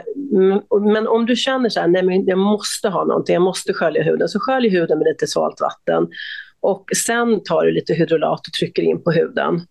men 0.94 1.08
om 1.08 1.26
du 1.26 1.36
känner 1.36 1.70
så 1.70 1.80
här, 1.80 1.88
nej 1.88 2.04
men 2.04 2.26
jag 2.26 2.38
måste 2.38 2.90
ha 2.90 3.06
någonting, 3.06 3.34
jag 3.34 3.42
måste 3.42 3.74
skölja 3.74 4.04
huden, 4.04 4.30
så 4.30 4.40
skölj 4.40 4.70
huden 4.70 4.98
med 4.98 5.06
lite 5.06 5.28
svalt 5.28 5.62
vatten. 5.62 6.08
Och 6.60 6.86
sen 7.06 7.44
tar 7.44 7.64
du 7.64 7.72
lite 7.72 7.94
hydrolat 7.94 8.48
och 8.48 8.54
trycker 8.54 8.84
in 8.84 9.04
på 9.04 9.12
huden. 9.12 9.62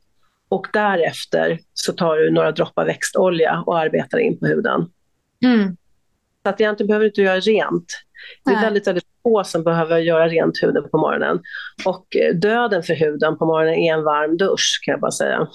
Och 0.48 0.66
därefter 0.72 1.59
så 1.74 1.92
tar 1.92 2.16
du 2.16 2.30
några 2.30 2.53
droppar 2.53 2.86
växtolja 2.86 3.62
och 3.66 3.78
arbetar 3.78 4.18
in 4.18 4.38
på 4.38 4.46
huden. 4.46 4.86
Mm. 5.44 5.76
Så 6.42 6.48
att 6.48 6.61
egentligen 6.61 6.86
behöver 6.86 7.05
du 7.05 7.09
inte 7.09 7.22
göra 7.22 7.40
rent. 7.40 7.86
Det 8.44 8.51
är 8.51 8.61
väldigt, 8.61 8.86
väldigt 8.86 9.10
få 9.23 9.45
som 9.45 9.64
behöver 9.64 9.99
göra 9.99 10.29
rent 10.29 10.62
huden 10.62 10.91
på 10.91 10.99
morgonen. 10.99 11.41
Och 11.85 12.16
eh, 12.16 12.35
döden 12.35 12.83
för 12.83 12.95
huden 12.95 13.39
på 13.39 13.47
morgonen 13.47 13.75
är 13.75 13.95
en 13.95 14.05
varm 14.05 14.37
dusch 14.37 14.81
kan 14.85 14.93
jag 14.93 15.01
bara 15.01 15.11
säga. 15.11 15.49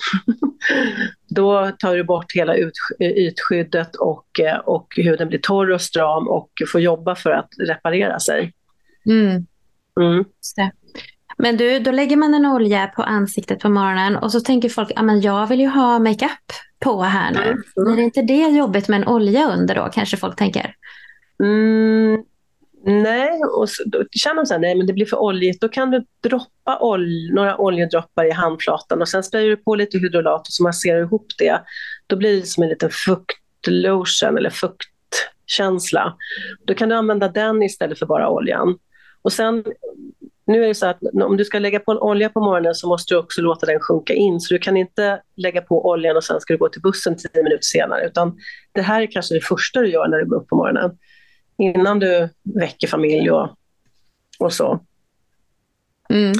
Då 1.29 1.71
tar 1.79 1.95
du 1.95 2.03
bort 2.03 2.35
hela 2.35 2.55
ytskyddet 2.99 3.95
och, 3.95 4.39
eh, 4.39 4.57
och 4.57 4.87
huden 4.95 5.27
blir 5.27 5.39
torr 5.39 5.71
och 5.71 5.81
stram 5.81 6.27
och 6.27 6.49
får 6.71 6.81
jobba 6.81 7.15
för 7.15 7.29
att 7.29 7.49
reparera 7.67 8.19
sig. 8.19 8.53
Mm. 9.05 9.45
Mm. 9.99 10.25
Men 11.37 11.57
du, 11.57 11.79
då 11.79 11.91
lägger 11.91 12.17
man 12.17 12.33
en 12.33 12.45
olja 12.45 12.87
på 12.87 13.03
ansiktet 13.03 13.59
på 13.59 13.69
morgonen 13.69 14.15
och 14.15 14.31
så 14.31 14.39
tänker 14.39 14.69
folk, 14.69 14.91
ja 14.95 15.01
men 15.01 15.21
jag 15.21 15.47
vill 15.47 15.59
ju 15.59 15.67
ha 15.67 15.99
makeup 15.99 16.51
på 16.79 17.01
här 17.01 17.31
nu. 17.31 17.41
Mm. 17.41 17.63
Blir 17.75 17.95
det 17.95 18.01
inte 18.01 18.21
det 18.21 18.57
jobbigt 18.57 18.87
med 18.87 19.01
en 19.01 19.07
olja 19.07 19.53
under 19.53 19.75
då, 19.75 19.89
kanske 19.93 20.17
folk 20.17 20.35
tänker? 20.35 20.75
Mm, 21.43 22.23
nej, 22.85 23.39
och 23.57 23.69
så, 23.69 23.83
då 23.85 24.03
känner 24.11 24.35
de 24.35 24.45
så 24.45 24.53
här, 24.53 24.61
nej 24.61 24.75
men 24.75 24.87
det 24.87 24.93
blir 24.93 25.05
för 25.05 25.17
oljigt. 25.17 25.61
Då 25.61 25.69
kan 25.69 25.91
du 25.91 26.05
droppa 26.23 26.79
ol 26.79 27.33
några 27.33 27.57
oljedroppar 27.57 28.25
i 28.25 28.31
handflatan 28.31 29.01
och 29.01 29.09
sen 29.09 29.23
sprayar 29.23 29.49
du 29.49 29.57
på 29.57 29.75
lite 29.75 29.97
hydrolat 29.97 30.47
och 30.47 30.53
så 30.53 30.63
masserar 30.63 30.97
du 30.97 31.03
ihop 31.03 31.27
det. 31.37 31.61
Då 32.07 32.15
blir 32.15 32.41
det 32.41 32.47
som 32.47 32.63
en 32.63 32.69
liten 32.69 32.89
fuktlotion 32.89 34.37
eller 34.37 34.49
fuktkänsla. 34.49 36.15
Då 36.65 36.73
kan 36.73 36.89
du 36.89 36.95
använda 36.95 37.27
den 37.27 37.63
istället 37.63 37.99
för 37.99 38.05
bara 38.05 38.29
oljan. 38.29 38.77
Och 39.21 39.33
sen 39.33 39.63
nu 40.47 40.63
är 40.63 40.67
det 40.67 40.75
så 40.75 40.85
att 40.85 40.99
om 41.13 41.37
du 41.37 41.45
ska 41.45 41.59
lägga 41.59 41.79
på 41.79 41.91
en 41.91 41.97
olja 41.97 42.29
på 42.29 42.39
morgonen 42.39 42.75
så 42.75 42.87
måste 42.87 43.13
du 43.13 43.17
också 43.17 43.41
låta 43.41 43.65
den 43.65 43.79
sjunka 43.79 44.13
in. 44.13 44.39
Så 44.39 44.53
du 44.53 44.59
kan 44.59 44.77
inte 44.77 45.21
lägga 45.35 45.61
på 45.61 45.89
oljan 45.89 46.17
och 46.17 46.23
sen 46.23 46.41
ska 46.41 46.53
du 46.53 46.57
gå 46.57 46.69
till 46.69 46.81
bussen 46.81 47.17
tio 47.17 47.43
minuter 47.43 47.61
senare. 47.61 48.05
Utan 48.05 48.37
det 48.71 48.81
här 48.81 49.01
är 49.01 49.11
kanske 49.11 49.33
det 49.33 49.41
första 49.41 49.81
du 49.81 49.91
gör 49.91 50.07
när 50.07 50.17
du 50.17 50.25
går 50.25 50.37
upp 50.37 50.47
på 50.47 50.55
morgonen. 50.55 50.91
Innan 51.57 51.99
du 51.99 52.29
väcker 52.43 52.87
familj 52.87 53.31
och, 53.31 53.49
och 54.39 54.53
så. 54.53 54.79
Mm. 56.09 56.33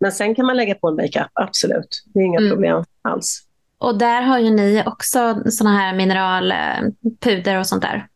Men 0.00 0.12
sen 0.12 0.34
kan 0.34 0.46
man 0.46 0.56
lägga 0.56 0.74
på 0.74 0.88
en 0.88 0.96
makeup, 0.96 1.30
absolut. 1.32 2.04
Det 2.06 2.20
är 2.20 2.24
inga 2.24 2.38
mm. 2.38 2.50
problem 2.50 2.84
alls. 3.02 3.46
Och 3.78 3.98
där 3.98 4.22
har 4.22 4.38
ju 4.38 4.50
ni 4.50 4.82
också 4.86 5.42
såna 5.50 5.76
här 5.76 5.94
mineralpuder 5.94 7.58
och 7.58 7.66
sånt 7.66 7.82
där. 7.82 8.06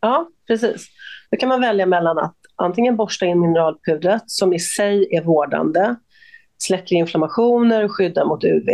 Ja, 0.00 0.28
precis. 0.46 0.86
Då 1.30 1.36
kan 1.36 1.48
man 1.48 1.60
välja 1.60 1.86
mellan 1.86 2.18
att 2.18 2.36
antingen 2.56 2.96
borsta 2.96 3.26
in 3.26 3.40
mineralpudret 3.40 4.22
som 4.26 4.52
i 4.52 4.58
sig 4.58 5.16
är 5.16 5.22
vårdande, 5.22 5.94
släcker 6.58 6.96
inflammationer 6.96 7.84
och 7.84 7.92
skyddar 7.92 8.24
mot 8.24 8.44
UV. 8.44 8.68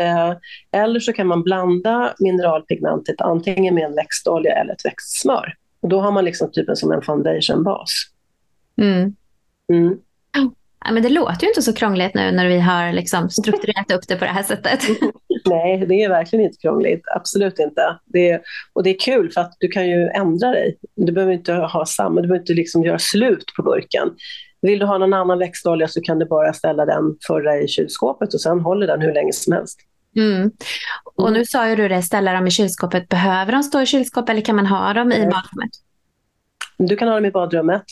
Eh, 0.00 0.36
eller 0.72 1.00
så 1.00 1.12
kan 1.12 1.26
man 1.26 1.42
blanda 1.42 2.14
mineralpigmentet 2.18 3.20
antingen 3.20 3.74
med 3.74 3.84
en 3.84 3.94
växtolja 3.94 4.52
eller 4.52 4.72
ett 4.72 4.84
växtsmör. 4.84 5.54
Och 5.86 5.90
då 5.90 6.00
har 6.00 6.12
man 6.12 6.24
liksom 6.24 6.52
typen 6.52 6.76
som 6.76 6.92
en 6.92 7.02
foundationbas. 7.02 7.90
Mm. 8.80 9.16
Mm. 9.72 9.98
Ja, 10.84 10.92
men 10.92 11.02
det 11.02 11.08
låter 11.08 11.42
ju 11.42 11.48
inte 11.48 11.62
så 11.62 11.72
krångligt 11.72 12.14
nu 12.14 12.32
när 12.32 12.48
vi 12.48 12.60
har 12.60 12.92
liksom 12.92 13.30
strukturerat 13.30 13.92
upp 13.92 14.08
det 14.08 14.16
på 14.16 14.24
det 14.24 14.30
här 14.30 14.42
sättet. 14.42 14.80
Nej, 15.44 15.86
det 15.86 16.02
är 16.02 16.08
verkligen 16.08 16.44
inte 16.44 16.58
krångligt. 16.58 17.02
Absolut 17.14 17.58
inte. 17.58 17.98
Det 18.04 18.30
är, 18.30 18.40
och 18.72 18.82
det 18.82 18.90
är 18.90 18.98
kul 18.98 19.30
för 19.30 19.40
att 19.40 19.56
du 19.58 19.68
kan 19.68 19.88
ju 19.88 20.08
ändra 20.08 20.50
dig. 20.50 20.78
Du 20.96 21.12
behöver 21.12 21.32
inte 21.32 21.52
ha 21.52 21.86
samma, 21.86 22.20
du 22.20 22.28
behöver 22.28 22.42
inte 22.42 22.52
liksom 22.52 22.82
göra 22.82 22.98
slut 22.98 23.44
på 23.56 23.62
burken. 23.62 24.08
Vill 24.62 24.78
du 24.78 24.86
ha 24.86 24.98
någon 24.98 25.14
annan 25.14 25.38
växtolja 25.38 25.88
så 25.88 26.00
kan 26.00 26.18
du 26.18 26.26
bara 26.26 26.52
ställa 26.52 26.84
den 26.84 27.16
förra 27.26 27.58
i 27.58 27.68
kylskåpet 27.68 28.34
och 28.34 28.40
sen 28.40 28.60
håller 28.60 28.86
den 28.86 29.00
hur 29.00 29.14
länge 29.14 29.32
som 29.32 29.52
helst. 29.52 29.80
Mm. 30.16 30.50
Och 31.16 31.32
nu 31.32 31.44
sa 31.44 31.68
ju 31.68 31.76
du 31.76 31.88
det, 31.88 32.02
ställa 32.02 32.32
dem 32.32 32.46
i 32.46 32.50
kylskåpet. 32.50 33.08
Behöver 33.08 33.52
de 33.52 33.62
stå 33.62 33.80
i 33.80 33.86
kylskåpet 33.86 34.30
eller 34.30 34.40
kan 34.40 34.56
man 34.56 34.66
ha 34.66 34.92
dem 34.92 35.12
i 35.12 35.20
badrummet? 35.20 35.70
Du 36.78 36.96
kan 36.96 37.08
ha 37.08 37.14
dem 37.14 37.24
i 37.24 37.30
badrummet. 37.30 37.84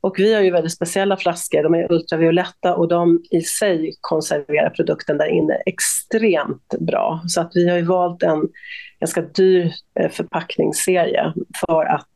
Och 0.00 0.14
vi 0.18 0.34
har 0.34 0.40
ju 0.40 0.50
väldigt 0.50 0.72
speciella 0.72 1.16
flaskor. 1.16 1.62
De 1.62 1.74
är 1.74 1.92
ultravioletta 1.92 2.74
och 2.74 2.88
de 2.88 3.22
i 3.30 3.40
sig 3.40 3.94
konserverar 4.00 4.70
produkten 4.70 5.18
där 5.18 5.26
inne 5.26 5.54
extremt 5.66 6.74
bra. 6.80 7.22
Så 7.26 7.40
att 7.40 7.50
vi 7.54 7.68
har 7.68 7.76
ju 7.76 7.82
valt 7.82 8.22
en 8.22 8.48
ganska 9.00 9.20
dyr 9.22 9.72
eh, 10.00 10.10
förpackningsserie 10.10 11.32
för 11.66 11.84
att 11.84 12.14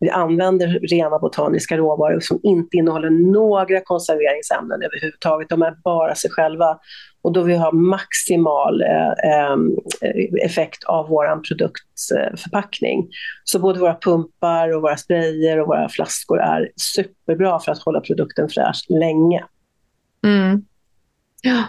vi 0.00 0.10
använder 0.10 0.66
rena 0.66 1.18
botaniska 1.18 1.76
råvaror 1.76 2.20
som 2.20 2.40
inte 2.42 2.76
innehåller 2.76 3.10
några 3.10 3.80
konserveringsämnen 3.80 4.82
överhuvudtaget. 4.82 5.48
De 5.48 5.62
är 5.62 5.74
bara 5.84 6.14
sig 6.14 6.30
själva. 6.30 6.78
Och 7.22 7.32
då 7.32 7.42
vi 7.42 7.56
har 7.56 7.72
maximal 7.72 8.82
eh, 8.82 9.30
ehm, 9.32 9.76
effekt 10.42 10.84
av 10.84 11.08
vår 11.08 11.42
produktförpackning. 11.48 12.98
Eh, 13.00 13.06
så 13.44 13.58
både 13.58 13.80
våra 13.80 13.94
pumpar, 13.94 14.76
och 14.76 14.82
våra 14.82 14.96
sprayer 14.96 15.60
och 15.60 15.66
våra 15.66 15.88
flaskor 15.88 16.40
är 16.40 16.70
superbra 16.76 17.60
för 17.60 17.72
att 17.72 17.82
hålla 17.82 18.00
produkten 18.00 18.48
fräsch 18.48 18.86
länge. 18.88 19.44
Mm. 20.24 20.64
Ja. 21.42 21.64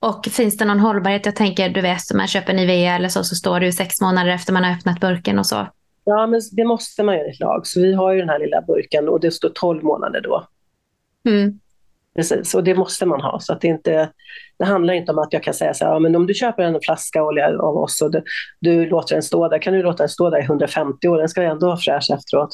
Och 0.00 0.26
finns 0.26 0.56
det 0.56 0.64
någon 0.64 0.80
hållbarhet? 0.80 1.26
Jag 1.26 1.36
tänker, 1.36 1.68
du 1.68 1.80
vet, 1.80 2.14
man 2.14 2.26
köper 2.26 2.52
Nivea 2.52 2.96
eller 2.96 3.08
så, 3.08 3.24
så 3.24 3.34
står 3.34 3.60
det 3.60 3.66
ju 3.66 3.72
sex 3.72 4.00
månader 4.00 4.30
efter 4.30 4.52
man 4.52 4.64
har 4.64 4.72
öppnat 4.72 5.00
burken 5.00 5.38
och 5.38 5.46
så. 5.46 5.66
Ja, 6.04 6.26
men 6.26 6.40
det 6.52 6.64
måste 6.64 7.02
man 7.02 7.16
göra 7.16 7.28
i 7.28 7.36
lag. 7.40 7.66
Så 7.66 7.80
vi 7.80 7.94
har 7.94 8.12
ju 8.12 8.18
den 8.18 8.28
här 8.28 8.38
lilla 8.38 8.62
burken 8.62 9.08
och 9.08 9.20
det 9.20 9.30
står 9.30 9.48
12 9.48 9.84
månader 9.84 10.20
då. 10.20 10.46
Mm. 11.28 11.60
Precis, 12.14 12.54
och 12.54 12.64
det 12.64 12.74
måste 12.74 13.06
man 13.06 13.20
ha. 13.20 13.40
Så 13.40 13.52
att 13.52 13.60
det, 13.60 13.68
inte, 13.68 14.10
det 14.58 14.64
handlar 14.64 14.94
inte 14.94 15.12
om 15.12 15.18
att 15.18 15.32
jag 15.32 15.42
kan 15.42 15.54
säga 15.54 15.74
så 15.74 15.84
här, 15.84 15.92
ja, 15.92 15.98
men 15.98 16.16
om 16.16 16.26
du 16.26 16.34
köper 16.34 16.62
en 16.62 16.80
flaska 16.82 17.22
olja 17.22 17.48
av 17.48 17.76
oss 17.76 18.02
och 18.02 18.10
du, 18.10 18.22
du, 18.60 18.86
låter 18.86 19.14
den 19.14 19.22
stå 19.22 19.48
där, 19.48 19.58
kan 19.58 19.72
du 19.72 19.82
låta 19.82 20.02
den 20.02 20.08
stå 20.08 20.30
där 20.30 20.38
i 20.38 20.44
150 20.44 21.08
år, 21.08 21.18
den 21.18 21.28
ska 21.28 21.42
ändå 21.42 21.66
vara 21.66 21.76
fräsch 21.76 22.10
efteråt. 22.10 22.50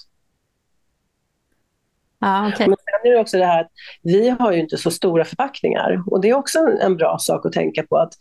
Ja, 2.20 2.49
okay. 2.49 2.66
Men 2.66 2.76
sen 2.76 3.11
är 3.11 3.14
det 3.14 3.20
också 3.20 3.38
det 3.38 3.44
här 3.44 3.61
att 3.61 3.70
vi 4.03 4.28
har 4.28 4.53
ju 4.53 4.61
inte 4.61 4.76
så 4.76 4.90
stora 4.90 5.24
förpackningar 5.24 6.03
och 6.07 6.20
det 6.20 6.28
är 6.28 6.34
också 6.34 6.59
en, 6.59 6.78
en 6.80 6.96
bra 6.96 7.16
sak 7.20 7.46
att 7.46 7.53
tänka 7.53 7.82
på 7.82 7.96
att 7.96 8.12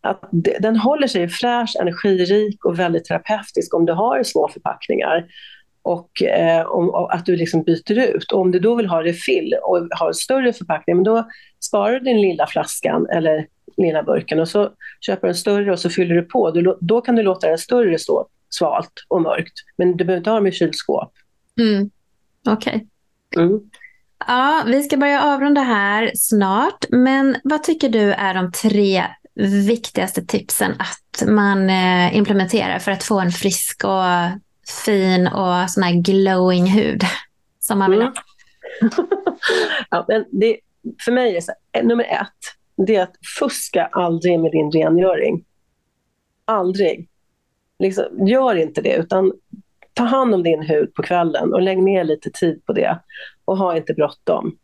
att 0.00 0.28
den 0.60 0.76
håller 0.76 1.06
sig 1.06 1.28
fräsch, 1.28 1.76
energirik 1.80 2.64
och 2.64 2.78
väldigt 2.78 3.04
terapeutisk 3.04 3.74
om 3.74 3.86
du 3.86 3.92
har 3.92 4.22
små 4.22 4.48
förpackningar. 4.48 5.26
och 5.82 6.22
eh, 6.22 6.66
om, 6.66 6.90
och 6.90 7.14
att 7.14 7.26
du 7.26 7.36
liksom 7.36 7.62
byter 7.62 7.98
ut. 7.98 8.32
Och 8.32 8.40
om 8.40 8.50
du 8.50 8.58
då 8.58 8.74
vill 8.74 8.86
ha 8.86 9.02
refill 9.02 9.54
och 9.62 9.88
har 9.90 10.08
en 10.08 10.14
större 10.14 10.52
förpackning, 10.52 10.96
men 10.96 11.04
då 11.04 11.28
sparar 11.60 11.92
du 11.92 12.00
din 12.00 12.20
lilla 12.20 12.46
flaskan 12.46 13.06
eller 13.10 13.46
lilla 13.76 14.02
burken 14.02 14.40
och 14.40 14.48
så 14.48 14.70
köper 15.00 15.22
du 15.22 15.28
en 15.28 15.34
större 15.34 15.72
och 15.72 15.78
så 15.78 15.90
fyller 15.90 16.14
du 16.14 16.22
på. 16.22 16.50
Du, 16.50 16.76
då 16.80 17.00
kan 17.00 17.16
du 17.16 17.22
låta 17.22 17.48
den 17.48 17.58
större 17.58 17.98
stå 17.98 18.26
svalt 18.50 18.92
och 19.08 19.22
mörkt, 19.22 19.52
men 19.76 19.96
du 19.96 20.04
behöver 20.04 20.18
inte 20.18 20.30
ha 20.30 20.36
dem 20.36 20.46
i 20.46 20.52
kylskåp. 20.52 21.12
Mm. 21.60 21.90
Okej. 22.48 22.86
Okay. 23.32 23.44
Mm. 23.44 23.60
Ja, 24.26 24.62
vi 24.66 24.82
ska 24.82 24.96
börja 24.96 25.22
avrunda 25.22 25.60
här 25.60 26.10
snart, 26.14 26.84
men 26.88 27.36
vad 27.44 27.62
tycker 27.62 27.88
du 27.88 28.12
är 28.12 28.34
de 28.34 28.52
tre 28.52 29.04
viktigaste 29.46 30.22
tipsen 30.22 30.72
att 30.72 31.28
man 31.28 31.70
eh, 31.70 32.16
implementerar 32.16 32.78
för 32.78 32.92
att 32.92 33.04
få 33.04 33.20
en 33.20 33.30
frisk 33.30 33.84
och 33.84 34.40
fin 34.84 35.26
och 35.26 35.70
sån 35.70 35.82
här 35.82 36.02
glowing 36.02 36.66
hud 36.66 37.02
som 37.60 37.78
man 37.78 37.90
vill 37.90 38.02
ha? 38.02 38.12
Mm. 38.80 38.92
ja, 39.90 40.04
men 40.08 40.24
det, 40.30 40.56
för 41.04 41.12
mig 41.12 41.36
är 41.36 41.40
så, 41.40 41.52
eh, 41.72 41.84
nummer 41.84 42.04
ett, 42.04 42.86
det 42.86 42.96
är 42.96 43.02
att 43.02 43.16
fuska 43.38 43.86
aldrig 43.92 44.40
med 44.40 44.52
din 44.52 44.72
rengöring. 44.72 45.44
Aldrig. 46.44 47.08
Liksom, 47.78 48.26
gör 48.26 48.54
inte 48.54 48.80
det, 48.80 48.94
utan 48.94 49.32
ta 49.94 50.04
hand 50.04 50.34
om 50.34 50.42
din 50.42 50.62
hud 50.62 50.94
på 50.94 51.02
kvällen 51.02 51.54
och 51.54 51.62
lägg 51.62 51.82
ner 51.82 52.04
lite 52.04 52.30
tid 52.30 52.66
på 52.66 52.72
det. 52.72 52.98
Och 53.44 53.56
ha 53.58 53.76
inte 53.76 53.94
bråttom. 53.94 54.56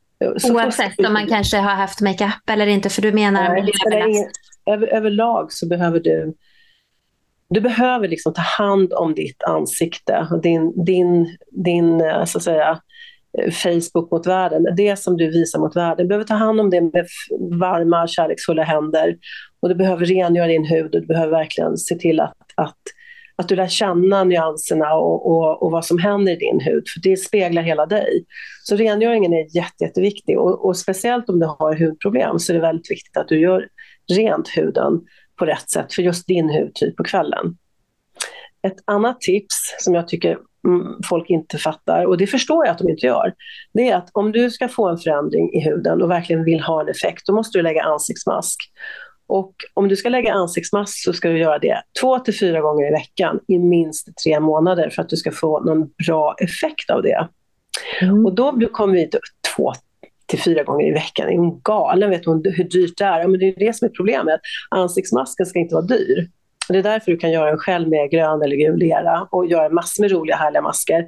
Oavsett 0.51 1.07
om 1.07 1.13
man 1.13 1.27
kanske 1.27 1.57
har 1.57 1.75
haft 1.75 2.01
makeup 2.01 2.51
eller 2.51 2.67
inte, 2.67 2.89
för 2.91 3.03
du 3.03 3.13
menar 3.13 3.49
Nej, 3.89 4.29
över, 4.67 4.87
överlag 4.87 5.53
så 5.53 5.69
behöver 5.69 6.01
du 6.01 6.35
du 7.49 7.61
behöver 7.61 8.09
liksom 8.09 8.35
ta 8.35 8.43
hand 8.43 8.93
om 8.93 9.15
ditt 9.15 9.43
ansikte, 9.43 10.29
din, 10.43 10.85
din, 10.85 11.37
din 11.51 12.01
eh, 12.01 12.25
så 12.25 12.39
att 12.39 12.45
säga, 12.45 12.81
eh, 13.39 13.51
Facebook 13.51 14.11
mot 14.11 14.27
världen, 14.27 14.67
det 14.77 14.97
som 14.99 15.17
du 15.17 15.31
visar 15.31 15.59
mot 15.59 15.77
världen. 15.77 15.97
Du 16.05 16.09
behöver 16.09 16.25
ta 16.25 16.35
hand 16.35 16.61
om 16.61 16.71
det 16.71 16.81
med 16.81 17.07
varma, 17.61 18.07
kärleksfulla 18.07 18.63
händer. 18.63 19.17
Och 19.61 19.69
du 19.69 19.75
behöver 19.75 20.07
rengöra 20.07 20.47
din 20.47 20.65
hud 20.65 20.95
och 20.95 21.01
du 21.01 21.07
behöver 21.07 21.31
verkligen 21.31 21.77
se 21.77 21.95
till 21.95 22.21
att, 22.21 22.37
att, 22.55 22.79
att 23.37 23.49
du 23.49 23.57
lär 23.57 23.69
känna 23.69 24.25
nyanserna 24.25 24.95
och, 24.95 25.31
och, 25.31 25.63
och 25.63 25.71
vad 25.71 25.85
som 25.85 25.99
händer 25.99 26.33
i 26.33 26.37
din 26.37 26.61
hud, 26.61 26.85
för 26.95 27.11
det 27.11 27.17
speglar 27.17 27.63
hela 27.63 27.87
dig. 27.87 28.25
Så 28.65 28.77
rengöringen 28.77 29.33
är 29.33 29.57
jätte, 29.57 29.85
jätteviktig 29.85 30.39
och, 30.39 30.65
och 30.65 30.77
speciellt 30.77 31.29
om 31.29 31.41
du 31.41 31.47
har 31.47 31.87
hudproblem 31.87 32.39
så 32.39 32.53
är 32.53 32.55
det 32.55 32.61
väldigt 32.61 32.91
viktigt 32.91 33.17
att 33.17 33.29
du 33.29 33.41
gör 33.41 33.69
rent 34.13 34.49
huden 34.49 35.01
på 35.39 35.45
rätt 35.45 35.71
sätt 35.71 35.95
för 35.95 36.03
just 36.03 36.27
din 36.27 36.51
hudtyp 36.51 36.97
på 36.97 37.05
kvällen. 37.05 37.57
Ett 38.67 38.77
annat 38.85 39.21
tips 39.21 39.55
som 39.79 39.95
jag 39.95 40.09
tycker 40.09 40.39
mm, 40.67 40.87
folk 41.09 41.31
inte 41.31 41.59
fattar, 41.59 42.05
och 42.05 42.19
det 42.19 42.27
förstår 42.27 42.67
jag 42.67 42.73
att 42.73 42.79
de 42.79 42.89
inte 42.89 43.07
gör, 43.07 43.35
det 43.75 43.89
är 43.89 43.97
att 43.97 44.11
om 44.13 44.33
du 44.33 44.51
ska 44.51 44.69
få 44.69 44.89
en 44.89 44.99
förändring 44.99 45.53
i 45.53 45.61
huden 45.61 46.03
och 46.03 46.11
verkligen 46.11 46.45
vill 46.45 46.61
ha 46.61 46.81
en 46.81 46.89
effekt, 46.89 47.27
då 47.27 47.35
måste 47.35 47.59
du 47.59 47.63
lägga 47.63 47.83
ansiktsmask. 47.83 48.61
Och 49.29 49.55
om 49.75 49.89
du 49.89 49.97
ska 49.97 50.09
lägga 50.09 50.33
ansiktsmask 50.33 51.05
så 51.05 51.13
ska 51.13 51.29
du 51.29 51.39
göra 51.39 51.59
det 51.59 51.83
två 52.01 52.19
till 52.19 52.39
fyra 52.39 52.61
gånger 52.61 52.89
i 52.89 52.91
veckan 52.91 53.41
i 53.49 53.59
minst 53.59 54.09
tre 54.25 54.41
månader 54.41 54.91
för 54.91 55.03
att 55.03 55.09
du 55.09 55.17
ska 55.17 55.33
få 55.33 55.61
någon 55.61 55.91
bra 56.07 56.35
effekt 56.39 56.91
av 56.91 57.03
det. 57.03 57.29
Mm. 58.01 58.27
Och 58.27 58.35
då 58.35 58.69
kommer 58.73 58.95
vi 58.95 59.11
till 59.11 59.21
två 59.57 59.73
till 60.27 60.43
fyra 60.43 60.63
gånger 60.63 60.87
i 60.87 60.91
veckan. 60.91 61.29
Är 61.29 61.39
hon 61.39 61.61
galen? 61.61 62.11
Vet 62.11 62.27
hon 62.27 62.43
hur 62.45 62.65
dyrt 62.65 62.99
det 62.99 63.05
är? 63.05 63.21
Ja, 63.21 63.29
men 63.29 63.41
det 63.41 63.49
är 63.49 63.59
det 63.59 63.77
som 63.77 63.87
är 63.87 63.93
problemet. 63.93 64.41
Ansiktsmasken 64.71 65.47
ska 65.47 65.59
inte 65.59 65.75
vara 65.75 65.87
dyr. 65.87 66.29
Det 66.69 66.79
är 66.79 66.83
därför 66.83 67.13
du 67.13 67.19
kan 67.19 67.33
göra 67.33 67.51
den 67.51 67.59
själv 67.59 67.89
med 67.89 68.11
grön 68.11 68.43
eller 68.43 68.57
gul 68.57 68.79
lera 68.79 69.29
och 69.31 69.47
göra 69.47 69.69
massor 69.69 70.03
med 70.03 70.11
roliga 70.11 70.37
härliga 70.37 70.63
masker. 70.63 71.07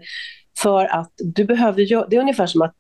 För 0.63 0.85
att 0.85 1.13
du 1.19 1.45
behöver 1.45 1.83
göra, 1.83 2.07
det 2.07 2.17
är 2.17 2.21
ungefär 2.21 2.47
som 2.47 2.63
att 2.63 2.75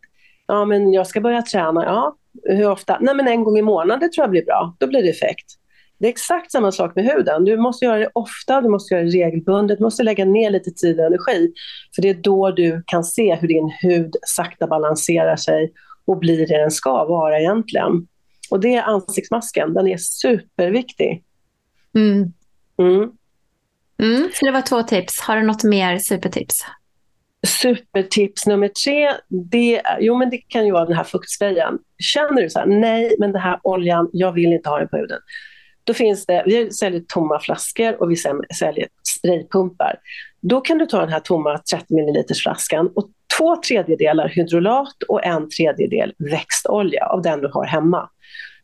ja, 0.46 0.64
men 0.64 0.92
jag 0.92 1.06
ska 1.06 1.20
börja 1.20 1.42
träna. 1.42 1.84
Ja, 1.84 2.16
hur 2.42 2.70
ofta? 2.70 2.98
Nej, 3.00 3.14
men 3.14 3.28
en 3.28 3.44
gång 3.44 3.58
i 3.58 3.62
månaden 3.62 4.00
det 4.00 4.12
tror 4.12 4.22
jag 4.22 4.30
blir 4.30 4.44
bra. 4.44 4.76
Då 4.78 4.86
blir 4.86 5.02
det 5.02 5.08
effekt. 5.08 5.46
Det 6.00 6.06
är 6.06 6.10
exakt 6.10 6.52
samma 6.52 6.72
sak 6.72 6.94
med 6.96 7.04
huden. 7.04 7.44
Du 7.44 7.56
måste 7.56 7.84
göra 7.84 7.98
det 7.98 8.10
ofta, 8.12 8.60
du 8.60 8.68
måste 8.68 8.94
göra 8.94 9.04
det 9.04 9.10
regelbundet, 9.10 9.78
du 9.78 9.84
måste 9.84 10.02
lägga 10.02 10.24
ner 10.24 10.50
lite 10.50 10.70
tid 10.70 11.00
och 11.00 11.06
energi. 11.06 11.52
För 11.94 12.02
det 12.02 12.08
är 12.08 12.14
då 12.14 12.50
du 12.50 12.82
kan 12.86 13.04
se 13.04 13.34
hur 13.34 13.48
din 13.48 13.72
hud 13.82 14.16
sakta 14.26 14.66
balanserar 14.66 15.36
sig 15.36 15.72
och 16.08 16.18
blir 16.18 16.46
det 16.46 16.58
den 16.58 16.70
ska 16.70 17.04
vara 17.04 17.40
egentligen. 17.40 18.06
Och 18.50 18.60
det 18.60 18.74
är 18.74 18.82
ansiktsmasken, 18.82 19.74
den 19.74 19.88
är 19.88 19.96
superviktig. 19.96 21.24
Mm. 21.94 22.32
Mm. 22.78 23.10
Mm, 24.02 24.30
så 24.34 24.44
det 24.44 24.50
var 24.50 24.62
två 24.62 24.82
tips. 24.82 25.20
Har 25.20 25.36
du 25.36 25.42
något 25.42 25.64
mer 25.64 25.98
supertips? 25.98 26.64
Supertips 27.46 28.46
nummer 28.46 28.68
tre, 28.68 29.12
det, 29.28 29.82
jo, 30.00 30.18
men 30.18 30.30
det 30.30 30.38
kan 30.38 30.66
ju 30.66 30.72
vara 30.72 30.84
den 30.84 30.96
här 30.96 31.04
fuktsprayen. 31.04 31.78
Känner 31.98 32.42
du 32.42 32.50
så 32.50 32.58
här, 32.58 32.66
nej 32.66 33.16
men 33.18 33.32
den 33.32 33.42
här 33.42 33.60
oljan, 33.62 34.10
jag 34.12 34.32
vill 34.32 34.52
inte 34.52 34.68
ha 34.68 34.78
den 34.78 34.88
på 34.88 34.96
huden. 34.96 35.20
Då 35.84 35.94
finns 35.94 36.26
det, 36.26 36.42
vi 36.46 36.70
säljer 36.70 37.00
tomma 37.00 37.40
flaskor 37.40 38.02
och 38.02 38.10
vi 38.10 38.16
säljer 38.16 38.88
spraypumpar. 39.02 39.96
Då 40.40 40.60
kan 40.60 40.78
du 40.78 40.86
ta 40.86 41.00
den 41.00 41.08
här 41.08 41.20
tomma 41.20 41.58
30 41.58 41.94
ml 41.94 42.24
flaskan 42.42 42.90
och 42.94 43.10
två 43.38 43.56
tredjedelar 43.68 44.28
hydrolat 44.28 45.02
och 45.08 45.24
en 45.24 45.48
tredjedel 45.50 46.12
växtolja 46.18 47.06
av 47.06 47.22
den 47.22 47.40
du 47.40 47.50
har 47.52 47.64
hemma. 47.64 48.08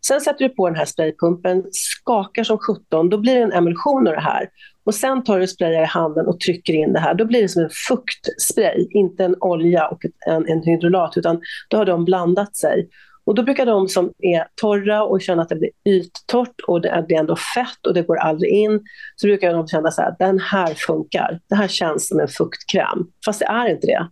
Sen 0.07 0.21
sätter 0.21 0.49
du 0.49 0.55
på 0.55 0.69
den 0.69 0.77
här 0.77 0.85
spraypumpen, 0.85 1.65
skakar 1.71 2.45
som 2.45 2.59
17, 2.59 3.09
då 3.09 3.19
blir 3.19 3.35
det 3.35 3.43
en 3.43 3.53
emulsion 3.53 4.07
av 4.09 4.15
det 4.15 4.21
här. 4.21 4.49
Och 4.85 4.95
sen 4.95 5.25
tar 5.25 5.41
du 5.41 5.47
sprayar 5.47 5.83
i 5.83 5.87
handen 5.87 6.27
och 6.27 6.41
trycker 6.41 6.73
in 6.73 6.93
det 6.93 7.01
här. 7.01 7.15
Då 7.15 7.25
blir 7.25 7.43
det 7.43 7.49
som 7.49 7.63
en 7.63 7.71
fuktspray, 7.89 8.87
inte 8.91 9.25
en 9.25 9.37
olja 9.41 9.89
och 9.89 10.05
en, 10.27 10.49
en 10.49 10.63
hydrolat, 10.63 11.17
utan 11.17 11.41
då 11.69 11.77
har 11.77 11.85
de 11.85 12.05
blandat 12.05 12.57
sig. 12.57 12.89
Och 13.27 13.35
då 13.35 13.43
brukar 13.43 13.67
de 13.67 13.89
som 13.89 14.13
är 14.19 14.47
torra 14.61 15.05
och 15.05 15.21
känner 15.21 15.43
att 15.43 15.49
det 15.49 15.57
blir 15.57 15.71
yttorrt 15.85 16.61
och 16.67 16.81
det 16.81 16.89
är, 16.89 17.13
ändå 17.13 17.37
fett 17.37 17.87
och 17.87 17.95
det 17.95 18.03
går 18.03 18.17
aldrig 18.17 18.53
in, 18.53 18.81
så 19.17 19.27
brukar 19.27 19.53
de 19.53 19.69
känna 19.69 19.91
så 19.91 20.03
här, 20.03 20.17
den 20.19 20.39
här 20.39 20.75
funkar. 20.75 21.41
Det 21.49 21.55
här 21.55 21.69
känns 21.69 22.09
som 22.09 22.21
en 22.21 22.29
fuktkräm. 22.29 23.07
Fast 23.25 23.41
det 23.41 23.47
är 23.47 23.71
inte 23.71 23.87
det. 23.87 24.09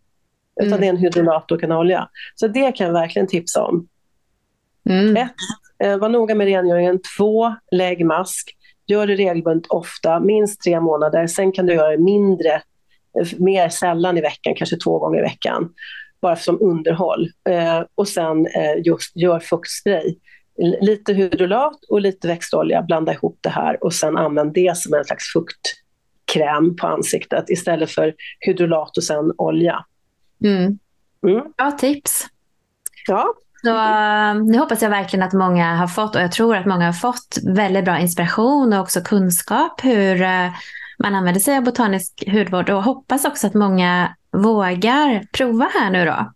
Utan 0.60 0.68
mm. 0.68 0.80
det 0.80 0.86
är 0.86 0.90
en 0.90 0.96
hydrolat 0.96 1.52
och 1.52 1.62
en 1.62 1.72
olja. 1.72 2.08
Så 2.34 2.48
det 2.48 2.72
kan 2.72 2.86
jag 2.86 2.94
verkligen 2.94 3.28
tipsa 3.28 3.64
om. 3.64 3.88
Mm. 4.90 5.16
Ett, 5.16 5.32
eh, 5.84 5.96
var 5.96 6.08
noga 6.08 6.34
med 6.34 6.46
rengöringen. 6.46 7.00
Två, 7.18 7.54
lägg 7.72 8.06
mask. 8.06 8.56
Gör 8.86 9.06
det 9.06 9.16
regelbundet 9.16 9.70
ofta, 9.70 10.20
minst 10.20 10.62
tre 10.62 10.80
månader. 10.80 11.26
Sen 11.26 11.52
kan 11.52 11.66
du 11.66 11.74
göra 11.74 11.90
det 11.90 12.02
mindre, 12.02 12.52
eh, 13.20 13.28
mer 13.38 13.68
sällan 13.68 14.18
i 14.18 14.20
veckan, 14.20 14.54
kanske 14.54 14.76
två 14.76 14.98
gånger 14.98 15.18
i 15.18 15.22
veckan 15.22 15.70
bara 16.22 16.36
som 16.36 16.62
underhåll. 16.62 17.28
Eh, 17.48 17.82
och 17.94 18.08
sen 18.08 18.46
eh, 18.46 18.82
just 18.84 19.16
gör 19.16 19.40
fuktspray. 19.40 20.14
Lite 20.80 21.12
hydrolat 21.12 21.84
och 21.90 22.00
lite 22.00 22.28
växtolja, 22.28 22.82
blanda 22.82 23.12
ihop 23.12 23.38
det 23.40 23.48
här 23.48 23.84
och 23.84 23.92
sen 23.92 24.16
använd 24.16 24.54
det 24.54 24.76
som 24.76 24.94
en 24.94 25.04
slags 25.04 25.24
fuktkräm 25.32 26.76
på 26.76 26.86
ansiktet 26.86 27.50
istället 27.50 27.90
för 27.90 28.14
hydrolat 28.40 28.96
och 28.96 29.04
sen 29.04 29.32
olja. 29.38 29.84
Mm. 30.44 30.78
Mm. 31.26 31.52
Bra 31.56 31.70
tips. 31.70 32.26
Ja. 33.06 33.34
Så, 33.64 33.70
uh, 33.70 34.44
nu 34.44 34.58
hoppas 34.58 34.82
jag 34.82 34.90
verkligen 34.90 35.26
att 35.26 35.32
många 35.32 35.76
har 35.76 35.86
fått, 35.86 36.14
och 36.14 36.22
jag 36.22 36.32
tror 36.32 36.56
att 36.56 36.66
många 36.66 36.86
har 36.86 36.92
fått, 36.92 37.38
väldigt 37.46 37.84
bra 37.84 37.98
inspiration 37.98 38.72
och 38.72 38.80
också 38.80 39.00
kunskap 39.00 39.84
hur 39.84 40.22
uh, 40.22 40.50
man 40.98 41.14
använder 41.14 41.40
sig 41.40 41.56
av 41.56 41.64
botanisk 41.64 42.24
hudvård 42.26 42.70
och 42.70 42.82
hoppas 42.82 43.24
också 43.24 43.46
att 43.46 43.54
många 43.54 44.16
vågar 44.32 45.26
prova 45.32 45.70
här 45.74 45.90
nu 45.90 46.04
då. 46.04 46.32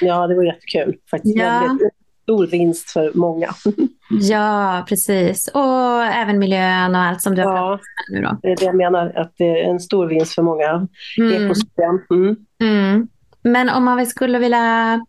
Ja, 0.00 0.26
det 0.26 0.34
var 0.34 0.42
jättekul. 0.42 0.96
Faktiskt 1.10 1.36
ja. 1.36 1.78
stor 2.22 2.46
vinst 2.46 2.90
för 2.90 3.12
många. 3.14 3.48
ja, 4.10 4.84
precis. 4.88 5.48
Och 5.48 6.04
även 6.04 6.38
miljön 6.38 6.94
och 6.94 7.00
allt 7.00 7.22
som 7.22 7.34
du 7.34 7.42
har 7.42 7.56
ja, 7.56 7.56
pratat 7.56 7.80
om 7.80 8.14
nu 8.14 8.22
då. 8.22 8.38
det 8.42 8.52
är 8.52 8.56
det 8.56 8.64
jag 8.64 8.76
menar, 8.76 9.12
att 9.16 9.32
det 9.36 9.60
är 9.60 9.70
en 9.70 9.80
stor 9.80 10.06
vinst 10.06 10.34
för 10.34 10.42
många 10.42 10.88
mm. 11.18 11.44
ekosystem. 11.44 12.00
Mm. 12.10 12.36
Mm. 12.60 13.08
Men 13.42 13.68
om 13.68 13.84
man 13.84 14.06
skulle 14.06 14.38
vilja 14.38 15.00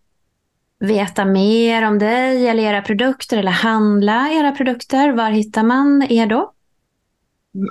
veta 0.80 1.25
mer 1.25 1.88
om 1.88 1.99
dig 1.99 2.47
eller 2.47 2.63
era 2.63 2.82
produkter 2.82 3.38
eller 3.38 3.51
handla 3.51 4.30
era 4.32 4.51
produkter, 4.51 5.11
var 5.11 5.30
hittar 5.30 5.63
man 5.63 6.07
er 6.09 6.25
då? 6.25 6.53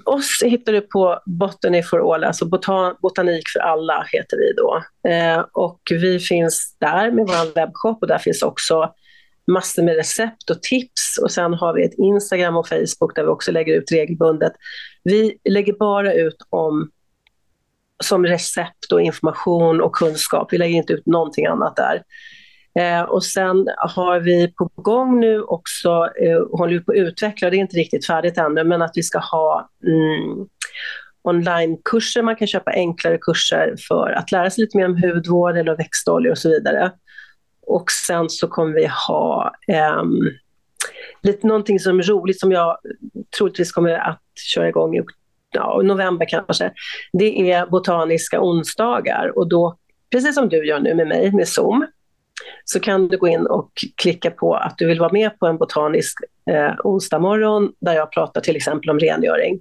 Oss 0.04 0.42
hittar 0.44 0.72
du 0.72 0.80
på 0.80 1.18
Botany 1.26 1.82
for 1.82 2.14
All, 2.14 2.24
alltså 2.24 2.46
botan 2.46 2.96
Botanik 3.02 3.48
för 3.48 3.60
alla 3.60 4.06
heter 4.12 4.36
vi 4.36 4.52
då. 4.52 4.82
Eh, 5.10 5.44
och 5.52 5.80
vi 5.90 6.18
finns 6.18 6.76
där 6.78 7.10
med 7.10 7.26
vår 7.26 7.54
webbshop 7.54 8.02
och 8.02 8.08
där 8.08 8.18
finns 8.18 8.42
också 8.42 8.94
massor 9.46 9.82
med 9.82 9.96
recept 9.96 10.50
och 10.50 10.62
tips 10.62 11.18
och 11.22 11.30
sen 11.30 11.54
har 11.54 11.74
vi 11.74 11.84
ett 11.84 11.98
Instagram 11.98 12.56
och 12.56 12.68
Facebook 12.68 13.14
där 13.14 13.22
vi 13.22 13.28
också 13.28 13.52
lägger 13.52 13.74
ut 13.74 13.92
regelbundet. 13.92 14.52
Vi 15.04 15.38
lägger 15.44 15.72
bara 15.72 16.14
ut 16.14 16.36
om 16.50 16.90
som 18.04 18.26
recept 18.26 18.92
och 18.92 19.00
information 19.00 19.80
och 19.80 19.92
kunskap. 19.92 20.52
Vi 20.52 20.58
lägger 20.58 20.76
inte 20.76 20.92
ut 20.92 21.06
någonting 21.06 21.46
annat 21.46 21.76
där. 21.76 22.02
Eh, 22.78 23.02
och 23.02 23.24
sen 23.24 23.68
har 23.76 24.20
vi 24.20 24.52
på 24.52 24.70
gång 24.74 25.20
nu 25.20 25.42
också, 25.42 25.88
eh, 26.22 26.58
håller 26.58 26.72
vi 26.72 26.80
på 26.80 26.92
att 26.92 26.98
utveckla, 26.98 27.50
det 27.50 27.56
är 27.56 27.58
inte 27.58 27.76
riktigt 27.76 28.06
färdigt 28.06 28.38
ännu, 28.38 28.64
men 28.64 28.82
att 28.82 28.92
vi 28.94 29.02
ska 29.02 29.18
ha 29.18 29.70
mm, 29.86 30.48
onlinekurser, 31.22 32.22
man 32.22 32.36
kan 32.36 32.48
köpa 32.48 32.70
enklare 32.70 33.18
kurser 33.18 33.74
för 33.88 34.10
att 34.10 34.32
lära 34.32 34.50
sig 34.50 34.64
lite 34.64 34.76
mer 34.76 34.86
om 34.86 35.02
hudvård 35.02 35.56
eller 35.56 35.76
växtoljor 35.76 36.30
och 36.30 36.38
så 36.38 36.48
vidare. 36.48 36.92
Och 37.66 37.90
sen 37.90 38.30
så 38.30 38.48
kommer 38.48 38.74
vi 38.74 38.90
ha 39.08 39.54
eh, 39.68 40.02
lite 41.22 41.46
någonting 41.46 41.80
som 41.80 41.98
är 41.98 42.02
roligt 42.02 42.40
som 42.40 42.52
jag 42.52 42.78
troligtvis 43.38 43.72
kommer 43.72 43.90
att 43.90 44.22
köra 44.54 44.68
igång 44.68 44.96
i 44.96 45.00
ja, 45.50 45.80
november 45.84 46.26
kanske. 46.28 46.72
Det 47.12 47.50
är 47.50 47.66
botaniska 47.66 48.40
onsdagar 48.40 49.38
och 49.38 49.48
då, 49.48 49.76
precis 50.10 50.34
som 50.34 50.48
du 50.48 50.66
gör 50.66 50.80
nu 50.80 50.94
med 50.94 51.08
mig 51.08 51.32
med 51.32 51.48
Zoom, 51.48 51.86
så 52.64 52.80
kan 52.80 53.08
du 53.08 53.18
gå 53.18 53.28
in 53.28 53.46
och 53.46 53.70
klicka 53.96 54.30
på 54.30 54.54
att 54.54 54.78
du 54.78 54.86
vill 54.86 55.00
vara 55.00 55.12
med 55.12 55.38
på 55.38 55.46
en 55.46 55.58
botanisk 55.58 56.18
eh, 56.50 56.74
onsdag 56.84 57.18
morgon 57.18 57.72
där 57.80 57.94
jag 57.94 58.12
pratar 58.12 58.40
till 58.40 58.56
exempel 58.56 58.90
om 58.90 58.98
rengöring. 58.98 59.60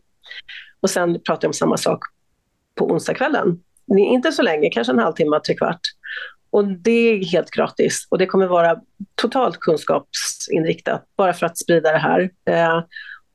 Och 0.82 0.90
sen 0.90 1.14
pratar 1.14 1.46
jag 1.46 1.50
om 1.50 1.54
samma 1.54 1.78
sak 1.78 2.00
på 2.76 2.86
onsdagskvällen. 2.86 3.60
Inte 3.98 4.32
så 4.32 4.42
länge, 4.42 4.70
kanske 4.70 4.94
en 4.94 5.00
halvtimme, 5.00 5.40
tre 5.40 5.56
kvart. 5.56 5.80
Och 6.50 6.68
det 6.68 6.92
är 6.92 7.26
helt 7.26 7.52
gratis 7.52 8.08
och 8.10 8.18
det 8.18 8.26
kommer 8.26 8.48
vara 8.48 8.82
totalt 9.16 9.60
kunskapsinriktat 9.60 11.06
bara 11.18 11.34
för 11.34 11.46
att 11.46 11.58
sprida 11.58 11.92
det 11.92 11.98
här. 11.98 12.30
Eh, 12.50 12.84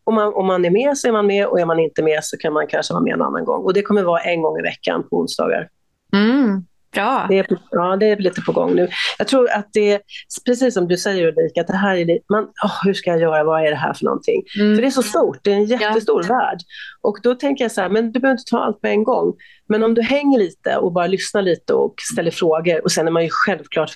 om, 0.05 0.14
man, 0.14 0.34
om 0.34 0.46
man 0.46 0.64
är 0.64 0.70
med 0.70 0.98
så 0.98 1.09
är 1.09 1.12
man 1.12 1.26
med 1.26 1.46
och 1.46 1.61
är 1.61 1.66
man 1.66 1.78
inte 1.78 2.03
med 2.03 2.24
så 2.24 2.36
kan 2.36 2.53
man 2.53 2.66
kanske 2.66 2.92
vara 2.92 3.05
med 3.05 3.14
en 3.14 3.22
annan 3.22 3.44
gång. 3.44 3.64
Och 3.64 3.74
det 3.74 3.82
kommer 3.82 4.03
vara 4.03 4.20
en 4.20 4.42
gång 4.42 4.59
i 4.59 4.62
veckan 4.62 5.03
på 5.11 5.16
onsdagar. 5.16 5.68
Mm. 6.12 6.64
Bra. 6.92 7.26
Det 7.28 7.38
är, 7.38 7.46
ja, 7.70 7.96
det 7.96 8.11
är 8.11 8.16
lite 8.16 8.40
på 8.40 8.53
gång 8.53 8.74
nu. 8.74 8.88
Jag 9.18 9.28
tror 9.28 9.50
att 9.50 9.68
det 9.72 9.92
är, 9.92 10.00
precis 10.46 10.74
som 10.74 10.88
du 10.88 10.96
säger 10.96 11.28
Ulrika, 11.28 11.61
att 11.61 11.66
det 11.66 11.76
här 11.76 11.96
är 11.96 12.18
man, 12.28 12.44
oh, 12.44 12.84
hur 12.84 12.94
ska 12.94 13.11
jag 13.11 13.20
göra, 13.20 13.44
vad 13.44 13.66
är 13.66 13.70
det 13.70 13.76
här 13.76 13.94
för 13.94 14.05
någonting? 14.05 14.42
Mm. 14.61 14.74
För 14.74 14.82
det 14.82 14.88
är 14.88 14.90
så 14.90 15.03
stort, 15.03 15.38
det 15.42 15.53
är 15.53 15.57
en 15.57 15.64
jättestor 15.64 16.24
ja. 16.28 16.34
värld. 16.34 16.59
Och 17.00 17.18
då 17.22 17.34
tänker 17.34 17.64
jag 17.64 17.72
så 17.72 17.80
här, 17.80 17.88
men 17.88 18.12
du 18.12 18.20
behöver 18.20 18.38
inte 18.38 18.50
ta 18.50 18.59
allt 18.59 18.80
på 18.80 18.86
en 18.86 19.05
gång. 19.05 19.34
Men 19.68 19.82
om 19.82 19.94
du 19.94 20.03
hänger 20.03 20.38
lite 20.38 20.76
och 20.76 20.92
bara 20.92 21.07
lyssnar 21.07 21.42
lite 21.42 21.74
och 21.74 21.94
ställer 22.12 22.30
frågor 22.30 22.84
och 22.84 22.92
sen 22.92 23.07
är 23.07 23.11
man 23.11 23.22
ju 23.22 23.28
självklart 23.32 23.92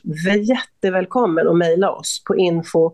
jättevälkommen 0.49 1.49
att 1.49 1.57
mejla 1.57 1.91
oss 1.91 2.23
på 2.27 2.37
info 2.37 2.93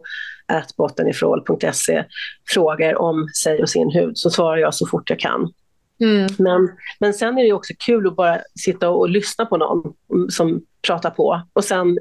bottenifrål.se 0.76 2.05
frågor 2.49 2.99
om 3.01 3.28
sig 3.43 3.62
och 3.62 3.70
sin 3.70 3.90
hud 3.90 4.18
så 4.18 4.30
svarar 4.30 4.57
jag 4.57 4.74
så 4.74 4.86
fort 4.86 5.11
jag 5.11 5.18
kan. 5.18 5.53
Mm. 6.01 6.26
Men, 6.38 6.68
men 7.01 7.14
sen 7.14 7.38
är 7.38 7.45
det 7.45 7.53
också 7.53 7.72
kul 7.78 8.07
att 8.07 8.16
bara 8.16 8.40
sitta 8.64 8.90
och 8.90 9.09
lyssna 9.09 9.47
på 9.47 9.57
någon 9.57 9.95
som 10.30 10.62
pratar 10.86 11.11
på 11.11 11.43
och 11.53 11.64
sen 11.64 11.99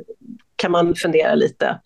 kan 0.55 0.71
man 0.71 0.95
fundera 0.95 1.35
lite 1.35 1.79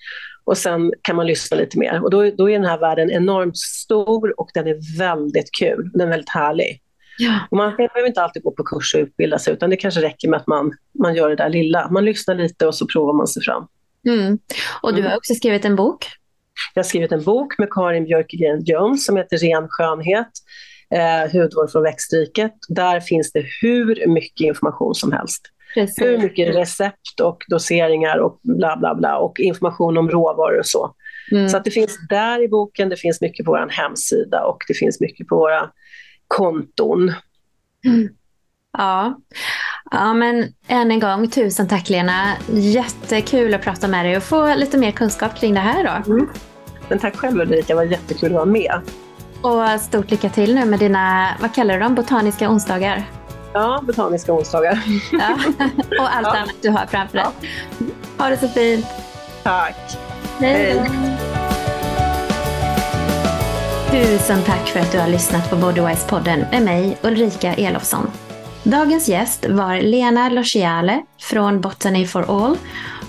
och 0.44 0.58
sen 0.58 0.94
kan 1.02 1.16
man 1.16 1.28
lyssna 1.28 1.58
lite 1.58 1.80
mer. 1.80 2.04
Och 2.04 2.10
då, 2.10 2.32
då 2.32 2.50
är 2.50 2.54
den 2.54 2.70
här 2.70 2.80
världen 2.80 3.12
enormt 3.12 3.58
stor 3.58 4.40
och 4.40 4.50
den 4.54 4.68
är 4.68 4.98
väldigt 4.98 5.50
kul. 5.60 5.90
Den 5.94 6.02
är 6.02 6.12
väldigt 6.12 6.30
härlig. 6.30 6.82
Ja. 7.18 7.40
Och 7.52 7.58
man 7.58 7.76
behöver 7.76 8.08
inte 8.08 8.22
alltid 8.22 8.44
gå 8.44 8.52
på 8.52 8.64
kurs 8.64 8.96
och 8.96 9.02
utbilda 9.02 9.40
sig 9.40 9.54
utan 9.54 9.70
det 9.70 9.78
kanske 9.78 10.02
räcker 10.02 10.28
med 10.28 10.40
att 10.40 10.48
man, 10.48 10.74
man 11.00 11.16
gör 11.16 11.30
det 11.30 11.36
där 11.36 11.50
lilla. 11.50 11.90
Man 11.92 12.06
lyssnar 12.06 12.36
lite 12.36 12.68
och 12.68 12.76
så 12.76 12.88
provar 12.88 13.14
man 13.14 13.28
sig 13.28 13.44
fram. 13.44 13.68
Mm. 14.08 14.40
Och 14.82 14.94
du 14.94 15.02
har 15.02 15.08
mm. 15.08 15.18
också 15.18 15.34
skrivit 15.34 15.66
en 15.66 15.76
bok. 15.76 16.06
Jag 16.74 16.84
har 16.84 16.88
skrivit 16.88 17.12
en 17.12 17.24
bok 17.24 17.58
med 17.58 17.68
Karin 17.72 18.06
Björkegren 18.06 18.64
Jones 18.64 19.06
som 19.06 19.18
heter 19.18 19.38
Ren 19.38 19.68
skönhet 19.70 20.28
eh, 20.92 21.32
hudvård 21.34 21.72
från 21.72 21.84
växtriket. 21.84 22.54
Där 22.70 23.00
finns 23.00 23.32
det 23.32 23.46
hur 23.62 24.08
mycket 24.08 24.46
information 24.46 24.96
som 24.96 25.12
helst. 25.12 25.42
Precis. 25.74 26.06
Hur 26.06 26.18
mycket 26.18 26.56
recept 26.56 27.20
och 27.24 27.44
doseringar 27.48 28.18
och 28.18 28.40
bla 28.44 28.78
bla 28.78 28.96
bla 28.96 29.18
och 29.18 29.40
information 29.40 29.98
om 29.98 30.10
råvaror 30.10 30.60
och 30.60 30.66
så. 30.66 30.96
Mm. 31.32 31.50
Så 31.50 31.58
att 31.58 31.66
det 31.66 31.72
finns 31.72 31.98
där 32.10 32.44
i 32.44 32.48
boken, 32.48 32.90
det 32.90 32.98
finns 32.98 33.22
mycket 33.22 33.46
på 33.46 33.52
vår 33.52 33.68
hemsida 33.70 34.44
och 34.46 34.58
det 34.68 34.74
finns 34.74 35.02
mycket 35.02 35.28
på 35.28 35.36
våra 35.36 35.72
konton. 36.28 37.14
Mm. 37.86 38.10
Ja. 38.78 39.18
ja, 39.92 40.14
men 40.14 40.54
än 40.68 40.92
en 40.92 41.00
gång 41.00 41.30
tusen 41.30 41.68
tack 41.68 41.90
Lena. 41.90 42.34
Jättekul 42.54 43.54
att 43.54 43.62
prata 43.62 43.88
med 43.88 44.06
dig 44.06 44.18
och 44.18 44.24
få 44.24 44.56
lite 44.56 44.78
mer 44.78 44.92
kunskap 44.92 45.36
kring 45.40 45.54
det 45.54 45.60
här. 45.60 45.84
Då. 45.84 46.14
Mm. 46.14 46.30
Men 46.90 47.00
tack 47.00 47.16
själv 47.16 47.42
Ulrika, 47.42 47.66
det 47.68 47.74
var 47.74 47.84
jättekul 47.84 48.30
att 48.30 48.36
vara 48.36 48.46
med. 48.46 48.82
Och 49.42 49.82
stort 49.82 50.12
lycka 50.12 50.30
till 50.30 50.56
nu 50.56 50.66
med 50.66 50.80
dina, 50.80 51.28
vad 51.42 51.56
kallar 51.56 51.74
du 51.74 51.80
dem, 51.80 51.96
botaniska 51.96 52.50
onsdagar? 52.50 53.04
Ja, 53.54 53.82
botaniska 53.84 54.34
onsdagar. 54.34 54.80
Ja. 55.12 55.38
Och 56.00 56.16
allt 56.16 56.28
ja. 56.28 56.38
annat 56.38 56.56
du 56.62 56.70
har 56.70 56.86
framför 56.86 57.18
dig. 57.18 57.26
Ja. 57.78 57.86
Ha 58.24 58.30
det 58.30 58.38
så 58.38 58.48
fint. 58.48 58.86
Tack. 59.44 59.98
Hej. 60.40 60.92
Tusen 63.92 64.42
tack 64.44 64.68
för 64.68 64.80
att 64.80 64.92
du 64.92 65.00
har 65.00 65.08
lyssnat 65.08 65.50
på 65.50 65.56
Bodywise-podden 65.56 66.46
med 66.52 66.62
mig, 66.62 66.98
Ulrika 67.02 67.54
Elofsson. 67.54 68.12
Dagens 68.66 69.08
gäst 69.10 69.46
var 69.50 69.82
Lena 69.82 70.30
Lociale 70.30 71.04
från 71.22 71.62
Botany 71.62 72.08
for 72.08 72.46
All 72.46 72.58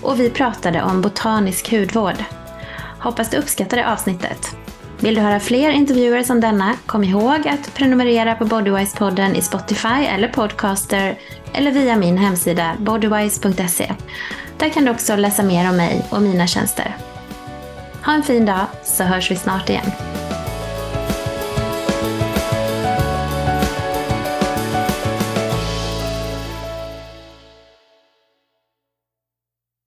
och 0.01 0.19
vi 0.19 0.29
pratade 0.29 0.83
om 0.83 1.01
botanisk 1.01 1.71
hudvård. 1.71 2.15
Hoppas 2.99 3.29
du 3.29 3.37
uppskattade 3.37 3.91
avsnittet. 3.91 4.55
Vill 4.99 5.15
du 5.15 5.21
höra 5.21 5.39
fler 5.39 5.69
intervjuer 5.69 6.23
som 6.23 6.41
denna, 6.41 6.73
kom 6.85 7.03
ihåg 7.03 7.47
att 7.47 7.73
prenumerera 7.73 8.35
på 8.35 8.45
Bodywise-podden 8.45 9.35
i 9.35 9.41
Spotify 9.41 10.05
eller 10.07 10.27
Podcaster 10.27 11.19
eller 11.53 11.71
via 11.71 11.95
min 11.95 12.17
hemsida 12.17 12.75
bodywise.se. 12.79 13.93
Där 14.57 14.69
kan 14.69 14.85
du 14.85 14.91
också 14.91 15.15
läsa 15.15 15.43
mer 15.43 15.69
om 15.69 15.77
mig 15.77 16.05
och 16.09 16.21
mina 16.21 16.47
tjänster. 16.47 16.97
Ha 18.05 18.13
en 18.13 18.23
fin 18.23 18.45
dag 18.45 18.65
så 18.83 19.03
hörs 19.03 19.31
vi 19.31 19.35
snart 19.35 19.69
igen. 19.69 19.91